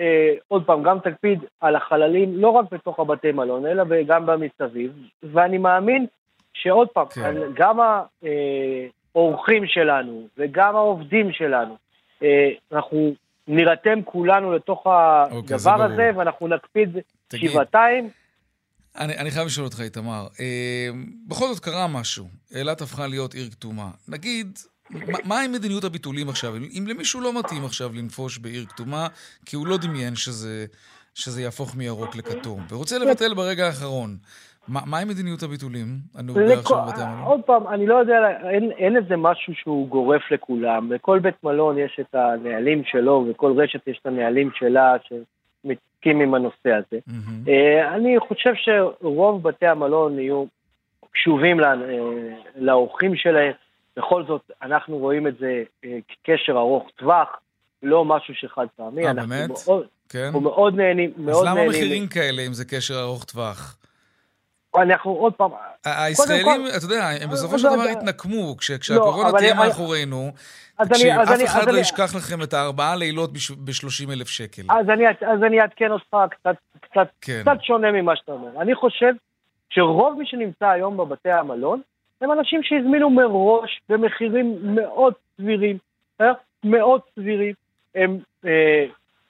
אה, 0.00 0.34
עוד 0.48 0.66
פעם, 0.66 0.82
גם 0.82 0.98
תקפיד 0.98 1.38
על 1.60 1.76
החללים, 1.76 2.36
לא 2.36 2.48
רק 2.48 2.66
בתוך 2.72 3.00
הבתי 3.00 3.32
מלון, 3.32 3.66
אלא 3.66 3.84
גם 4.06 4.26
במסביב, 4.26 4.92
ואני 5.22 5.58
מאמין 5.58 6.06
שעוד 6.54 6.88
פעם, 6.88 7.06
כן. 7.06 7.34
גם 7.54 7.78
האורחים 9.18 9.66
שלנו 9.66 10.28
וגם 10.38 10.76
העובדים 10.76 11.32
שלנו, 11.32 11.76
אה, 12.22 12.48
אנחנו 12.72 13.14
נירתם 13.48 14.02
כולנו 14.04 14.52
לתוך 14.52 14.86
אוקיי, 15.30 15.56
הדבר 15.56 15.82
הזה, 15.82 16.10
ואנחנו 16.16 16.48
נקפיד 16.48 16.96
תגיד, 17.28 17.50
שבעתיים. 17.50 18.10
אני, 18.98 19.18
אני 19.18 19.30
חייב 19.30 19.46
לשאול 19.46 19.66
אותך, 19.66 19.80
איתמר, 19.80 20.26
אה, 20.40 20.88
בכל 21.28 21.46
זאת 21.46 21.64
קרה 21.64 21.86
משהו, 21.86 22.26
אילת 22.54 22.80
הפכה 22.80 23.06
להיות 23.06 23.34
עיר 23.34 23.50
כתומה. 23.50 23.90
נגיד, 24.08 24.58
מה 25.24 25.40
עם 25.40 25.52
מדיניות 25.52 25.84
הביטולים 25.84 26.28
עכשיו? 26.28 26.56
אם 26.56 26.84
למישהו 26.88 27.20
לא 27.20 27.38
מתאים 27.38 27.64
עכשיו 27.64 27.92
לנפוש 27.94 28.38
בעיר 28.38 28.66
כתומה, 28.66 29.06
כי 29.46 29.56
הוא 29.56 29.66
לא 29.66 29.76
דמיין 29.76 30.16
שזה, 30.16 30.66
שזה 31.14 31.42
יהפוך 31.42 31.76
מירוק 31.76 32.16
לכתום, 32.16 32.66
ורוצה 32.68 32.98
לבטל 32.98 33.34
ברגע 33.34 33.66
האחרון, 33.66 34.16
מה, 34.68 34.80
מה 34.86 34.98
עם 34.98 35.08
מדיניות 35.08 35.42
הביטולים 35.42 35.86
הנהוגה 36.14 36.54
עכשיו 36.54 36.82
בבתי 36.86 37.00
המלון? 37.02 37.24
עוד 37.24 37.40
פעם, 37.46 37.68
אני 37.68 37.86
לא 37.86 37.94
יודע, 37.94 38.14
אין, 38.50 38.70
אין 38.70 38.96
איזה 38.96 39.16
משהו 39.16 39.54
שהוא 39.54 39.88
גורף 39.88 40.22
לכולם. 40.30 40.92
לכל 40.92 41.18
בית 41.18 41.44
מלון 41.44 41.78
יש 41.78 42.00
את 42.00 42.14
הנהלים 42.14 42.82
שלו, 42.84 43.26
וכל 43.30 43.60
רשת 43.60 43.88
יש 43.88 43.98
את 44.02 44.06
הנהלים 44.06 44.50
שלה, 44.54 44.96
שמתעסקים 45.02 46.20
עם 46.20 46.34
הנושא 46.34 46.70
הזה. 46.70 47.00
Mm-hmm. 47.08 47.50
אני 47.94 48.16
חושב 48.28 48.52
שרוב 48.54 49.42
בתי 49.42 49.66
המלון 49.66 50.18
יהיו 50.18 50.44
קשובים 51.12 51.64
אה, 51.64 51.74
לאורחים 52.56 53.16
שלהם. 53.16 53.52
בכל 53.96 54.24
זאת, 54.26 54.50
אנחנו 54.62 54.98
רואים 54.98 55.26
את 55.26 55.38
זה 55.38 55.62
אה, 55.84 55.98
כקשר 56.08 56.52
ארוך 56.52 56.90
טווח, 56.96 57.28
לא 57.82 58.04
משהו 58.04 58.34
שחד 58.34 58.66
פעמי. 58.76 59.06
אה, 59.06 59.14
באמת? 59.14 59.50
מאוד, 59.66 59.86
כן. 60.08 60.24
אנחנו 60.24 60.40
מאוד 60.40 60.74
נהנים, 60.74 61.12
מאוד 61.16 61.44
נהנים. 61.44 61.58
אז 61.60 61.66
למה 61.66 61.78
מחירים 61.78 62.06
כאלה 62.06 62.42
אם 62.46 62.52
זה 62.52 62.64
קשר 62.64 63.00
ארוך 63.00 63.24
טווח? 63.24 63.77
אנחנו 64.76 65.10
עוד 65.10 65.32
פעם... 65.32 65.50
הישראלים, 65.84 66.66
אתה 66.76 66.84
יודע, 66.84 67.08
הם 67.20 67.30
בסופו 67.30 67.58
של 67.58 67.68
דבר 67.68 67.82
התנקמו, 67.82 68.56
כשהקורונה 68.56 69.30
לא, 69.30 69.38
תהיה 69.38 69.54
מאחורינו, 69.54 70.32
כשאף 70.92 71.44
אחד 71.44 71.68
לא 71.68 71.78
ישכח 71.78 72.14
לכם 72.16 72.42
את 72.42 72.52
הארבעה 72.52 72.96
לילות 72.96 73.32
ב-30 73.32 74.12
אלף 74.12 74.28
שקל. 74.28 74.62
אז 75.26 75.42
אני 75.42 75.60
אעדכן 75.60 75.90
אותך 75.90 76.16
כן. 77.20 77.40
קצת 77.42 77.62
שונה 77.62 77.92
ממה 77.92 78.16
שאתה 78.16 78.32
אומר. 78.32 78.62
אני 78.62 78.74
חושב 78.74 79.12
שרוב 79.70 80.18
מי 80.18 80.26
שנמצא 80.26 80.66
היום 80.66 80.96
בבתי 80.96 81.30
המלון, 81.30 81.80
הם 82.20 82.32
אנשים 82.32 82.60
שהזמינו 82.62 83.10
מראש 83.10 83.80
במחירים 83.88 84.58
מאוד 84.62 85.14
סבירים, 85.36 85.78
אה? 86.20 86.32
מאוד 86.64 87.00
סבירים. 87.14 87.54
הם 87.94 88.18
אה, 88.46 88.84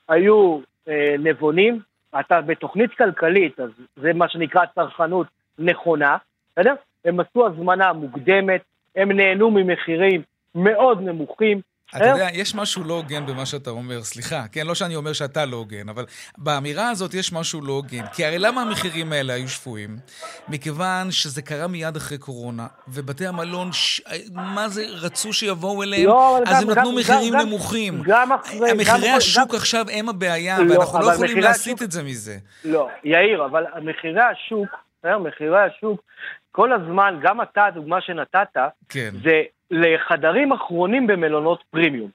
היו 0.09 0.59
אה, 0.89 1.15
נבונים, 1.19 1.81
אתה 2.21 2.41
בתוכנית 2.41 2.95
כלכלית, 2.95 3.61
אז 3.61 3.71
זה 3.97 4.13
מה 4.13 4.29
שנקרא 4.29 4.61
צרכנות 4.75 5.27
נכונה, 5.59 6.17
בסדר? 6.53 6.75
הם 7.05 7.21
עשו 7.21 7.47
הזמנה 7.47 7.93
מוקדמת, 7.93 8.63
הם 8.97 9.13
נהנו 9.13 9.51
ממחירים 9.51 10.23
מאוד 10.55 11.03
נמוכים, 11.03 11.61
אתה 11.97 12.05
יודע, 12.05 12.27
יש 12.33 12.55
משהו 12.55 12.85
לא 12.85 12.95
הוגן 12.95 13.27
במה 13.27 13.47
שאתה 13.47 13.71
אומר, 13.71 14.03
סליחה, 14.03 14.49
כן, 14.53 14.67
לא 14.67 14.75
שאני 14.75 14.97
אומר 14.97 15.13
שאתה 15.13 15.45
לא 15.45 15.57
הוגן, 15.57 15.89
אבל 15.89 16.05
באמירה 16.39 16.91
הזאת 16.91 17.15
יש 17.15 17.33
משהו 17.33 17.61
לא 17.61 17.73
הוגן. 17.73 18.07
כי 18.13 18.25
הרי 18.25 18.39
למה 18.39 18.63
המחירים 18.63 19.13
האלה 19.13 19.33
היו 19.33 19.49
שפויים? 19.49 19.97
מכיוון 20.49 21.11
שזה 21.11 21.43
קרה 21.43 21.67
מיד 21.67 21.97
אחרי 21.97 22.19
קורונה, 22.19 22.67
ובתי 22.89 23.27
המלון, 23.27 23.73
ש... 23.73 24.01
מה 24.33 24.69
זה, 24.69 24.85
רצו 24.89 25.33
שיבואו 25.33 25.83
אליהם, 25.83 26.07
לא, 26.07 26.39
אז 26.47 26.61
גם, 26.61 26.63
הם 26.63 26.71
נתנו 26.71 26.91
גם, 26.91 26.97
מחירים 26.97 27.35
גם, 27.35 27.41
נמוכים. 27.41 28.03
גם 28.05 28.33
אחרי... 28.33 28.73
מחירי 28.73 29.11
השוק 29.11 29.51
גם... 29.51 29.57
עכשיו 29.57 29.87
הם 29.93 30.09
הבעיה, 30.09 30.59
לא, 30.59 30.73
ואנחנו 30.75 30.99
לא 31.01 31.13
יכולים 31.13 31.39
להסיט 31.39 31.75
השוק... 31.75 31.83
את 31.83 31.93
זה 31.93 32.03
מזה. 32.03 32.37
לא, 32.65 32.89
יאיר, 33.05 33.45
אבל 33.45 33.65
מחירי 33.83 34.23
השוק, 34.23 34.69
אה, 35.05 35.19
מחירי 35.19 35.61
השוק, 35.65 36.03
כל 36.53 36.73
הזמן, 36.73 37.21
גם 37.23 37.43
אתה, 37.43 37.65
הדוגמה 37.65 38.01
שנתת, 38.01 38.57
כן. 38.89 39.11
זה 39.23 39.43
לחדרים 39.71 40.53
אחרונים 40.53 41.07
במלונות 41.07 41.63
פרימיום. 41.71 42.11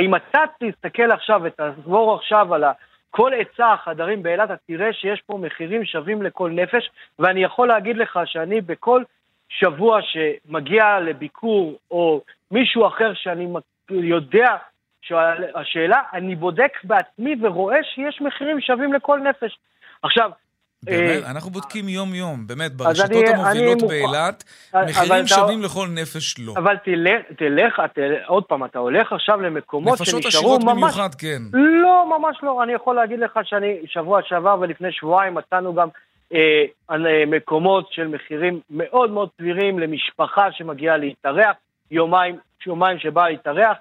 אם 0.00 0.14
אתה 0.14 0.40
תסתכל 0.60 1.10
עכשיו 1.12 1.40
ותעבור 1.44 2.14
עכשיו 2.14 2.54
על 2.54 2.64
כל 3.10 3.32
היצע 3.32 3.72
החדרים 3.72 4.22
באילת, 4.22 4.50
אתה 4.50 4.56
תראה 4.66 4.92
שיש 4.92 5.22
פה 5.26 5.38
מחירים 5.38 5.84
שווים 5.84 6.22
לכל 6.22 6.50
נפש, 6.50 6.90
ואני 7.18 7.44
יכול 7.44 7.68
להגיד 7.68 7.96
לך 7.96 8.20
שאני 8.24 8.60
בכל 8.60 9.02
שבוע 9.48 10.00
שמגיע 10.02 11.00
לביקור, 11.00 11.78
או 11.90 12.20
מישהו 12.50 12.86
אחר 12.86 13.14
שאני 13.14 13.48
יודע 13.90 14.56
שהשאלה, 15.02 16.02
אני 16.12 16.36
בודק 16.36 16.78
בעצמי 16.84 17.36
ורואה 17.40 17.84
שיש 17.94 18.20
מחירים 18.20 18.60
שווים 18.60 18.92
לכל 18.92 19.20
נפש. 19.20 19.58
עכשיו, 20.02 20.30
באמת, 20.84 21.24
אה, 21.24 21.30
אנחנו 21.30 21.50
בודקים 21.50 21.88
יום-יום, 21.88 22.46
באמת, 22.46 22.72
ברשתות 22.72 23.24
המובילות 23.28 23.82
באילת, 23.88 24.44
מחירים 24.74 25.26
שווים 25.26 25.62
לכל 25.62 25.88
נפש 25.88 26.38
לא. 26.38 26.52
אבל 26.56 26.76
תלך, 27.36 27.82
עוד 28.26 28.44
פעם, 28.44 28.64
אתה 28.64 28.78
הולך 28.78 29.12
עכשיו 29.12 29.40
למקומות 29.40 29.98
שנשארו 29.98 30.18
ממש... 30.18 30.24
נפשות 30.26 30.34
עשירות 30.34 30.64
במיוחד, 30.64 31.14
כן. 31.14 31.42
לא, 31.52 32.18
ממש 32.18 32.36
לא. 32.42 32.62
אני 32.62 32.72
יכול 32.72 32.96
להגיד 32.96 33.18
לך 33.18 33.38
שאני, 33.44 33.76
שבוע 33.86 34.20
שעבר 34.22 34.56
ולפני 34.60 34.92
שבועיים 34.92 35.34
מצאנו 35.34 35.74
גם 35.74 35.88
אה, 36.34 36.64
אה, 36.90 36.96
מקומות 37.26 37.92
של 37.92 38.08
מחירים 38.08 38.60
מאוד 38.70 39.10
מאוד 39.10 39.28
סבירים 39.38 39.78
למשפחה 39.78 40.52
שמגיעה 40.52 40.96
להתארח, 40.96 41.56
יומיים, 41.90 42.36
יומיים 42.66 42.98
שבאה 42.98 43.28
להתארח 43.28 43.76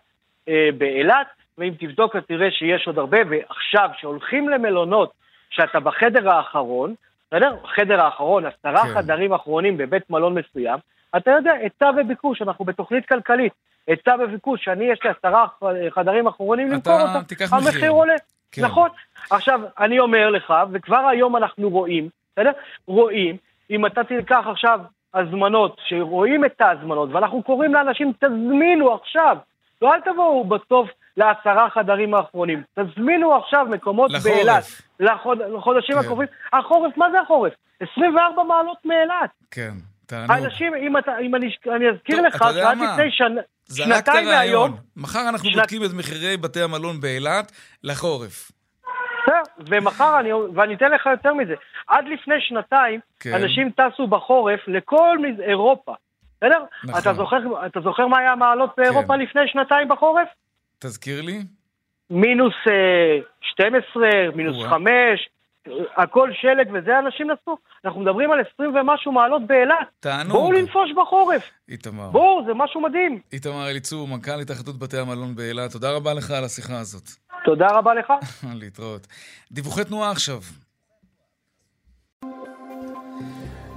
באילת, 0.77 1.27
ואם 1.57 1.73
תבדוק 1.79 2.15
אתה 2.15 2.25
תראה 2.27 2.51
שיש 2.51 2.87
עוד 2.87 2.97
הרבה, 2.97 3.17
ועכשיו, 3.29 3.89
כשהולכים 3.97 4.49
למלונות, 4.49 5.20
שאתה 5.51 5.79
בחדר 5.79 6.29
האחרון, 6.29 6.93
בסדר? 7.27 7.55
חדר 7.75 8.01
האחרון, 8.01 8.43
עשרה 8.45 8.83
כן. 8.83 8.93
חדרים 8.93 9.33
אחרונים 9.33 9.77
בבית 9.77 10.09
מלון 10.09 10.35
מסוים, 10.35 10.79
אתה 11.17 11.31
יודע, 11.31 11.51
היצע 11.51 11.91
וביקוש, 11.97 12.41
אנחנו 12.41 12.65
בתוכנית 12.65 13.05
כלכלית. 13.05 13.53
היצע 13.87 14.15
וביקוש, 14.19 14.63
שאני 14.63 14.85
יש 14.85 14.99
לי 15.03 15.09
עשרה 15.09 15.45
חדרים 15.89 16.27
אחרונים 16.27 16.71
למכור 16.71 17.01
אותם, 17.01 17.45
המחיר 17.51 17.91
עולה. 17.91 18.13
כן. 18.51 18.61
נכון. 18.65 18.89
עכשיו, 19.29 19.61
אני 19.79 19.99
אומר 19.99 20.29
לך, 20.29 20.53
וכבר 20.71 21.07
היום 21.11 21.35
אנחנו 21.35 21.69
רואים, 21.69 22.09
בסדר? 22.33 22.51
רואים, 22.87 23.37
אם 23.69 23.85
אתה 23.85 24.03
תיקח 24.03 24.43
עכשיו 24.47 24.79
הזמנות, 25.13 25.77
שרואים 25.87 26.45
את 26.45 26.61
ההזמנות, 26.61 27.09
ואנחנו 27.11 27.43
קוראים 27.43 27.73
לאנשים, 27.73 28.13
תזמינו 28.19 28.93
עכשיו. 28.93 29.37
לא 29.81 29.93
אל 29.93 30.01
תבואו 30.01 30.43
בסוף 30.43 30.89
לעשרה 31.17 31.69
חדרים 31.69 32.13
האחרונים. 32.13 32.63
תזמינו 32.79 33.35
עכשיו 33.35 33.65
מקומות 33.69 34.11
באילת. 34.23 34.63
לחוד, 34.99 35.37
לחודשים 35.41 35.95
כן. 35.95 36.01
הקרובים. 36.01 36.27
החורף, 36.53 36.97
מה 36.97 37.11
זה 37.11 37.21
החורף? 37.21 37.53
24 37.93 38.43
מעלות 38.43 38.77
מאילת. 38.85 39.29
כן, 39.51 39.71
תענוג. 40.05 40.31
אנשים, 40.31 40.75
אם, 40.75 40.97
אתה, 40.97 41.11
אם 41.21 41.35
אני, 41.35 41.55
אני 41.75 41.89
אזכיר 41.89 42.21
לך, 42.21 42.37
שעד 42.37 42.77
לפני 42.77 43.11
שנה... 43.11 43.41
שנתיים 43.75 44.25
מהיום... 44.25 44.77
מחר 44.97 45.29
אנחנו 45.29 45.49
שנת... 45.49 45.55
בודקים 45.55 45.83
את 45.83 45.93
מחירי 45.93 46.37
בתי 46.37 46.61
המלון 46.61 47.01
באילת 47.01 47.51
לחורף. 47.83 48.51
בסדר, 49.23 49.41
ומחר 49.69 50.19
אני, 50.19 50.33
ואני 50.33 50.73
אתן 50.73 50.91
לך 50.91 51.05
יותר 51.05 51.33
מזה, 51.33 51.53
עד 51.87 52.05
לפני 52.13 52.35
שנתיים, 52.39 52.99
כן. 53.19 53.33
אנשים 53.33 53.71
טסו 53.71 54.07
בחורף 54.07 54.59
לכל 54.67 55.17
אירופה, 55.39 55.93
בסדר? 56.37 56.63
נכון. 56.83 57.01
אתה 57.01 57.13
זוכר, 57.13 57.37
אתה 57.65 57.81
זוכר 57.81 58.07
מה 58.07 58.19
היה 58.19 58.31
המעלות 58.31 58.69
באירופה 58.77 59.13
כן. 59.13 59.19
לפני 59.19 59.41
שנתיים 59.47 59.87
בחורף? 59.87 60.27
תזכיר 60.81 61.21
לי. 61.21 61.39
מינוס 62.09 62.53
12, 63.41 64.03
אה, 64.05 64.09
מינוס 64.35 64.65
5, 64.69 65.29
הכל 65.95 66.29
שלג 66.33 66.69
וזה 66.73 66.99
אנשים 66.99 67.31
נסעו. 67.31 67.57
אנחנו 67.85 68.01
מדברים 68.01 68.31
על 68.31 68.39
20 68.53 68.75
ומשהו 68.75 69.11
מעלות 69.11 69.47
באילת. 69.47 69.87
תענוג. 69.99 70.37
בואו 70.37 70.51
לנפוש 70.51 70.91
בחורף. 71.01 71.43
איתמר. 71.69 72.09
בואו, 72.09 72.45
זה 72.45 72.53
משהו 72.53 72.81
מדהים. 72.81 73.19
איתמר 73.33 73.69
אליצור, 73.69 74.07
מנכ"ל 74.07 74.41
התאחדות 74.41 74.79
בתי 74.79 74.97
המלון 74.97 75.35
באילת, 75.35 75.71
תודה 75.71 75.91
רבה 75.91 76.13
לך 76.13 76.31
על 76.31 76.43
השיחה 76.43 76.79
הזאת. 76.79 77.09
תודה 77.45 77.67
רבה 77.67 77.93
לך. 77.93 78.13
להתראות. 78.61 79.07
דיווחי 79.51 79.83
תנועה 79.83 80.11
עכשיו. 80.11 80.39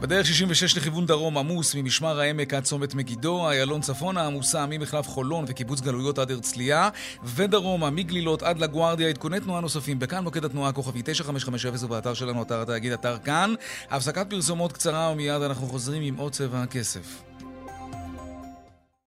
בדרך 0.05 0.27
66 0.27 0.77
לכיוון 0.77 1.07
דרום 1.07 1.39
עמוס 1.39 1.75
ממשמר 1.75 2.21
העמק 2.21 2.55
עד 2.55 2.63
צומת 2.65 2.95
מגידו, 2.95 3.51
איילון 3.51 3.81
צפונה 3.81 4.27
עמוסה 4.27 4.67
ממחלף 4.67 5.09
חולון 5.09 5.45
וקיבוץ 5.49 5.81
גלויות 5.81 6.19
עד 6.19 6.31
הרצליה, 6.31 6.89
ודרומה 7.25 7.91
מגלילות 7.91 8.43
עד 8.43 8.59
לגוארדיה, 8.59 9.09
עדכוני 9.09 9.41
תנועה 9.41 9.61
נוספים 9.61 9.99
בכאן 9.99 10.25
מוקד 10.25 10.45
התנועה 10.45 10.69
הכוכבי 10.69 11.03
9550 11.05 11.85
ובאתר 11.85 12.15
שלנו, 12.15 12.43
אתר 12.43 12.63
התאגיד, 12.63 12.93
אתר 12.93 13.19
כאן. 13.19 13.55
הפסקת 13.91 14.31
פרסומות 14.31 14.73
קצרה 14.73 15.11
ומיד 15.13 15.43
אנחנו 15.43 15.67
חוזרים 15.67 16.03
עם 16.03 16.17
עוד 16.17 16.33
צבע 16.33 16.63
הכסף. 16.63 17.23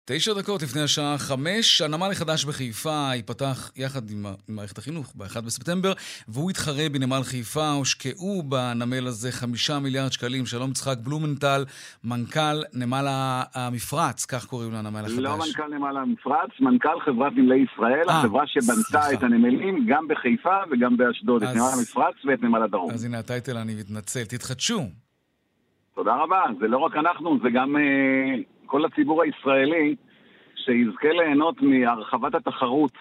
תשע 0.08 0.34
דקות 0.34 0.62
לפני 0.62 0.82
השעה 0.82 1.18
חמש, 1.18 1.82
הנמל 1.82 2.08
החדש 2.12 2.46
בחיפה 2.46 3.10
ייפתח 3.16 3.72
יחד 3.76 4.10
עם 4.10 4.26
מערכת 4.48 4.78
החינוך 4.78 5.14
ב-1 5.16 5.42
בספטמבר, 5.42 5.94
והוא 6.28 6.52
יתחרה 6.52 6.90
בנמל 6.92 7.24
חיפה. 7.24 7.72
הושקעו 7.72 8.44
בנמל 8.44 9.08
הזה 9.08 9.32
חמישה 9.32 9.80
מיליארד 9.80 10.12
שקלים. 10.12 10.46
שלום 10.46 10.70
יצחק 10.72 10.98
בלומנטל, 11.04 11.66
מנכ"ל 12.04 12.58
נמל 12.74 13.06
המפרץ, 13.56 14.26
כך 14.26 14.46
קוראים 14.46 14.72
לנמל 14.72 15.00
החדש. 15.00 15.18
לא 15.18 15.38
מנכ"ל 15.38 15.68
נמל 15.68 15.98
המפרץ, 15.98 16.50
מנכ"ל 16.60 17.00
חברת 17.06 17.34
נמלי 17.36 17.66
ישראל, 17.74 18.06
아, 18.06 18.10
אה, 18.10 18.20
החברה 18.20 18.48
שבנתה 18.48 19.02
סליחה. 19.02 19.14
את 19.14 19.24
הנמלים 19.24 19.86
גם 19.88 20.08
בחיפה 20.08 20.58
וגם 20.72 20.98
באשדוד, 20.98 21.44
אז... 21.44 21.50
את 21.50 21.56
נמל 21.56 21.70
המפרץ 21.78 22.16
ואת 22.26 22.44
נמל 22.44 22.64
הדרום. 22.64 22.92
אז 22.92 23.06
הנה 23.06 23.20
הטייטל, 23.20 23.58
אני 23.58 23.76
מתנצל. 23.76 24.24
תתחדשו. 24.24 24.82
תודה 25.96 26.16
רבה. 26.16 26.42
זה 26.60 26.68
לא 26.68 26.78
רק 26.78 26.96
אנחנו, 26.96 27.40
זה 27.44 27.50
גם... 27.54 27.76
Uh... 27.76 28.55
כל 28.66 28.86
הציבור 28.86 29.24
הישראלי 29.24 29.96
שיזכה 30.56 31.12
ליהנות 31.12 31.62
מהרחבת 31.62 32.36
התחרות 32.36 32.92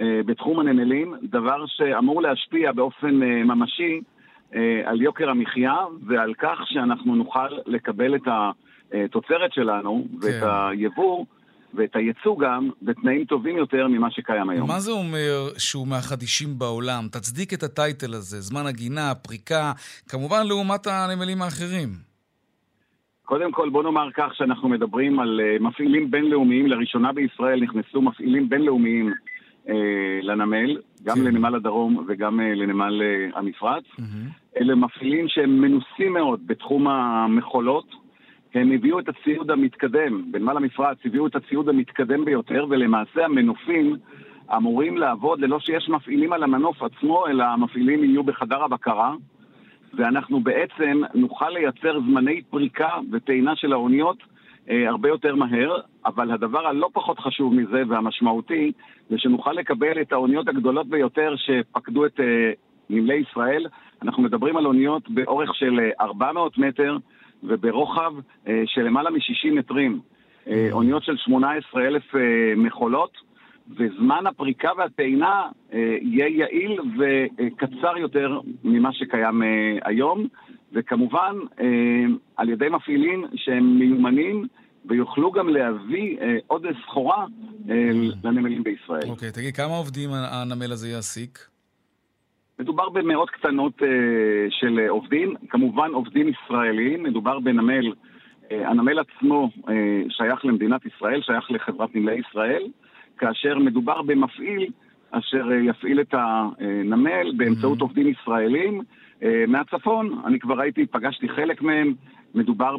אה, 0.00 0.20
בתחום 0.26 0.60
הנמלים, 0.60 1.14
דבר 1.22 1.64
שאמור 1.66 2.22
להשפיע 2.22 2.72
באופן 2.72 3.22
אה, 3.22 3.44
ממשי 3.44 4.00
אה, 4.54 4.60
על 4.84 5.02
יוקר 5.02 5.30
המחיה 5.30 5.76
ועל 6.06 6.34
כך 6.38 6.58
שאנחנו 6.64 7.14
נוכל 7.14 7.48
לקבל 7.66 8.14
את 8.14 8.22
התוצרת 8.26 9.52
שלנו 9.52 10.06
כן. 10.10 10.26
ואת 10.26 10.42
היבוא 10.42 11.24
ואת 11.74 11.96
הייצוא 11.96 12.38
גם 12.38 12.70
בתנאים 12.82 13.24
טובים 13.24 13.56
יותר 13.56 13.88
ממה 13.88 14.10
שקיים 14.10 14.50
היום. 14.50 14.68
מה 14.68 14.80
זה 14.80 14.90
אומר 14.90 15.48
שהוא 15.58 15.86
מהחדישים 15.86 16.58
בעולם? 16.58 17.08
תצדיק 17.12 17.54
את 17.54 17.62
הטייטל 17.62 18.14
הזה, 18.14 18.40
זמן 18.40 18.66
הגינה, 18.66 19.14
פריקה, 19.14 19.72
כמובן 20.08 20.46
לעומת 20.46 20.86
הנמלים 20.86 21.42
האחרים. 21.42 22.07
קודם 23.28 23.52
כל 23.52 23.68
בוא 23.68 23.82
נאמר 23.82 24.08
כך 24.14 24.34
שאנחנו 24.34 24.68
מדברים 24.68 25.20
על 25.20 25.40
uh, 25.40 25.62
מפעילים 25.62 26.10
בינלאומיים, 26.10 26.66
לראשונה 26.66 27.12
בישראל 27.12 27.62
נכנסו 27.62 28.02
מפעילים 28.02 28.48
בינלאומיים 28.48 29.12
uh, 29.66 29.70
לנמל, 30.22 30.80
גם 31.04 31.16
כן. 31.16 31.24
לנמל 31.24 31.54
הדרום 31.54 32.04
וגם 32.08 32.40
uh, 32.40 32.42
לנמל 32.42 33.02
המפרץ. 33.34 33.84
Mm-hmm. 33.84 34.60
אלה 34.60 34.74
מפעילים 34.74 35.28
שהם 35.28 35.60
מנוסים 35.60 36.12
מאוד 36.12 36.40
בתחום 36.46 36.88
המכולות. 36.88 37.94
הם 38.54 38.72
הביאו 38.72 38.98
את 38.98 39.08
הציוד 39.08 39.50
המתקדם, 39.50 40.32
בנמל 40.32 40.56
המפרץ 40.56 40.98
הביאו 41.04 41.26
את 41.26 41.36
הציוד 41.36 41.68
המתקדם 41.68 42.24
ביותר, 42.24 42.66
ולמעשה 42.70 43.24
המנופים 43.24 43.96
אמורים 44.56 44.98
לעבוד 44.98 45.40
ללא 45.40 45.60
שיש 45.60 45.88
מפעילים 45.88 46.32
על 46.32 46.42
המנוף 46.42 46.82
עצמו, 46.82 47.26
אלא 47.26 47.44
המפעילים 47.44 48.04
יהיו 48.04 48.22
בחדר 48.22 48.62
הבקרה. 48.64 49.14
ואנחנו 49.94 50.40
בעצם 50.40 51.02
נוכל 51.14 51.50
לייצר 51.50 52.00
זמני 52.00 52.42
פריקה 52.42 52.88
וטעינה 53.12 53.56
של 53.56 53.72
האוניות 53.72 54.16
אה, 54.70 54.88
הרבה 54.88 55.08
יותר 55.08 55.34
מהר, 55.34 55.76
אבל 56.06 56.30
הדבר 56.30 56.66
הלא 56.66 56.88
פחות 56.92 57.18
חשוב 57.18 57.54
מזה 57.54 57.82
והמשמעותי, 57.88 58.72
זה 59.10 59.18
שנוכל 59.18 59.52
לקבל 59.52 60.00
את 60.00 60.12
האוניות 60.12 60.48
הגדולות 60.48 60.88
ביותר 60.88 61.34
שפקדו 61.36 62.06
את 62.06 62.20
אה, 62.20 62.52
נמלי 62.90 63.24
ישראל. 63.30 63.66
אנחנו 64.02 64.22
מדברים 64.22 64.56
על 64.56 64.66
אוניות 64.66 65.10
באורך 65.10 65.54
של 65.54 65.80
400 66.00 66.52
אה, 66.58 66.68
מטר 66.68 66.96
וברוחב 67.44 68.12
אה, 68.48 68.62
של 68.66 68.82
למעלה 68.82 69.10
מ-60 69.10 69.52
מטרים. 69.52 70.00
אה, 70.48 70.68
אוניות 70.72 71.04
של 71.04 71.16
18,000 71.16 72.14
אה, 72.14 72.20
מכולות. 72.56 73.27
וזמן 73.76 74.26
הפריקה 74.26 74.70
והטעינה 74.78 75.48
אה, 75.72 75.96
יהיה 76.00 76.28
יעיל 76.28 76.80
וקצר 76.98 77.98
יותר 77.98 78.40
ממה 78.64 78.92
שקיים 78.92 79.42
אה, 79.42 79.78
היום, 79.84 80.26
וכמובן 80.72 81.36
אה, 81.60 81.66
על 82.36 82.48
ידי 82.48 82.68
מפעילים 82.68 83.24
שהם 83.34 83.78
מיומנים 83.78 84.46
ויוכלו 84.84 85.32
גם 85.32 85.48
להביא 85.48 86.16
עוד 86.46 86.66
סחורה 86.82 87.26
לנמלים 88.24 88.62
בישראל. 88.62 89.10
אוקיי, 89.10 89.28
okay, 89.28 89.32
תגיד, 89.32 89.56
כמה 89.56 89.76
עובדים 89.76 90.10
הנמל 90.12 90.72
הזה 90.72 90.88
יעסיק? 90.88 91.38
מדובר 92.58 92.88
במאות 92.88 93.30
קטנות 93.30 93.82
של 94.50 94.80
עובדים, 94.88 95.34
כמובן 95.48 95.90
עובדים 95.90 96.28
ישראלים, 96.28 97.02
מדובר 97.02 97.40
בנמל, 97.40 97.92
הנמל 98.50 98.98
עצמו 98.98 99.50
שייך 100.08 100.44
למדינת 100.44 100.80
ישראל, 100.86 101.22
שייך 101.22 101.50
לחברת 101.50 101.94
נמלי 101.94 102.20
ישראל. 102.28 102.62
כאשר 103.18 103.58
מדובר 103.58 104.02
במפעיל 104.02 104.70
אשר 105.10 105.48
אה, 105.52 105.56
יפעיל 105.56 106.00
את 106.00 106.14
הנמל 106.14 107.32
באמצעות 107.36 107.78
mm-hmm. 107.78 107.82
עובדים 107.82 108.08
ישראלים 108.08 108.80
אה, 109.22 109.44
מהצפון. 109.48 110.20
אני 110.26 110.38
כבר 110.38 110.60
הייתי, 110.60 110.86
פגשתי 110.86 111.28
חלק 111.28 111.62
מהם, 111.62 111.94
מדובר 112.34 112.76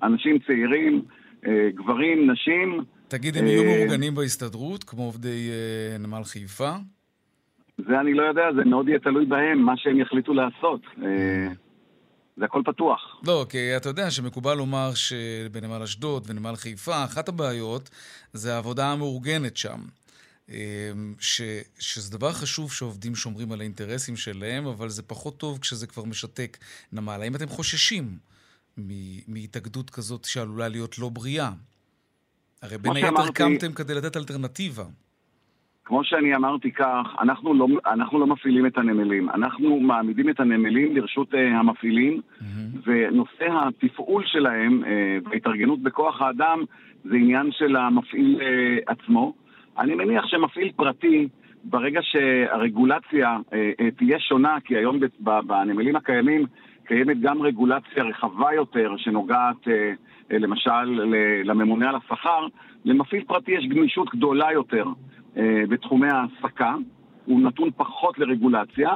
באנשים 0.00 0.38
צעירים, 0.46 1.02
אה, 1.46 1.68
גברים, 1.74 2.30
נשים. 2.30 2.80
תגיד, 3.08 3.36
הם 3.36 3.46
יהיו 3.46 3.64
מאורגנים 3.64 4.14
בהסתדרות, 4.14 4.84
כמו 4.84 5.02
עובדי 5.02 5.50
נמל 6.00 6.24
חיפה? 6.24 6.70
זה 7.78 8.00
אני 8.00 8.14
לא 8.14 8.22
יודע, 8.22 8.42
זה 8.56 8.64
מאוד 8.64 8.88
יהיה 8.88 8.98
תלוי 8.98 9.26
בהם, 9.26 9.58
מה 9.58 9.76
שהם 9.76 9.98
יחליטו 9.98 10.34
לעשות. 10.34 10.80
זה 12.36 12.44
הכל 12.44 12.62
פתוח. 12.64 13.20
לא, 13.26 13.46
כי 13.48 13.76
אתה 13.76 13.88
יודע 13.88 14.10
שמקובל 14.10 14.54
לומר 14.54 14.94
שבנמל 14.94 15.82
אשדוד 15.82 16.24
ונמל 16.26 16.56
חיפה, 16.56 17.04
אחת 17.04 17.28
הבעיות 17.28 17.90
זה 18.32 18.54
העבודה 18.54 18.92
המאורגנת 18.92 19.56
שם. 19.56 19.80
אמ, 20.48 21.14
ש, 21.20 21.42
שזה 21.78 22.10
דבר 22.10 22.32
חשוב 22.32 22.72
שעובדים 22.72 23.14
שומרים 23.14 23.52
על 23.52 23.60
האינטרסים 23.60 24.16
שלהם, 24.16 24.66
אבל 24.66 24.88
זה 24.88 25.02
פחות 25.02 25.36
טוב 25.38 25.58
כשזה 25.58 25.86
כבר 25.86 26.04
משתק 26.04 26.58
נמל. 26.92 27.22
האם 27.22 27.36
אתם 27.36 27.48
חוששים 27.48 28.18
מהתאגדות 29.28 29.90
כזאת 29.90 30.24
שעלולה 30.24 30.68
להיות 30.68 30.98
לא 30.98 31.08
בריאה? 31.08 31.50
הרי 32.62 32.78
בין 32.78 32.96
היתר 32.96 33.30
קמתם 33.34 33.72
כדי 33.72 33.94
לתת 33.94 34.16
אלטרנטיבה. 34.16 34.84
כמו 35.84 36.04
שאני 36.04 36.34
אמרתי 36.34 36.70
כך, 36.70 37.06
אנחנו 37.20 37.54
לא, 37.54 37.66
אנחנו 37.86 38.18
לא 38.18 38.26
מפעילים 38.26 38.66
את 38.66 38.78
הנמלים. 38.78 39.30
אנחנו 39.30 39.80
מעמידים 39.80 40.30
את 40.30 40.40
הנמלים 40.40 40.96
לרשות 40.96 41.34
uh, 41.34 41.36
המפעילים, 41.36 42.20
mm-hmm. 42.20 42.44
ונושא 42.86 43.46
התפעול 43.50 44.22
שלהם 44.26 44.82
uh, 44.82 45.28
וההתארגנות 45.28 45.82
בכוח 45.82 46.22
האדם 46.22 46.58
זה 47.04 47.16
עניין 47.16 47.52
של 47.52 47.76
המפעיל 47.76 48.40
uh, 48.40 48.92
עצמו. 48.92 49.32
אני 49.78 49.94
מניח 49.94 50.26
שמפעיל 50.26 50.72
פרטי, 50.76 51.28
ברגע 51.64 52.00
שהרגולציה 52.02 53.36
uh, 53.36 53.50
uh, 53.50 53.84
תהיה 53.96 54.18
שונה, 54.20 54.56
כי 54.64 54.76
היום 54.76 55.00
בנמלים 55.20 55.96
הקיימים 55.96 56.46
קיימת 56.86 57.20
גם 57.20 57.42
רגולציה 57.42 58.04
רחבה 58.04 58.54
יותר 58.54 58.96
שנוגעת 58.96 59.64
uh, 59.64 59.70
למשל 60.30 60.84
לממונה 61.44 61.88
על 61.88 61.96
השכר, 61.96 62.46
למפעיל 62.84 63.24
פרטי 63.24 63.52
יש 63.52 63.66
גמישות 63.66 64.14
גדולה 64.14 64.52
יותר. 64.52 64.84
אה, 65.36 65.62
בתחומי 65.68 66.08
ההעסקה, 66.08 66.74
הוא 67.24 67.40
נתון 67.40 67.70
פחות 67.76 68.18
לרגולציה. 68.18 68.90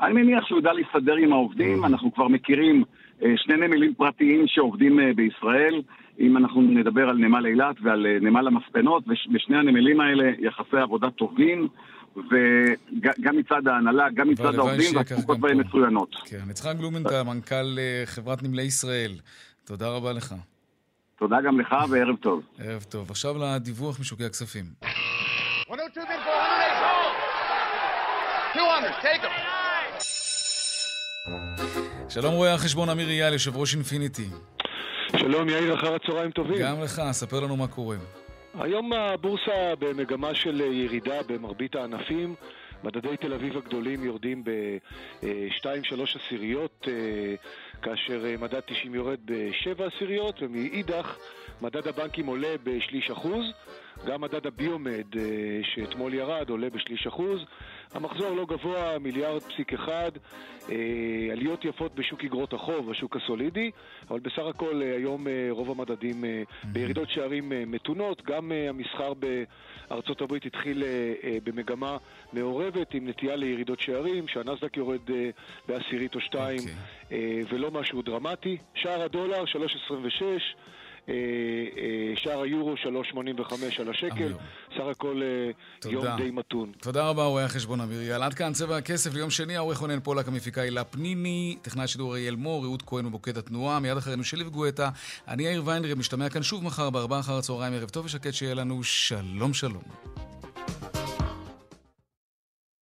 אני 0.00 0.12
מניח 0.12 0.46
שהוא 0.46 0.58
יודע 0.58 0.72
להסתדר 0.72 1.14
עם 1.14 1.32
העובדים, 1.32 1.84
אנחנו 1.84 2.14
כבר 2.14 2.28
מכירים 2.28 2.84
אה, 3.22 3.32
שני 3.36 3.56
נמלים 3.56 3.94
פרטיים 3.94 4.44
שעובדים 4.46 5.00
אה, 5.00 5.10
בישראל, 5.16 5.82
אם 6.20 6.36
אנחנו 6.36 6.62
נדבר 6.62 7.08
על 7.08 7.16
נמל 7.16 7.46
אילת 7.46 7.76
ועל 7.82 8.06
נמל 8.20 8.46
המספנות, 8.46 9.04
בשני 9.06 9.58
הנמלים 9.58 10.00
האלה 10.00 10.30
יחסי 10.38 10.76
עבודה 10.76 11.10
טובים, 11.10 11.68
וגם 12.16 13.36
מצד 13.36 13.68
ההנהלה, 13.68 14.10
גם 14.14 14.28
מצד 14.28 14.54
העובדים, 14.54 14.96
והתפוקות 14.96 15.40
בהם 15.40 15.58
מצוינות. 15.58 16.14
כן, 16.24 16.50
יצחק 16.50 16.74
בלומנטל, 16.78 17.22
מנכ"ל 17.22 17.78
חברת 18.04 18.42
נמלי 18.42 18.62
ישראל, 18.62 19.12
תודה 19.64 19.88
רבה 19.88 20.12
לך. 20.12 20.34
תודה 21.18 21.40
גם 21.40 21.60
לך 21.60 21.74
וערב 21.90 22.16
טוב. 22.16 22.42
ערב 22.58 22.82
טוב. 22.82 23.10
עכשיו 23.10 23.34
לדיווח 23.38 24.00
משוקי 24.00 24.24
הכספים. 24.24 24.64
102 25.70 26.06
bid 26.06 26.10
for 26.10 26.30
100 26.30 27.02
200, 28.54 28.81
take. 29.00 29.22
שלום 32.08 32.34
רואה 32.34 32.54
החשבון 32.54 32.88
אמיר 32.88 33.08
אייל, 33.08 33.32
יושב 33.32 33.56
ראש 33.56 33.74
אינפיניטי. 33.74 34.26
שלום 35.16 35.48
יאיר, 35.48 35.74
אחר 35.74 35.94
הצהריים 35.94 36.30
טובים. 36.30 36.56
גם 36.60 36.80
לך, 36.82 37.02
ספר 37.12 37.40
לנו 37.40 37.56
מה 37.56 37.66
קורה. 37.66 37.96
היום 38.60 38.92
הבורסה 38.92 39.74
במגמה 39.78 40.34
של 40.34 40.60
ירידה 40.60 41.22
במרבית 41.28 41.74
הענפים. 41.74 42.34
מדדי 42.84 43.16
תל 43.16 43.34
אביב 43.34 43.56
הגדולים 43.56 44.04
יורדים 44.04 44.44
ב-2-3 44.44 46.18
עשיריות, 46.24 46.88
אה, 46.88 47.34
כאשר 47.82 48.24
אה, 48.26 48.34
מדד 48.40 48.60
90 48.60 48.94
יורד 48.94 49.18
ב-7 49.24 49.82
עשיריות, 49.84 50.42
ומאידך 50.42 51.16
מדד 51.60 51.88
הבנקים 51.88 52.26
עולה 52.26 52.54
בשליש 52.64 53.10
אחוז. 53.10 53.44
גם 54.06 54.20
מדד 54.20 54.46
הביומד 54.46 55.16
אה, 55.18 55.22
שאתמול 55.62 56.14
ירד 56.14 56.50
עולה 56.50 56.70
בשליש 56.70 57.06
אחוז. 57.06 57.40
המחזור 57.94 58.30
לא 58.36 58.44
גבוה, 58.46 58.98
מיליארד 58.98 59.42
פסיק 59.42 59.72
אחד. 59.72 60.10
אה, 60.70 60.76
עליות 61.32 61.64
יפות 61.64 61.94
בשוק 61.94 62.24
אגרות 62.24 62.52
החוב, 62.52 62.90
בשוק 62.90 63.16
הסולידי, 63.16 63.70
אבל 64.10 64.20
בסך 64.20 64.42
הכל 64.48 64.82
אה, 64.82 64.96
היום 64.96 65.26
רוב 65.50 65.70
המדדים 65.70 66.24
בירידות 66.64 67.10
שערים 67.10 67.52
מתונות. 67.66 68.22
גם 68.22 68.52
המסחר 68.68 69.12
בארצות 69.14 70.20
הברית 70.20 70.46
התחיל 70.46 70.82
במגמה 71.44 71.96
מעורבת 72.32 72.94
עם 72.94 73.08
נטייה 73.08 73.36
לירידות 73.36 73.80
שערים, 73.80 74.28
שהנסדק 74.28 74.76
יורד 74.76 75.00
בעשירית 75.68 76.14
או 76.14 76.20
שתיים, 76.20 76.58
okay. 76.58 77.04
אוקיי. 77.04 77.44
ולא 77.50 77.70
משהו 77.70 78.02
דרמטי. 78.02 78.56
שער 78.74 79.02
הדולר, 79.02 79.44
3.26. 79.44 80.24
שער 82.14 82.40
היורו 82.42 82.74
3.85 82.74 83.54
על 83.78 83.88
השקל, 83.90 84.32
סך 84.74 84.84
הכל 84.90 85.22
יום 85.90 86.06
די 86.16 86.30
מתון. 86.30 86.72
תודה 86.80 87.08
רבה, 87.08 87.24
רואה 87.24 87.44
החשבון 87.44 87.80
אמיר 87.80 88.02
יאל. 88.02 88.22
עד 88.22 88.34
כאן 88.34 88.52
צבע 88.52 88.76
הכסף 88.76 89.14
ליום 89.14 89.30
שני, 89.30 89.56
העורך 89.56 89.78
רונן 89.78 90.00
פולק, 90.00 90.28
המפיקה 90.28 90.60
הילה 90.60 90.84
פניני, 90.84 91.56
טכנאי 91.62 91.84
השידור 91.84 92.12
אריאל 92.12 92.36
מור, 92.36 92.64
רעות 92.64 92.82
כהן 92.82 93.04
במוקד 93.04 93.38
התנועה, 93.38 93.80
מיד 93.80 93.96
אחרינו 93.96 94.24
שלי 94.24 94.44
וגואטה. 94.44 94.90
אני 95.28 95.42
יאיר 95.42 95.62
ויינרב, 95.64 95.98
משתמע 95.98 96.28
כאן 96.28 96.42
שוב 96.42 96.64
מחר 96.64 96.90
בארבעה 96.90 97.20
אחר 97.20 97.36
הצהריים, 97.38 97.72
ערב 97.72 97.88
טוב 97.88 98.04
ושקט 98.04 98.32
שיהיה 98.32 98.54
לנו 98.54 98.82
שלום 98.82 99.54
שלום. 99.54 99.82